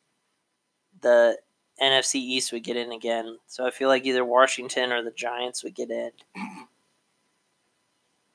the 1.02 1.40
NFC 1.82 2.16
East 2.16 2.54
would 2.54 2.64
get 2.64 2.78
in 2.78 2.94
again. 2.94 3.40
So 3.48 3.68
I 3.68 3.72
feel 3.72 3.90
like 3.90 4.06
either 4.06 4.24
Washington 4.24 4.94
or 4.94 5.04
the 5.04 5.12
Giants 5.12 5.62
would 5.62 5.76
get 5.76 5.92
in. 5.92 6.12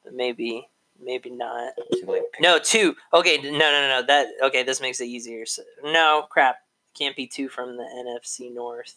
But 0.04 0.12
maybe 0.12 0.68
maybe 1.04 1.30
not. 1.30 1.72
To, 1.92 2.06
like, 2.06 2.22
pick- 2.32 2.40
No, 2.40 2.58
two. 2.58 2.94
Okay, 3.12 3.38
no, 3.38 3.50
no, 3.50 3.58
no, 3.58 4.00
no. 4.00 4.02
That 4.06 4.28
okay. 4.44 4.62
This 4.62 4.80
makes 4.80 5.00
it 5.00 5.06
easier. 5.06 5.46
So, 5.46 5.62
no, 5.82 6.26
crap. 6.30 6.56
Can't 6.96 7.16
be 7.16 7.26
two 7.26 7.48
from 7.48 7.76
the 7.76 7.82
NFC 7.84 8.52
North 8.54 8.94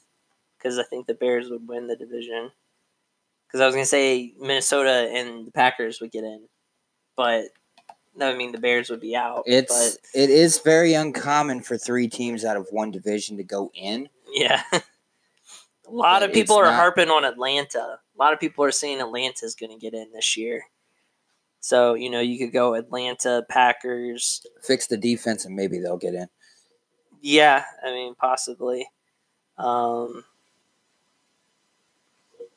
because 0.58 0.78
I 0.80 0.84
think 0.84 1.08
the 1.08 1.14
Bears 1.14 1.49
would 1.49 1.68
win 1.68 1.88
the 1.88 1.95
division. 1.95 2.51
Because 3.47 3.62
I 3.62 3.66
was 3.66 3.76
gonna 3.76 3.86
say 3.86 4.34
Minnesota 4.39 5.10
and 5.14 5.47
the 5.47 5.51
Packers 5.51 6.01
would 6.01 6.12
get 6.12 6.24
in, 6.24 6.43
but 7.16 7.45
that 8.18 8.30
would 8.30 8.38
mean 8.38 8.51
the 8.51 8.58
Bears 8.60 8.89
would 8.89 8.99
be 8.99 9.16
out. 9.16 9.43
It's 9.45 9.95
but 9.95 10.20
it 10.20 10.30
is 10.30 10.60
very 10.60 10.93
uncommon 10.93 11.62
for 11.62 11.78
three 11.78 12.08
teams 12.08 12.43
out 12.43 12.58
of 12.58 12.68
one 12.72 12.91
division 12.91 13.38
to 13.38 13.43
go 13.43 13.72
in. 13.74 14.10
yeah. 14.34 14.64
A 14.72 14.82
lot 15.91 16.20
But 16.20 16.30
of 16.30 16.34
people 16.34 16.58
are 16.58 16.66
not- 16.66 16.76
harping 16.76 17.10
on 17.10 17.24
Atlanta. 17.24 17.80
A 17.80 18.18
lot 18.20 18.34
of 18.34 18.39
people 18.41 18.66
are 18.66 18.72
saying 18.72 18.99
Atlanta's 18.99 19.55
going 19.55 19.72
to 19.72 19.78
get 19.78 19.93
in 19.93 20.12
this 20.12 20.36
year. 20.36 20.64
So, 21.68 21.95
you 21.95 22.09
know, 22.09 22.22
you 22.22 22.39
could 22.39 22.53
go 22.53 22.76
Atlanta, 22.76 23.45
Packers, 23.49 24.41
Fix 24.63 24.88
the 24.88 24.95
defense 24.95 25.43
and 25.43 25.53
maybe 25.53 25.80
they'll 25.80 25.97
get 25.97 26.13
in. 26.13 26.30
Yeah, 27.22 27.65
I 27.86 27.91
mean, 27.91 28.15
possibly. 28.15 28.88
Um, 29.57 30.24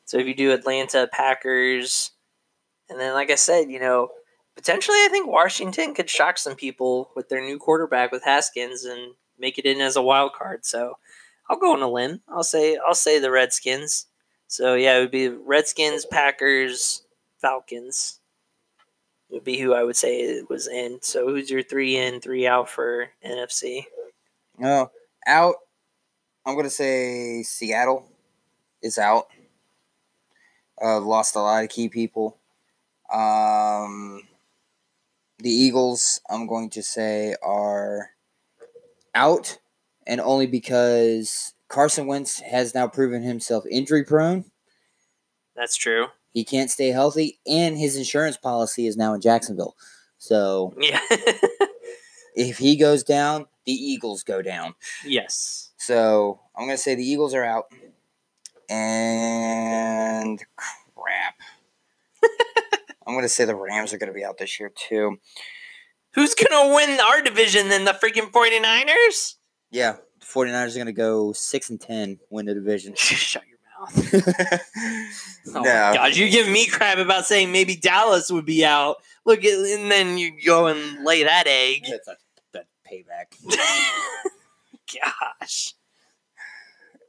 so 0.05 0.17
if 0.17 0.27
you 0.27 0.33
do 0.33 0.53
Atlanta, 0.53 1.09
Packers, 1.11 2.11
and 2.89 2.97
then, 3.01 3.13
like 3.13 3.29
I 3.29 3.35
said, 3.35 3.69
you 3.69 3.81
know, 3.81 4.11
potentially 4.55 4.95
I 4.99 5.09
think 5.11 5.27
Washington 5.27 5.93
could 5.93 6.09
shock 6.09 6.37
some 6.37 6.55
people 6.55 7.11
with 7.13 7.27
their 7.27 7.41
new 7.41 7.59
quarterback 7.59 8.13
with 8.13 8.23
Haskins 8.23 8.85
and 8.85 9.15
make 9.37 9.57
it 9.57 9.65
in 9.65 9.81
as 9.81 9.97
a 9.97 10.01
wild 10.01 10.31
card. 10.31 10.65
So 10.65 10.97
I'll 11.49 11.59
go 11.59 11.73
on 11.73 11.81
a 11.81 11.91
limb. 11.91 12.21
I'll 12.29 12.43
say 12.43 12.77
I'll 12.87 12.95
say 12.95 13.19
the 13.19 13.29
Redskins. 13.29 14.05
So 14.47 14.75
yeah, 14.75 14.95
it 14.95 15.01
would 15.01 15.11
be 15.11 15.27
Redskins, 15.27 16.05
Packers, 16.05 17.03
Falcons. 17.41 18.20
Would 19.31 19.43
be 19.43 19.57
who 19.57 19.73
I 19.73 19.83
would 19.83 19.95
say 19.95 20.21
it 20.21 20.49
was 20.49 20.67
in. 20.67 20.99
So 21.01 21.27
who's 21.27 21.49
your 21.49 21.63
three 21.63 21.97
in, 21.97 22.19
three 22.19 22.45
out 22.45 22.69
for 22.69 23.09
NFC? 23.25 23.85
No, 24.57 24.91
out. 25.25 25.55
I'm 26.45 26.55
gonna 26.55 26.69
say 26.69 27.43
Seattle 27.43 28.11
is 28.81 28.97
out. 28.97 29.27
Uh, 30.81 30.99
lost 30.99 31.35
a 31.35 31.39
lot 31.39 31.63
of 31.63 31.69
key 31.69 31.87
people. 31.87 32.37
Um, 33.11 34.23
the 35.39 35.49
Eagles, 35.49 36.21
I'm 36.29 36.47
going 36.47 36.69
to 36.71 36.83
say, 36.83 37.35
are 37.43 38.11
out, 39.13 39.59
and 40.07 40.21
only 40.21 40.47
because 40.47 41.53
Carson 41.67 42.07
Wentz 42.07 42.39
has 42.39 42.73
now 42.73 42.87
proven 42.87 43.21
himself 43.21 43.65
injury 43.69 44.03
prone. 44.03 44.45
That's 45.55 45.75
true. 45.75 46.07
He 46.33 46.43
can't 46.45 46.69
stay 46.71 46.89
healthy, 46.89 47.39
and 47.45 47.77
his 47.77 47.95
insurance 47.97 48.37
policy 48.37 48.87
is 48.87 48.95
now 48.97 49.13
in 49.13 49.21
Jacksonville. 49.21 49.75
So 50.17 50.73
Yeah. 50.79 50.99
if 52.35 52.57
he 52.57 52.75
goes 52.77 53.03
down, 53.03 53.47
the 53.65 53.73
Eagles 53.73 54.23
go 54.23 54.41
down. 54.41 54.75
yes. 55.05 55.71
So 55.77 56.39
I'm 56.55 56.65
gonna 56.67 56.77
say 56.77 56.95
the 56.95 57.03
Eagles 57.03 57.33
are 57.33 57.43
out. 57.43 57.65
And 58.69 60.41
crap. 60.95 61.35
I'm 63.07 63.15
gonna 63.15 63.27
say 63.29 63.45
the 63.45 63.55
Rams 63.55 63.91
are 63.93 63.97
gonna 63.97 64.13
be 64.13 64.23
out 64.23 64.37
this 64.37 64.59
year 64.59 64.71
too. 64.73 65.17
Who's 66.13 66.33
gonna 66.35 66.73
win 66.73 66.99
our 66.99 67.21
division 67.21 67.69
then? 67.69 67.83
The 67.85 67.91
freaking 67.93 68.31
49ers? 68.31 69.35
Yeah, 69.71 69.97
the 70.19 70.25
49ers 70.25 70.75
are 70.75 70.77
gonna 70.79 70.91
go 70.93 71.33
six 71.33 71.69
and 71.69 71.79
ten, 71.81 72.19
win 72.29 72.45
the 72.45 72.53
division. 72.53 72.93
Shut 72.95 73.43
mouth. 73.81 74.61
Oh 75.47 75.53
no. 75.53 75.61
my 75.61 75.95
gosh, 75.95 76.17
you 76.17 76.29
give 76.29 76.47
me 76.47 76.67
crap 76.67 76.99
about 76.99 77.25
saying 77.25 77.51
maybe 77.51 77.75
Dallas 77.75 78.29
would 78.29 78.45
be 78.45 78.63
out. 78.63 78.97
Look 79.25 79.43
at 79.43 79.53
and 79.53 79.89
then 79.89 80.19
you 80.19 80.33
go 80.45 80.67
and 80.67 81.03
lay 81.03 81.23
that 81.23 81.47
egg. 81.47 81.85
That's 81.89 82.07
a, 82.07 82.15
that 82.53 82.67
payback. 82.89 83.35
Gosh. 84.93 85.73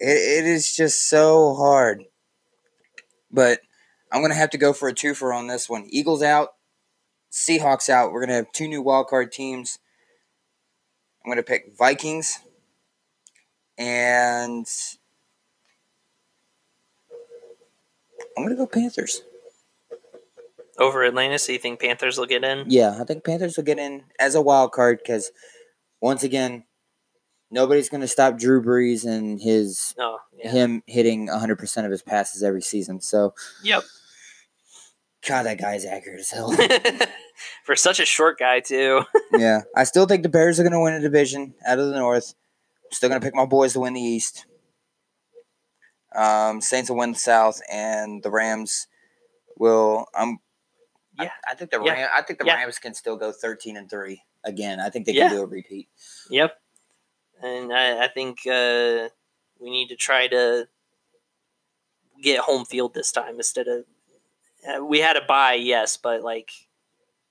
It, 0.01 0.45
it 0.45 0.47
is 0.47 0.75
just 0.75 1.09
so 1.09 1.55
hard. 1.55 2.05
But 3.31 3.61
I'm 4.11 4.23
gonna 4.23 4.35
have 4.35 4.51
to 4.51 4.59
go 4.59 4.73
for 4.73 4.89
a 4.89 4.95
twofer 4.95 5.35
on 5.35 5.47
this 5.47 5.69
one. 5.69 5.87
Eagles 5.91 6.23
out, 6.23 6.49
Seahawks 7.31 7.91
out. 7.91 8.13
We're 8.13 8.21
gonna 8.21 8.35
have 8.37 8.53
two 8.53 8.67
new 8.67 8.83
wildcard 8.83 9.31
teams. 9.31 9.79
I'm 11.23 11.31
gonna 11.31 11.43
pick 11.43 11.77
Vikings 11.79 12.39
and 13.77 14.67
I'm 18.37 18.45
gonna 18.45 18.57
go 18.57 18.67
Panthers. 18.67 19.23
Over 20.79 21.05
Atlanta, 21.05 21.39
so 21.39 21.53
you 21.53 21.59
think 21.59 21.81
Panthers 21.81 22.17
will 22.19 22.27
get 22.27 22.45
in? 22.45 22.65
Yeah, 22.69 22.97
I 23.01 23.05
think 23.05 23.25
Panthers 23.25 23.57
will 23.57 23.65
get 23.65 23.79
in 23.79 24.05
as 24.19 24.35
a 24.35 24.41
wild 24.43 24.73
card 24.73 24.99
because 25.03 25.31
once 26.01 26.23
again, 26.23 26.65
nobody's 27.51 27.89
gonna 27.91 28.09
stop 28.09 28.39
Drew 28.39 28.63
Brees 28.63 29.05
and 29.05 29.41
his 29.41 29.95
Oh, 29.99 30.19
yeah. 30.37 30.51
him 30.51 30.83
hitting 30.87 31.27
100 31.27 31.59
percent 31.59 31.85
of 31.87 31.91
his 31.91 32.03
passes 32.03 32.43
every 32.43 32.63
season. 32.63 33.01
So 33.01 33.35
Yep. 33.63 33.83
God, 35.29 35.45
that 35.45 35.61
guy's 35.61 35.85
accurate 35.85 36.19
as 36.21 36.31
hell. 36.31 36.53
For 37.65 37.77
such 37.77 38.01
a 38.01 38.05
short 38.05 38.39
guy 38.41 38.59
too. 38.61 39.03
yeah, 39.39 39.61
I 39.77 39.85
still 39.85 40.07
think 40.07 40.25
the 40.25 40.29
Bears 40.29 40.59
are 40.59 40.65
going 40.65 40.73
to 40.73 40.81
win 40.81 40.95
a 40.95 41.01
division 41.01 41.55
out 41.65 41.79
of 41.79 41.87
the 41.91 41.99
North. 41.99 42.35
I'm 42.85 42.93
still 42.93 43.09
going 43.09 43.21
to 43.21 43.25
pick 43.25 43.35
my 43.35 43.45
boys 43.47 43.75
to 43.75 43.81
win 43.81 43.93
the 43.95 44.01
East. 44.01 44.47
Um, 46.15 46.61
Saints 46.61 46.91
will 46.91 46.97
win 46.99 47.13
the 47.13 47.19
South, 47.19 47.61
and 47.71 48.23
the 48.23 48.31
Rams 48.31 48.87
will. 49.59 50.07
Um, 50.15 50.39
Yeah. 51.19 51.31
I, 51.47 51.53
I 51.53 51.55
think 51.55 51.71
the 51.71 51.83
Yeah. 51.85 51.93
Ram, 51.93 52.11
I 52.15 52.23
think 52.23 52.39
the 52.39 52.47
Yeah. 52.47 52.55
Rams 52.57 52.79
can 52.79 52.95
still 52.95 53.17
go 53.17 53.33
13 53.33 53.77
and 53.77 53.89
three 53.91 54.23
again. 54.45 54.81
I 54.81 54.89
think 54.91 55.07
they 55.07 55.13
Yeah. 55.13 55.29
can 55.29 55.37
do 55.37 55.43
a 55.43 55.47
repeat. 55.47 55.89
Yep. 56.31 56.59
And 57.43 57.73
I, 57.73 58.05
I 58.05 58.09
think 58.09 58.47
uh, 58.47 59.09
we 59.61 59.71
need 59.71 59.89
to 59.89 59.97
try 59.97 60.27
to 60.29 60.69
get 62.23 62.41
home 62.41 62.65
field 62.65 62.95
this 62.95 63.13
time 63.13 63.37
instead 63.37 63.69
of. 63.69 63.85
Uh, 64.67 64.85
we 64.85 65.01
had 65.01 65.17
a 65.17 65.23
bye, 65.25 65.55
yes, 65.55 65.97
but 65.97 66.23
like 66.23 66.51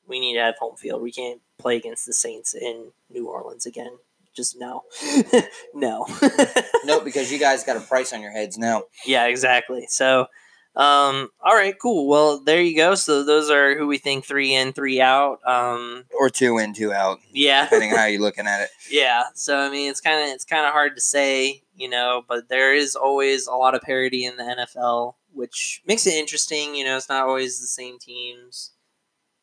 we 0.06 0.20
need 0.20 0.34
to 0.36 0.42
have 0.42 0.58
home 0.58 0.76
field. 0.76 1.02
We 1.02 1.12
can't 1.12 1.42
play 1.58 1.78
against 1.78 2.06
the 2.06 2.14
Saints 2.14 2.54
in 2.54 2.92
New 3.10 3.28
Orleans 3.30 3.66
again. 3.66 3.98
Just 4.36 4.56
no, 4.58 4.84
no. 5.74 6.06
no, 6.86 7.02
because 7.02 7.32
you 7.32 7.40
guys 7.40 7.64
got 7.64 7.78
a 7.78 7.82
price 7.82 8.14
on 8.14 8.22
your 8.22 8.32
heads 8.32 8.58
now. 8.58 8.84
Yeah, 9.06 9.26
exactly. 9.26 9.86
So, 9.90 10.28
um, 10.76 11.30
all 11.44 11.54
right, 11.54 11.76
cool. 11.78 12.08
Well, 12.08 12.42
there 12.42 12.62
you 12.62 12.78
go. 12.78 12.96
So 12.96 13.26
those 13.26 13.50
are 13.50 13.78
who 13.78 13.88
we 13.88 13.98
think 13.98 14.26
three 14.26 14.54
in, 14.54 14.72
three 14.72 15.02
out. 15.02 15.40
Um, 15.46 16.06
Or 16.18 16.30
two 16.30 16.58
in, 16.60 16.74
two 16.74 16.94
out, 16.94 17.20
yeah, 17.34 17.66
depending 17.66 17.92
on 17.92 17.98
how 17.98 18.06
you're 18.06 18.22
looking 18.22 18.48
at 18.48 18.62
it. 18.62 18.70
yeah. 18.90 19.24
So 19.34 19.58
I 19.58 19.70
mean, 19.70 19.90
it's 19.90 20.02
kind 20.02 20.24
of 20.24 20.34
it's 20.34 20.46
kind 20.46 20.66
of 20.66 20.72
hard 20.72 20.96
to 20.96 21.02
say, 21.02 21.64
you 21.76 21.90
know, 21.90 22.24
but 22.28 22.48
there 22.48 22.74
is 22.74 22.96
always 22.96 23.48
a 23.48 23.54
lot 23.54 23.76
of 23.76 23.82
parity 23.82 24.24
in 24.24 24.38
the 24.38 24.44
NFL, 24.44 25.16
which 25.34 25.82
makes 25.86 26.08
it 26.08 26.14
interesting. 26.14 26.74
You 26.74 26.86
know, 26.86 26.96
it's 26.96 27.10
not 27.10 27.28
always 27.28 27.60
the 27.60 27.68
same 27.68 28.00
teams. 28.00 28.72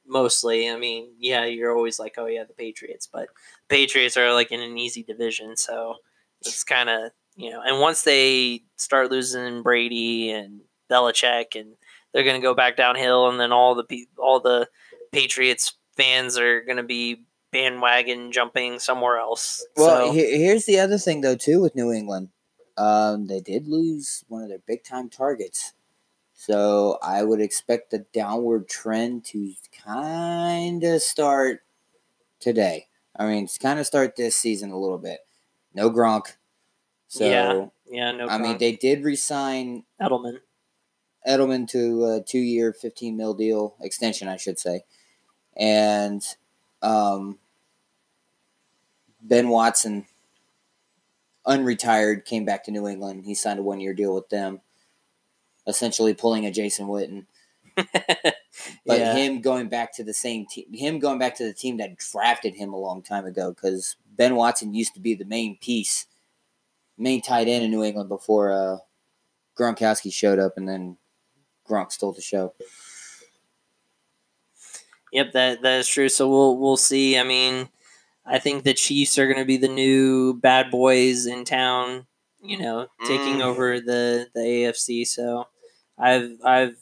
Mostly, 0.08 0.70
I 0.70 0.76
mean, 0.76 1.10
yeah, 1.18 1.44
you're 1.44 1.76
always 1.76 1.98
like, 1.98 2.14
oh 2.18 2.26
yeah, 2.26 2.44
the 2.44 2.54
Patriots, 2.54 3.06
but 3.06 3.28
the 3.68 3.76
Patriots 3.76 4.16
are 4.16 4.32
like 4.32 4.50
in 4.50 4.60
an 4.60 4.78
easy 4.78 5.02
division, 5.02 5.56
so 5.56 5.96
it's 6.40 6.64
kind 6.64 6.88
of 6.88 7.10
you 7.36 7.50
know. 7.50 7.60
And 7.64 7.80
once 7.80 8.02
they 8.02 8.62
start 8.76 9.10
losing 9.10 9.62
Brady 9.62 10.30
and 10.30 10.60
Belichick, 10.90 11.54
and 11.60 11.74
they're 12.12 12.24
going 12.24 12.40
to 12.40 12.44
go 12.44 12.54
back 12.54 12.76
downhill, 12.76 13.28
and 13.28 13.38
then 13.38 13.52
all 13.52 13.74
the 13.74 14.06
all 14.18 14.40
the 14.40 14.68
Patriots 15.12 15.74
fans 15.96 16.38
are 16.38 16.62
going 16.62 16.76
to 16.78 16.82
be 16.82 17.24
bandwagon 17.52 18.32
jumping 18.32 18.78
somewhere 18.78 19.18
else. 19.18 19.66
Well, 19.76 20.08
so, 20.08 20.12
he- 20.12 20.38
here's 20.38 20.64
the 20.64 20.78
other 20.80 20.98
thing 20.98 21.20
though 21.20 21.36
too 21.36 21.60
with 21.60 21.74
New 21.76 21.92
England. 21.92 22.30
Um, 22.76 23.26
they 23.26 23.40
did 23.40 23.66
lose 23.66 24.24
one 24.28 24.42
of 24.42 24.48
their 24.48 24.60
big 24.66 24.84
time 24.84 25.08
targets. 25.10 25.72
So 26.48 26.98
I 27.02 27.24
would 27.24 27.42
expect 27.42 27.90
the 27.90 28.06
downward 28.14 28.70
trend 28.70 29.26
to 29.26 29.52
kind 29.84 30.82
of 30.82 31.02
start 31.02 31.60
today. 32.40 32.86
I 33.14 33.26
mean, 33.26 33.44
it's 33.44 33.58
kind 33.58 33.78
of 33.78 33.84
start 33.84 34.16
this 34.16 34.34
season 34.34 34.70
a 34.70 34.78
little 34.78 34.96
bit. 34.96 35.18
No 35.74 35.90
Gronk. 35.90 36.36
So 37.06 37.28
Yeah, 37.28 37.66
yeah, 37.90 38.12
no. 38.12 38.28
I 38.28 38.38
mean, 38.38 38.56
they 38.56 38.72
did 38.72 39.04
resign 39.04 39.84
Edelman. 40.00 40.38
Edelman 41.28 41.68
to 41.68 42.04
a 42.06 42.22
two 42.22 42.38
year, 42.38 42.72
15 42.72 43.14
mil 43.14 43.34
deal 43.34 43.74
extension, 43.82 44.26
I 44.26 44.38
should 44.38 44.58
say. 44.58 44.84
And 45.54 46.24
um, 46.80 47.38
Ben 49.20 49.50
Watson, 49.50 50.06
unretired, 51.46 52.24
came 52.24 52.46
back 52.46 52.64
to 52.64 52.70
New 52.70 52.88
England. 52.88 53.24
He 53.26 53.34
signed 53.34 53.58
a 53.58 53.62
one 53.62 53.80
year 53.80 53.92
deal 53.92 54.14
with 54.14 54.30
them, 54.30 54.62
essentially 55.68 56.14
pulling 56.14 56.46
a 56.46 56.50
Jason 56.50 56.88
Witten. 56.88 57.26
But 58.84 58.98
yeah, 58.98 59.14
him 59.14 59.40
going 59.40 59.68
back 59.68 59.94
to 59.96 60.02
the 60.04 60.12
same 60.14 60.44
team, 60.46 60.64
him 60.72 60.98
going 60.98 61.18
back 61.20 61.36
to 61.36 61.44
the 61.44 61.52
team 61.54 61.76
that 61.76 61.96
drafted 61.98 62.54
him 62.56 62.72
a 62.72 62.76
long 62.78 63.02
time 63.02 63.24
ago, 63.24 63.52
because 63.52 63.94
Ben 64.16 64.34
Watson 64.34 64.74
used 64.74 64.94
to 64.94 65.00
be 65.00 65.14
the 65.14 65.24
main 65.24 65.56
piece, 65.58 66.06
main 66.96 67.22
tight 67.22 67.46
end 67.46 67.64
in 67.64 67.70
New 67.70 67.84
England 67.84 68.08
before 68.08 68.50
uh, 68.50 68.78
Gronkowski 69.56 70.12
showed 70.12 70.40
up, 70.40 70.54
and 70.56 70.68
then 70.68 70.96
Gronk 71.68 71.92
stole 71.92 72.12
the 72.12 72.20
show. 72.22 72.52
Yep, 75.12 75.32
that 75.32 75.62
that 75.62 75.80
is 75.80 75.88
true. 75.88 76.08
So 76.08 76.28
we'll 76.28 76.58
we'll 76.58 76.76
see. 76.76 77.18
I 77.18 77.22
mean, 77.24 77.68
I 78.26 78.38
think 78.38 78.64
the 78.64 78.74
Chiefs 78.74 79.18
are 79.18 79.26
going 79.26 79.38
to 79.38 79.44
be 79.44 79.56
the 79.56 79.68
new 79.68 80.34
bad 80.34 80.70
boys 80.70 81.26
in 81.26 81.44
town. 81.44 82.06
You 82.40 82.58
know, 82.58 82.86
taking 83.06 83.36
Mm. 83.38 83.42
over 83.44 83.80
the 83.80 84.28
the 84.34 84.40
AFC. 84.40 85.06
So 85.06 85.46
I've 85.98 86.38
I've 86.44 86.76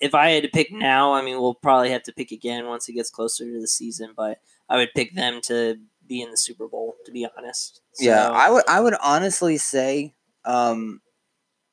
if 0.00 0.14
I 0.14 0.30
had 0.30 0.42
to 0.42 0.48
pick 0.48 0.72
now, 0.72 1.12
I 1.12 1.22
mean, 1.22 1.40
we'll 1.40 1.54
probably 1.54 1.90
have 1.90 2.02
to 2.04 2.12
pick 2.12 2.32
again 2.32 2.66
once 2.66 2.88
it 2.88 2.94
gets 2.94 3.10
closer 3.10 3.44
to 3.44 3.60
the 3.60 3.68
season. 3.68 4.12
But 4.16 4.40
I 4.68 4.76
would 4.76 4.90
pick 4.94 5.14
them 5.14 5.40
to 5.44 5.78
be 6.06 6.22
in 6.22 6.30
the 6.30 6.36
Super 6.36 6.68
Bowl. 6.68 6.96
To 7.06 7.12
be 7.12 7.26
honest. 7.36 7.80
Yeah, 7.98 8.28
I 8.28 8.50
would 8.50 8.64
I 8.68 8.80
would 8.80 8.94
honestly 9.02 9.56
say 9.56 10.14
um, 10.44 11.00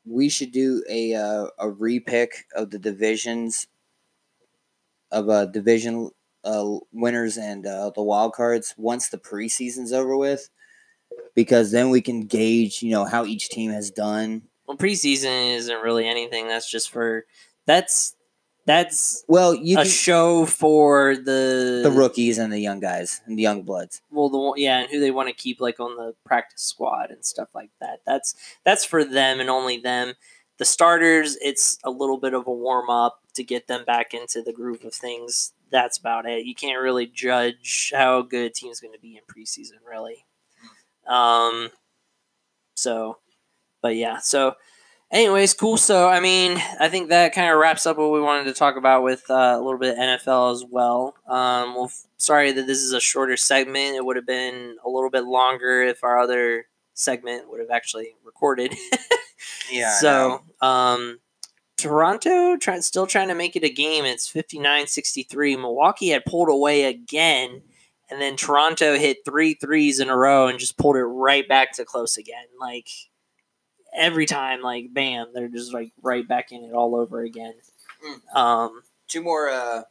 we 0.05 0.29
should 0.29 0.51
do 0.51 0.83
a 0.89 1.13
uh, 1.13 1.47
a 1.59 1.67
repick 1.67 2.29
of 2.55 2.71
the 2.71 2.79
divisions 2.79 3.67
of 5.11 5.29
uh, 5.29 5.45
division 5.45 6.09
uh, 6.43 6.77
winners 6.91 7.37
and 7.37 7.65
uh, 7.65 7.91
the 7.95 8.03
wild 8.03 8.33
cards 8.33 8.73
once 8.77 9.09
the 9.09 9.17
preseason's 9.17 9.93
over 9.93 10.17
with, 10.17 10.49
because 11.35 11.71
then 11.71 11.89
we 11.89 12.01
can 12.01 12.21
gauge 12.21 12.81
you 12.81 12.91
know 12.91 13.05
how 13.05 13.25
each 13.25 13.49
team 13.49 13.71
has 13.71 13.91
done. 13.91 14.43
Well, 14.67 14.77
preseason 14.77 15.55
isn't 15.55 15.81
really 15.81 16.07
anything. 16.07 16.47
That's 16.47 16.69
just 16.69 16.91
for 16.91 17.25
that's 17.65 18.15
that's 18.65 19.23
Well, 19.29 19.55
you 19.55 19.77
a 19.77 19.83
can, 19.83 19.91
show 19.91 20.45
for 20.45 21.15
the 21.15 21.81
the 21.83 21.91
rookies 21.91 22.37
and 22.37 22.51
the 22.51 22.59
young 22.59 22.79
guys 22.81 23.21
and 23.25 23.37
the 23.37 23.43
young 23.43 23.63
bloods. 23.63 24.01
Well, 24.11 24.29
the 24.29 24.37
one- 24.37 24.59
yeah, 24.59 24.79
and 24.79 24.89
who 24.91 24.99
they 24.99 25.11
want 25.11 25.29
to 25.29 25.33
keep 25.33 25.61
like 25.61 25.79
on 25.79 25.95
the 25.95 26.15
practice 26.25 26.63
squad 26.63 27.09
and 27.11 27.25
stuff 27.25 27.49
like 27.55 27.71
that. 27.79 28.01
That's 28.05 28.35
that's 28.65 28.83
for 28.83 29.05
them 29.05 29.39
and 29.39 29.49
only 29.49 29.77
them. 29.77 30.15
The 30.57 30.65
starters, 30.65 31.37
it's 31.39 31.77
a 31.83 31.91
little 31.91 32.17
bit 32.17 32.33
of 32.33 32.47
a 32.47 32.51
warm 32.51 32.89
up 32.89 33.19
to 33.35 33.43
get 33.43 33.67
them 33.67 33.85
back 33.85 34.13
into 34.13 34.41
the 34.41 34.51
groove 34.51 34.83
of 34.83 34.93
things. 34.93 35.53
That's 35.71 35.97
about 35.97 36.25
it. 36.25 36.45
You 36.45 36.55
can't 36.55 36.81
really 36.81 37.05
judge 37.05 37.93
how 37.95 38.23
good 38.23 38.45
a 38.45 38.49
team's 38.49 38.79
going 38.79 38.93
to 38.93 38.99
be 38.99 39.15
in 39.17 39.23
preseason, 39.31 39.77
really. 39.87 40.25
Um, 41.07 41.69
so, 42.75 43.17
but 43.81 43.95
yeah, 43.95 44.17
so 44.19 44.55
anyways, 45.11 45.53
cool. 45.53 45.77
So, 45.77 46.07
I 46.07 46.19
mean, 46.19 46.61
I 46.79 46.89
think 46.89 47.09
that 47.09 47.33
kind 47.33 47.51
of 47.51 47.59
wraps 47.59 47.85
up 47.85 47.97
what 47.97 48.11
we 48.11 48.21
wanted 48.21 48.45
to 48.45 48.53
talk 48.53 48.75
about 48.75 49.03
with 49.03 49.29
uh, 49.29 49.55
a 49.55 49.61
little 49.61 49.79
bit 49.79 49.97
of 49.97 49.99
NFL 49.99 50.53
as 50.53 50.65
well. 50.69 51.15
Um, 51.27 51.75
well, 51.75 51.91
sorry 52.17 52.51
that 52.51 52.67
this 52.67 52.79
is 52.79 52.93
a 52.93 52.99
shorter 52.99 53.37
segment. 53.37 53.95
It 53.95 54.05
would 54.05 54.15
have 54.15 54.27
been 54.27 54.77
a 54.85 54.89
little 54.89 55.09
bit 55.09 55.25
longer 55.25 55.81
if 55.83 56.03
our 56.03 56.19
other 56.19 56.65
segment 56.93 57.49
would 57.49 57.59
have 57.59 57.71
actually 57.71 58.15
recorded. 58.23 58.75
Yeah. 59.71 59.91
so, 59.91 60.41
um, 60.61 61.19
Toronto 61.77 62.57
try, 62.57 62.79
still 62.79 63.05
trying 63.05 63.27
to 63.27 63.35
make 63.35 63.55
it 63.55 63.63
a 63.63 63.69
game. 63.69 64.05
It's 64.05 64.31
59-63. 64.31 65.59
Milwaukee 65.59 66.09
had 66.09 66.25
pulled 66.25 66.49
away 66.49 66.85
again, 66.85 67.61
and 68.09 68.21
then 68.21 68.35
Toronto 68.35 68.97
hit 68.97 69.17
three 69.25 69.53
threes 69.53 69.99
in 69.99 70.09
a 70.09 70.17
row 70.17 70.47
and 70.47 70.57
just 70.57 70.77
pulled 70.77 70.95
it 70.95 71.03
right 71.03 71.47
back 71.47 71.73
to 71.73 71.85
close 71.85 72.17
again. 72.17 72.45
Like 72.59 72.87
every 73.97 74.25
time, 74.25 74.61
like 74.61 74.93
bam, 74.93 75.27
they're 75.33 75.49
just 75.49 75.73
like 75.73 75.91
right 76.01 76.25
back 76.27 76.51
in 76.51 76.63
it 76.63 76.73
all 76.73 76.95
over 76.95 77.21
again. 77.21 77.53
Um, 78.33 78.83
two 79.07 79.21
more 79.21 79.49
uh, 79.49 79.81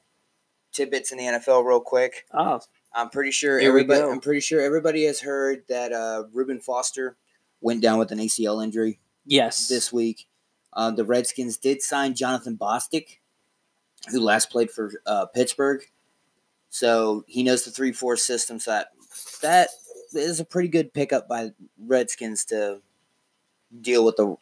tidbits 0.72 1.12
in 1.12 1.18
the 1.18 1.24
NFL, 1.24 1.64
real 1.64 1.80
quick. 1.80 2.26
oh, 2.32 2.61
I'm 2.94 3.11
pretty 3.11 3.32
sure 3.32 3.59
Here 3.59 3.68
everybody. 3.68 4.00
I'm 4.00 4.20
pretty 4.20 4.40
sure 4.40 4.61
everybody 4.61 5.04
has 5.04 5.20
heard 5.20 5.64
that 5.68 5.92
uh, 5.92 6.24
Reuben 6.32 6.61
Foster 6.61 7.16
went 7.61 7.82
down 7.82 7.98
with 7.98 8.12
an 8.12 8.18
ACL 8.18 8.62
injury 8.64 9.00
yes. 9.26 9.68
this 9.68 9.92
week. 9.92 10.26
Uh, 10.72 10.90
the 10.90 11.04
Redskins 11.04 11.57
did 11.57 11.82
sign 11.82 12.14
Jonathan 12.14 12.57
Bostic, 12.57 13.18
who 14.11 14.20
last 14.20 14.50
played 14.50 14.70
for 14.70 14.92
uh, 15.07 15.26
Pittsburgh, 15.26 15.82
so 16.68 17.24
he 17.26 17.42
knows 17.42 17.64
the 17.64 17.70
three-four 17.70 18.16
system. 18.16 18.59
So 18.59 18.70
that 18.70 18.88
that 19.42 19.68
is 20.14 20.40
a 20.40 20.44
pretty 20.44 20.68
good 20.68 20.92
pickup 20.92 21.28
by 21.28 21.52
Redskins 21.78 22.44
to 22.46 22.80
deal 23.80 24.04
with 24.04 24.16
the 24.16 24.36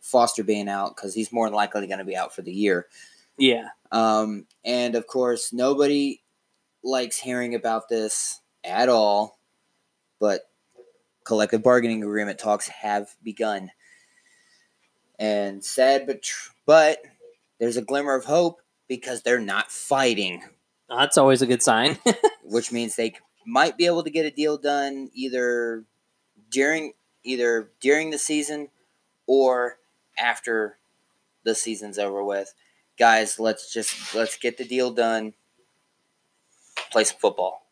Foster 0.00 0.42
being 0.42 0.68
out 0.68 0.96
because 0.96 1.14
he's 1.14 1.32
more 1.32 1.46
than 1.46 1.54
likely 1.54 1.86
going 1.86 1.98
to 1.98 2.04
be 2.04 2.16
out 2.16 2.34
for 2.34 2.42
the 2.42 2.52
year. 2.52 2.86
yeah. 3.38 3.68
Um, 3.90 4.46
and 4.64 4.94
of 4.94 5.06
course, 5.06 5.52
nobody 5.52 6.22
likes 6.82 7.18
hearing 7.18 7.54
about 7.54 7.90
this 7.90 8.40
at 8.64 8.88
all, 8.88 9.38
but 10.18 10.42
collective 11.24 11.62
bargaining 11.62 12.02
agreement 12.02 12.38
talks 12.38 12.68
have 12.68 13.14
begun. 13.22 13.70
And 15.18 15.62
sad, 15.62 16.06
but 16.06 16.22
tr- 16.22 16.52
but 16.64 16.98
there's 17.60 17.76
a 17.76 17.82
glimmer 17.82 18.14
of 18.14 18.24
hope 18.24 18.60
because 18.88 19.22
they're 19.22 19.38
not 19.38 19.70
fighting, 19.70 20.42
That's 20.88 21.18
always 21.18 21.42
a 21.42 21.46
good 21.46 21.62
sign. 21.62 21.98
which 22.44 22.72
means 22.72 22.96
they 22.96 23.14
might 23.46 23.76
be 23.76 23.86
able 23.86 24.02
to 24.04 24.10
get 24.10 24.26
a 24.26 24.30
deal 24.30 24.56
done 24.56 25.10
either 25.14 25.84
during 26.50 26.92
either 27.24 27.70
during 27.80 28.10
the 28.10 28.18
season 28.18 28.68
or 29.26 29.78
after 30.18 30.78
the 31.44 31.54
season's 31.54 31.98
over 31.98 32.22
with. 32.24 32.54
Guys, 32.98 33.38
let's 33.38 33.72
just 33.72 34.14
let's 34.14 34.36
get 34.36 34.58
the 34.58 34.64
deal 34.64 34.90
done. 34.90 35.34
Play 36.90 37.04
some 37.04 37.18
football. 37.18 37.66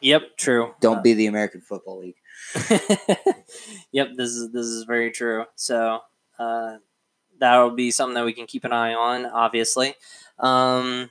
yep. 0.00 0.36
True. 0.36 0.74
Don't 0.80 1.02
be 1.02 1.14
the 1.14 1.26
American 1.26 1.60
Football 1.60 2.00
League. 2.00 2.16
yep, 3.92 4.08
this 4.16 4.30
is 4.30 4.52
this 4.52 4.66
is 4.66 4.84
very 4.84 5.10
true. 5.10 5.44
So 5.54 6.00
uh, 6.38 6.76
that'll 7.38 7.70
be 7.70 7.90
something 7.90 8.14
that 8.14 8.24
we 8.24 8.32
can 8.32 8.46
keep 8.46 8.64
an 8.64 8.72
eye 8.72 8.94
on, 8.94 9.26
obviously. 9.26 9.94
Um, 10.38 11.10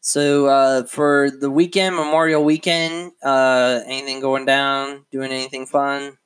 so 0.00 0.46
uh, 0.46 0.84
for 0.84 1.30
the 1.30 1.50
weekend, 1.50 1.96
Memorial 1.96 2.44
Weekend, 2.44 3.12
uh, 3.22 3.80
anything 3.86 4.20
going 4.20 4.44
down? 4.44 5.04
Doing 5.10 5.32
anything 5.32 5.66
fun? 5.66 6.18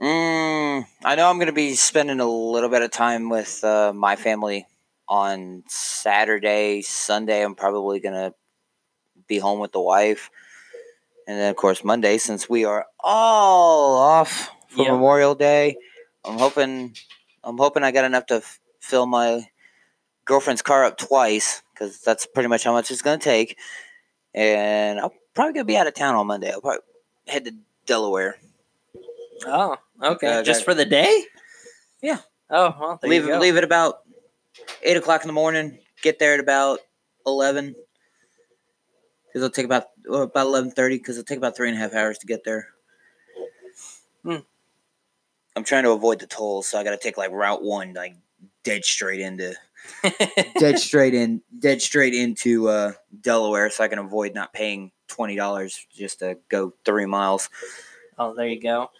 Mm, 0.00 0.86
I 1.04 1.14
know 1.14 1.28
I'm 1.28 1.36
going 1.36 1.48
to 1.48 1.52
be 1.52 1.74
spending 1.74 2.20
a 2.20 2.26
little 2.26 2.70
bit 2.70 2.80
of 2.80 2.90
time 2.90 3.28
with 3.28 3.62
uh, 3.62 3.92
my 3.94 4.16
family 4.16 4.66
on 5.06 5.62
Saturday, 5.68 6.80
Sunday. 6.80 7.42
I'm 7.44 7.54
probably 7.54 8.00
going 8.00 8.14
to 8.14 8.34
be 9.28 9.38
home 9.38 9.60
with 9.60 9.72
the 9.72 9.80
wife. 9.80 10.30
And 11.28 11.38
then, 11.38 11.50
of 11.50 11.56
course, 11.56 11.84
Monday, 11.84 12.16
since 12.16 12.48
we 12.48 12.64
are 12.64 12.86
all 12.98 13.96
off 13.98 14.50
for. 14.68 14.84
Memorial 14.90 15.34
Day, 15.34 15.76
I'm 16.24 16.38
hoping 16.38 16.96
I'm 17.44 17.58
hoping 17.58 17.82
I 17.82 17.92
got 17.92 18.04
enough 18.06 18.26
to 18.26 18.36
f- 18.36 18.58
fill 18.80 19.06
my 19.06 19.46
girlfriend's 20.24 20.62
car 20.62 20.84
up 20.84 20.96
twice 20.96 21.62
because 21.74 22.00
that's 22.00 22.24
pretty 22.24 22.48
much 22.48 22.64
how 22.64 22.72
much 22.72 22.90
it's 22.90 23.02
going 23.02 23.18
to 23.18 23.24
take. 23.24 23.58
And 24.34 24.98
I'm 24.98 25.10
probably 25.34 25.52
going 25.52 25.66
to 25.66 25.72
be 25.72 25.76
out 25.76 25.86
of 25.86 25.94
town 25.94 26.14
on 26.14 26.26
Monday. 26.26 26.50
I'll 26.50 26.60
probably 26.60 26.80
head 27.28 27.44
to 27.44 27.54
Delaware. 27.84 28.36
Oh, 29.46 29.76
okay. 30.02 30.38
Uh, 30.38 30.42
Just 30.42 30.60
that- 30.60 30.64
for 30.64 30.74
the 30.74 30.84
day? 30.84 31.24
Yeah. 32.02 32.18
Oh 32.48 32.74
well, 32.80 32.98
leave 33.04 33.22
you 33.22 33.28
go. 33.28 33.38
leave 33.38 33.56
it 33.56 33.64
about 33.64 34.00
eight 34.82 34.96
o'clock 34.96 35.22
in 35.22 35.28
the 35.28 35.32
morning. 35.32 35.78
Get 36.02 36.18
there 36.18 36.34
at 36.34 36.40
about 36.40 36.80
eleven. 37.26 37.76
Because 39.26 39.42
it'll 39.42 39.50
take 39.50 39.66
about 39.66 39.84
well, 40.08 40.22
about 40.22 40.46
eleven 40.46 40.70
thirty. 40.70 40.96
Because 40.96 41.16
it'll 41.16 41.26
take 41.26 41.38
about 41.38 41.56
three 41.56 41.68
and 41.68 41.76
a 41.76 41.80
half 41.80 41.94
hours 41.94 42.18
to 42.18 42.26
get 42.26 42.42
there. 42.44 42.68
Hmm. 44.24 44.38
I'm 45.54 45.64
trying 45.64 45.84
to 45.84 45.90
avoid 45.90 46.20
the 46.20 46.26
tolls, 46.26 46.66
so 46.66 46.78
I 46.78 46.84
got 46.84 46.90
to 46.90 46.96
take 46.96 47.16
like 47.16 47.30
Route 47.30 47.62
One, 47.62 47.92
like 47.92 48.16
dead 48.64 48.84
straight 48.84 49.20
into 49.20 49.54
dead 50.58 50.78
straight 50.78 51.14
in 51.14 51.42
dead 51.58 51.82
straight 51.82 52.14
into 52.14 52.68
uh, 52.68 52.92
Delaware, 53.20 53.70
so 53.70 53.84
I 53.84 53.88
can 53.88 53.98
avoid 53.98 54.34
not 54.34 54.52
paying 54.52 54.90
twenty 55.06 55.36
dollars 55.36 55.86
just 55.94 56.18
to 56.20 56.38
go 56.48 56.72
three 56.84 57.06
miles. 57.06 57.48
Oh, 58.18 58.34
there 58.34 58.48
you 58.48 58.60
go. 58.60 58.90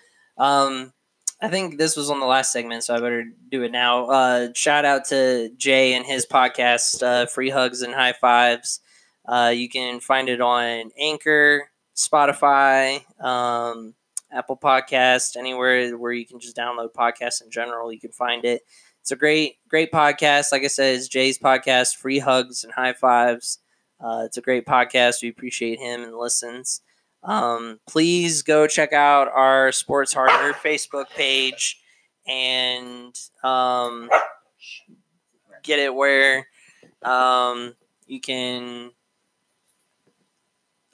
Um, 0.41 0.95
I 1.43 1.49
think 1.49 1.79
this 1.79 1.97
was 1.97 2.11
on 2.11 2.19
the 2.19 2.27
last 2.27 2.53
segment, 2.53 2.83
so 2.83 2.95
I 2.95 3.01
better 3.01 3.25
do 3.51 3.63
it 3.63 3.73
now. 3.73 4.07
Uh, 4.07 4.49
shout 4.55 4.85
out 4.85 5.05
to 5.07 5.51
Jay 5.57 5.93
and 5.95 6.05
his 6.05 6.27
podcast, 6.27 7.03
uh, 7.03 7.27
Free 7.27 7.51
Hugs 7.51 7.83
and 7.83 7.95
High 7.95 8.15
Fives. 8.15 8.81
Uh, 9.27 9.53
you 9.55 9.69
can 9.69 10.01
find 10.01 10.29
it 10.29 10.41
on 10.41 10.91
Anchor, 10.99 11.71
Spotify, 11.95 13.03
um, 13.23 13.95
Apple 14.33 14.57
Podcast, 14.57 15.37
anywhere 15.37 15.97
where 15.97 16.13
you 16.13 16.27
can 16.27 16.41
just 16.41 16.57
download 16.57 16.93
podcasts 16.93 17.43
in 17.43 17.51
general. 17.51 17.93
You 17.93 18.01
can 18.01 18.13
find 18.13 18.45
it. 18.45 18.63
It's 19.03 19.11
a 19.11 19.17
great, 19.17 19.57
great 19.69 19.93
podcast. 19.93 20.53
Like 20.53 20.65
I 20.65 20.69
said, 20.69 20.97
it's 20.97 21.09
Jay's 21.09 21.39
podcast, 21.39 21.97
Free 21.97 22.19
Hugs 22.19 22.65
and 22.65 22.73
High 22.73 22.95
Fives. 22.95 23.59
Uh, 24.01 24.23
it's 24.25 24.39
a 24.39 24.43
great 24.43 24.67
podcast. 24.67 25.23
We 25.23 25.29
appreciate 25.29 25.79
him 25.79 26.03
and 26.03 26.17
listens. 26.17 26.81
Um, 27.23 27.81
please 27.87 28.43
go 28.43 28.67
check 28.67 28.93
out 28.93 29.29
our 29.29 29.73
Sports 29.73 30.13
Harder 30.15 30.55
Facebook 30.55 31.11
page 31.11 31.79
and 32.27 33.15
um, 33.45 34.09
get 35.63 35.79
it 35.79 35.95
where 35.95 36.47
um, 37.03 37.75
you 38.07 38.21
can 38.21 38.91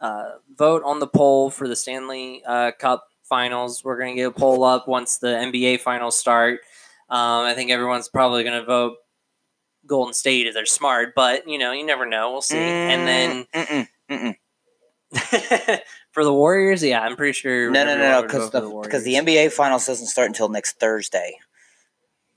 uh, 0.01 0.31
vote 0.57 0.83
on 0.85 1.01
the 1.01 1.07
poll 1.07 1.51
for 1.51 1.69
the 1.69 1.77
Stanley 1.77 2.43
uh, 2.47 2.73
Cup 2.79 3.09
finals. 3.23 3.85
We're 3.85 3.99
going 3.99 4.15
to 4.15 4.23
get 4.23 4.29
a 4.29 4.33
poll 4.33 4.65
up 4.65 4.87
once 4.89 5.19
the 5.19 5.29
NBA 5.29 5.79
finals 5.81 6.19
start. 6.19 6.61
Um, 7.09 7.45
I 7.45 7.55
think 7.55 7.71
everyone's 7.71 8.09
probably 8.09 8.43
going 8.45 8.59
to 8.59 8.65
vote 8.67 8.97
Golden 9.87 10.15
State 10.15 10.47
if 10.47 10.55
they're 10.55 10.67
smart, 10.67 11.15
but 11.15 11.49
you 11.49 11.59
know, 11.59 11.73
you 11.73 11.87
never 11.87 12.07
know. 12.07 12.33
We'll 12.33 12.43
see. 12.43 12.59
And 12.59 13.07
then 13.07 13.47
Mm, 13.55 13.89
mm-mm, 14.11 14.37
mm-mm. 15.13 15.79
for 16.17 16.25
the 16.25 16.33
Warriors, 16.33 16.83
yeah, 16.83 17.03
I'm 17.03 17.15
pretty 17.15 17.35
sure. 17.35 17.71
no, 17.71 17.85
no, 17.85 17.91
everyone 17.91 18.11
no, 18.11 18.23
because 18.23 18.51
the 18.51 18.81
because 18.83 19.05
the. 19.05 19.17
NBA 19.17 19.53
finals 19.53 19.85
doesn't 19.85 20.07
start 20.07 20.29
until 20.29 20.49
next 20.49 20.81
Thursday. 20.81 21.37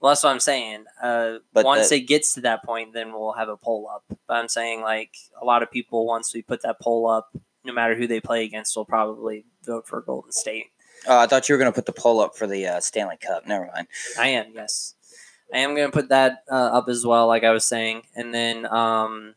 Well, 0.01 0.11
that's 0.11 0.21
what 0.21 0.31
I'm 0.31 0.41
saying. 0.41 0.83
Uh, 1.01 1.37
But 1.53 1.63
once 1.63 1.87
the- 1.87 1.95
it 1.95 2.01
gets 2.01 2.33
to 2.33 2.41
that 2.41 2.61
point, 2.65 2.93
then 2.93 3.13
we'll 3.13 3.31
have 3.31 3.47
a 3.47 3.55
poll 3.55 3.89
up. 3.89 4.03
But 4.27 4.33
I'm 4.33 4.49
saying 4.49 4.81
like 4.81 5.15
a 5.41 5.45
lot 5.45 5.63
of 5.63 5.71
people, 5.71 6.05
once 6.05 6.33
we 6.33 6.41
put 6.41 6.61
that 6.63 6.81
poll 6.81 7.09
up, 7.09 7.29
no 7.63 7.71
matter 7.71 7.95
who 7.95 8.05
they 8.05 8.19
play 8.19 8.43
against, 8.43 8.75
will 8.75 8.83
probably 8.83 9.45
vote 9.65 9.87
for 9.87 10.01
Golden 10.01 10.33
State. 10.33 10.65
Oh, 11.07 11.17
I 11.17 11.27
thought 11.27 11.47
you 11.47 11.55
were 11.55 11.59
going 11.59 11.71
to 11.71 11.75
put 11.75 11.85
the 11.85 11.93
poll 11.93 12.19
up 12.19 12.35
for 12.35 12.47
the 12.47 12.67
uh, 12.67 12.79
Stanley 12.81 13.15
Cup. 13.15 13.47
Never 13.47 13.69
mind. 13.73 13.87
I 14.19 14.27
am, 14.27 14.47
yes. 14.53 14.95
I 15.53 15.59
am 15.59 15.73
going 15.73 15.87
to 15.87 15.95
put 15.97 16.09
that 16.09 16.43
uh, 16.51 16.55
up 16.55 16.89
as 16.89 17.05
well, 17.05 17.27
like 17.27 17.45
I 17.45 17.51
was 17.51 17.63
saying. 17.63 18.01
And 18.13 18.33
then 18.33 18.65
um, 18.65 19.35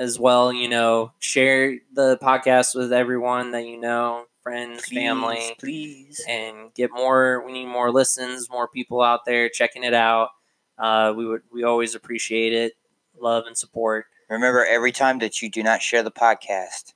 as 0.00 0.18
well, 0.18 0.50
you 0.50 0.66
know, 0.66 1.12
share 1.18 1.76
the 1.92 2.16
podcast 2.22 2.74
with 2.74 2.90
everyone 2.90 3.50
that 3.50 3.66
you 3.66 3.78
know, 3.78 4.24
friends, 4.42 4.86
family, 4.86 5.54
please. 5.58 6.24
and 6.26 6.72
get 6.72 6.90
more. 6.90 7.44
We 7.44 7.52
need 7.52 7.66
more 7.66 7.92
listens, 7.92 8.48
more 8.48 8.66
people 8.66 9.02
out 9.02 9.26
there 9.26 9.50
checking 9.50 9.84
it 9.84 9.92
out. 9.92 10.30
Uh, 10.78 11.12
we 11.14 11.26
would, 11.26 11.42
we 11.52 11.64
always 11.64 11.94
appreciate 11.94 12.54
it, 12.54 12.72
love 13.20 13.44
and 13.46 13.56
support. 13.56 14.06
Remember, 14.30 14.64
every 14.64 14.90
time 14.90 15.18
that 15.18 15.42
you 15.42 15.50
do 15.50 15.62
not 15.62 15.82
share 15.82 16.02
the 16.02 16.10
podcast, 16.10 16.94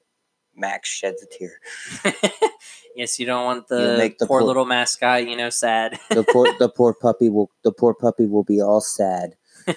Max 0.57 0.89
sheds 0.89 1.23
a 1.23 1.27
tear. 1.27 1.61
yes, 2.97 3.21
you 3.21 3.27
don't 3.27 3.45
want 3.45 3.69
the, 3.69 4.15
the 4.19 4.27
poor 4.27 4.41
poor- 4.41 4.47
little 4.47 4.65
mascot, 4.65 5.29
you 5.29 5.37
know, 5.37 5.51
sad. 5.51 6.01
The 6.09 6.25
poor, 6.25 6.47
the 6.59 6.71
poor 6.71 6.95
puppy 7.03 7.29
will, 7.29 7.51
the 7.65 7.73
poor 7.73 7.93
puppy 7.93 8.25
will 8.25 8.45
be 8.45 8.63
all 8.63 8.81
sad. 8.81 9.37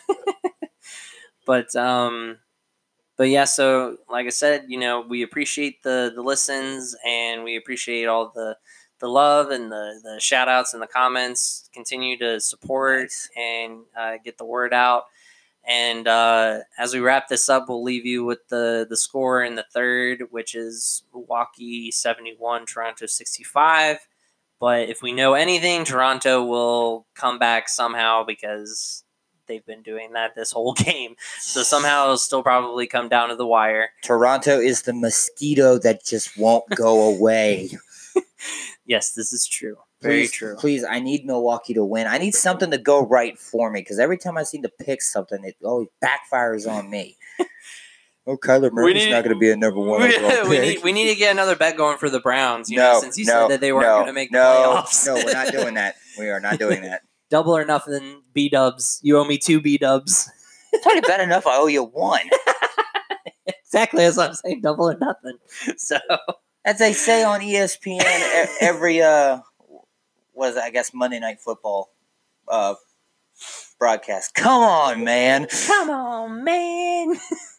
but 1.46 1.76
um 1.76 2.38
but 3.18 3.30
yeah 3.30 3.44
so 3.44 3.98
like 4.10 4.26
i 4.26 4.30
said 4.30 4.66
you 4.68 4.80
know 4.80 5.02
we 5.02 5.24
appreciate 5.24 5.84
the 5.84 6.12
the 6.16 6.22
listens 6.22 6.96
and 7.06 7.44
we 7.44 7.58
appreciate 7.58 8.06
all 8.06 8.32
the 8.34 8.56
the 9.00 9.08
love 9.08 9.52
and 9.52 9.72
the 9.72 10.00
the 10.04 10.20
shout 10.20 10.48
outs 10.48 10.74
and 10.74 10.82
the 10.82 10.88
comments. 10.88 11.70
Continue 11.74 12.18
to 12.20 12.40
support 12.40 13.02
Nice. 13.02 13.30
and 13.38 13.82
uh, 13.98 14.14
get 14.24 14.38
the 14.38 14.46
word 14.46 14.74
out. 14.74 15.04
And 15.64 16.08
uh, 16.08 16.60
as 16.80 16.94
we 16.94 17.00
wrap 17.00 17.28
this 17.28 17.50
up 17.50 17.68
we'll 17.68 17.84
leave 17.84 18.06
you 18.06 18.24
with 18.24 18.48
the 18.48 18.88
the 18.90 18.98
score 18.98 19.44
in 19.44 19.56
the 19.56 19.66
third 19.74 20.24
which 20.32 20.56
is 20.56 21.04
milwaukee 21.14 21.92
71 21.92 22.66
toronto 22.66 23.06
65 23.06 23.98
but 24.62 24.88
if 24.88 25.02
we 25.02 25.12
know 25.12 25.34
anything 25.34 25.84
toronto 25.84 26.46
will 26.46 27.06
come 27.16 27.38
back 27.38 27.68
somehow 27.68 28.24
because 28.24 29.04
they've 29.48 29.66
been 29.66 29.82
doing 29.82 30.14
that 30.14 30.36
this 30.36 30.52
whole 30.52 30.74
game 30.78 31.16
so 31.40 31.64
somehow 31.64 32.04
it'll 32.04 32.18
still 32.18 32.44
probably 32.44 32.88
come 32.88 33.10
down 33.10 33.30
to 33.30 33.36
the 33.36 33.46
wire. 33.46 33.90
Toronto 34.04 34.60
is 34.60 34.84
the 34.84 34.94
mosquito 34.94 35.78
that 35.80 36.06
just 36.06 36.38
won't 36.38 36.70
go 36.70 37.02
away. 37.16 37.70
Yes, 38.86 39.12
this 39.12 39.34
is 39.34 39.46
true. 39.48 39.78
Very 40.02 40.22
Please- 40.22 40.32
true. 40.32 40.56
Please, 40.58 40.84
I 40.84 41.00
need 41.00 41.26
Milwaukee 41.26 41.74
to 41.74 41.84
win. 41.84 42.08
I 42.08 42.18
need 42.20 42.36
something 42.36 42.72
to 42.72 42.78
go 42.78 43.06
right 43.06 43.38
for 43.38 43.70
me 43.72 43.82
because 43.82 44.00
every 44.00 44.18
time 44.18 44.38
I 44.38 44.44
seem 44.44 44.62
to 44.64 44.70
pick 44.70 45.02
something, 45.02 45.44
it 45.44 45.56
always 45.64 45.88
backfires 46.04 46.70
on 46.72 46.90
me. 46.90 47.18
oh, 48.28 48.38
Kyler 48.38 48.72
Murray's 48.72 48.96
need- 49.06 49.12
not 49.12 49.24
going 49.24 49.36
to 49.36 49.40
be 49.40 49.50
a 49.52 49.58
number 49.58 49.82
one 49.82 50.02
We, 50.02 50.50
we 50.50 50.60
need 50.60 50.84
we 50.84 50.92
need 50.94 51.10
to 51.12 51.16
get 51.16 51.32
another 51.32 51.56
bet 51.56 51.76
going 51.78 51.98
for 51.98 52.10
the 52.10 52.20
Browns. 52.20 52.70
You 52.70 52.78
know, 52.78 52.94
no, 52.94 53.02
since 53.02 53.18
you 53.18 53.26
no, 53.26 53.32
said 53.44 53.48
that 53.56 53.62
they 53.62 53.74
weren't 53.74 53.88
no, 53.88 53.96
going 53.96 54.08
to 54.08 54.14
make 54.14 54.32
the 54.32 54.38
no, 54.38 54.44
playoffs. 54.84 55.06
no, 55.06 55.16
we're 55.16 55.34
not 55.34 55.52
doing 55.52 55.74
that. 55.74 55.96
We 56.18 56.30
are 56.30 56.40
not 56.40 56.60
doing 56.60 56.84
that. 56.84 57.02
Double 57.30 57.56
or 57.56 57.66
nothing. 57.66 58.22
B 58.34 58.50
Dubs. 58.50 59.00
You 59.04 59.18
owe 59.18 59.26
me 59.26 59.38
two 59.38 59.62
B 59.62 59.78
Dubs. 59.78 60.30
It's 60.74 60.86
already 60.86 61.02
bad 61.02 61.22
enough. 61.22 61.48
I 61.48 61.58
owe 61.58 61.68
you 61.68 61.84
one. 61.84 62.30
exactly 63.48 64.04
as 64.04 64.18
I'm 64.18 64.34
saying. 64.34 64.62
Double 64.62 64.90
or 64.90 64.98
nothing. 64.98 65.38
So 65.78 65.98
As 66.66 66.80
they 66.80 66.94
say 66.94 67.24
on 67.24 67.40
ESPN, 67.42 68.48
every 68.62 69.02
uh, 69.02 69.40
was 70.34 70.58
I 70.58 70.70
guess 70.70 70.94
Monday 70.94 71.20
Night 71.20 71.40
Football 71.40 71.90
uh 72.48 72.76
broadcast. 73.80 74.34
Come 74.34 74.64
on, 74.64 75.04
man. 75.04 75.48
come 75.68 75.90
on, 75.90 76.44
man. 76.44 77.16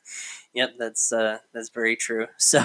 yep, 0.55 0.75
that's 0.79 1.13
uh, 1.13 1.39
that's 1.55 1.71
very 1.71 1.97
true. 1.97 2.27
So. 2.37 2.65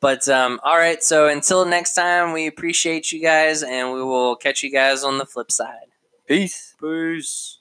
But 0.00 0.28
um, 0.28 0.60
all 0.62 0.76
right, 0.76 1.02
so 1.02 1.26
until 1.28 1.64
next 1.64 1.94
time, 1.94 2.32
we 2.32 2.46
appreciate 2.46 3.12
you 3.12 3.20
guys, 3.20 3.62
and 3.62 3.92
we 3.92 4.02
will 4.02 4.36
catch 4.36 4.62
you 4.62 4.70
guys 4.70 5.02
on 5.02 5.18
the 5.18 5.26
flip 5.26 5.50
side. 5.50 5.88
Peace. 6.28 6.74
Peace. 6.80 7.55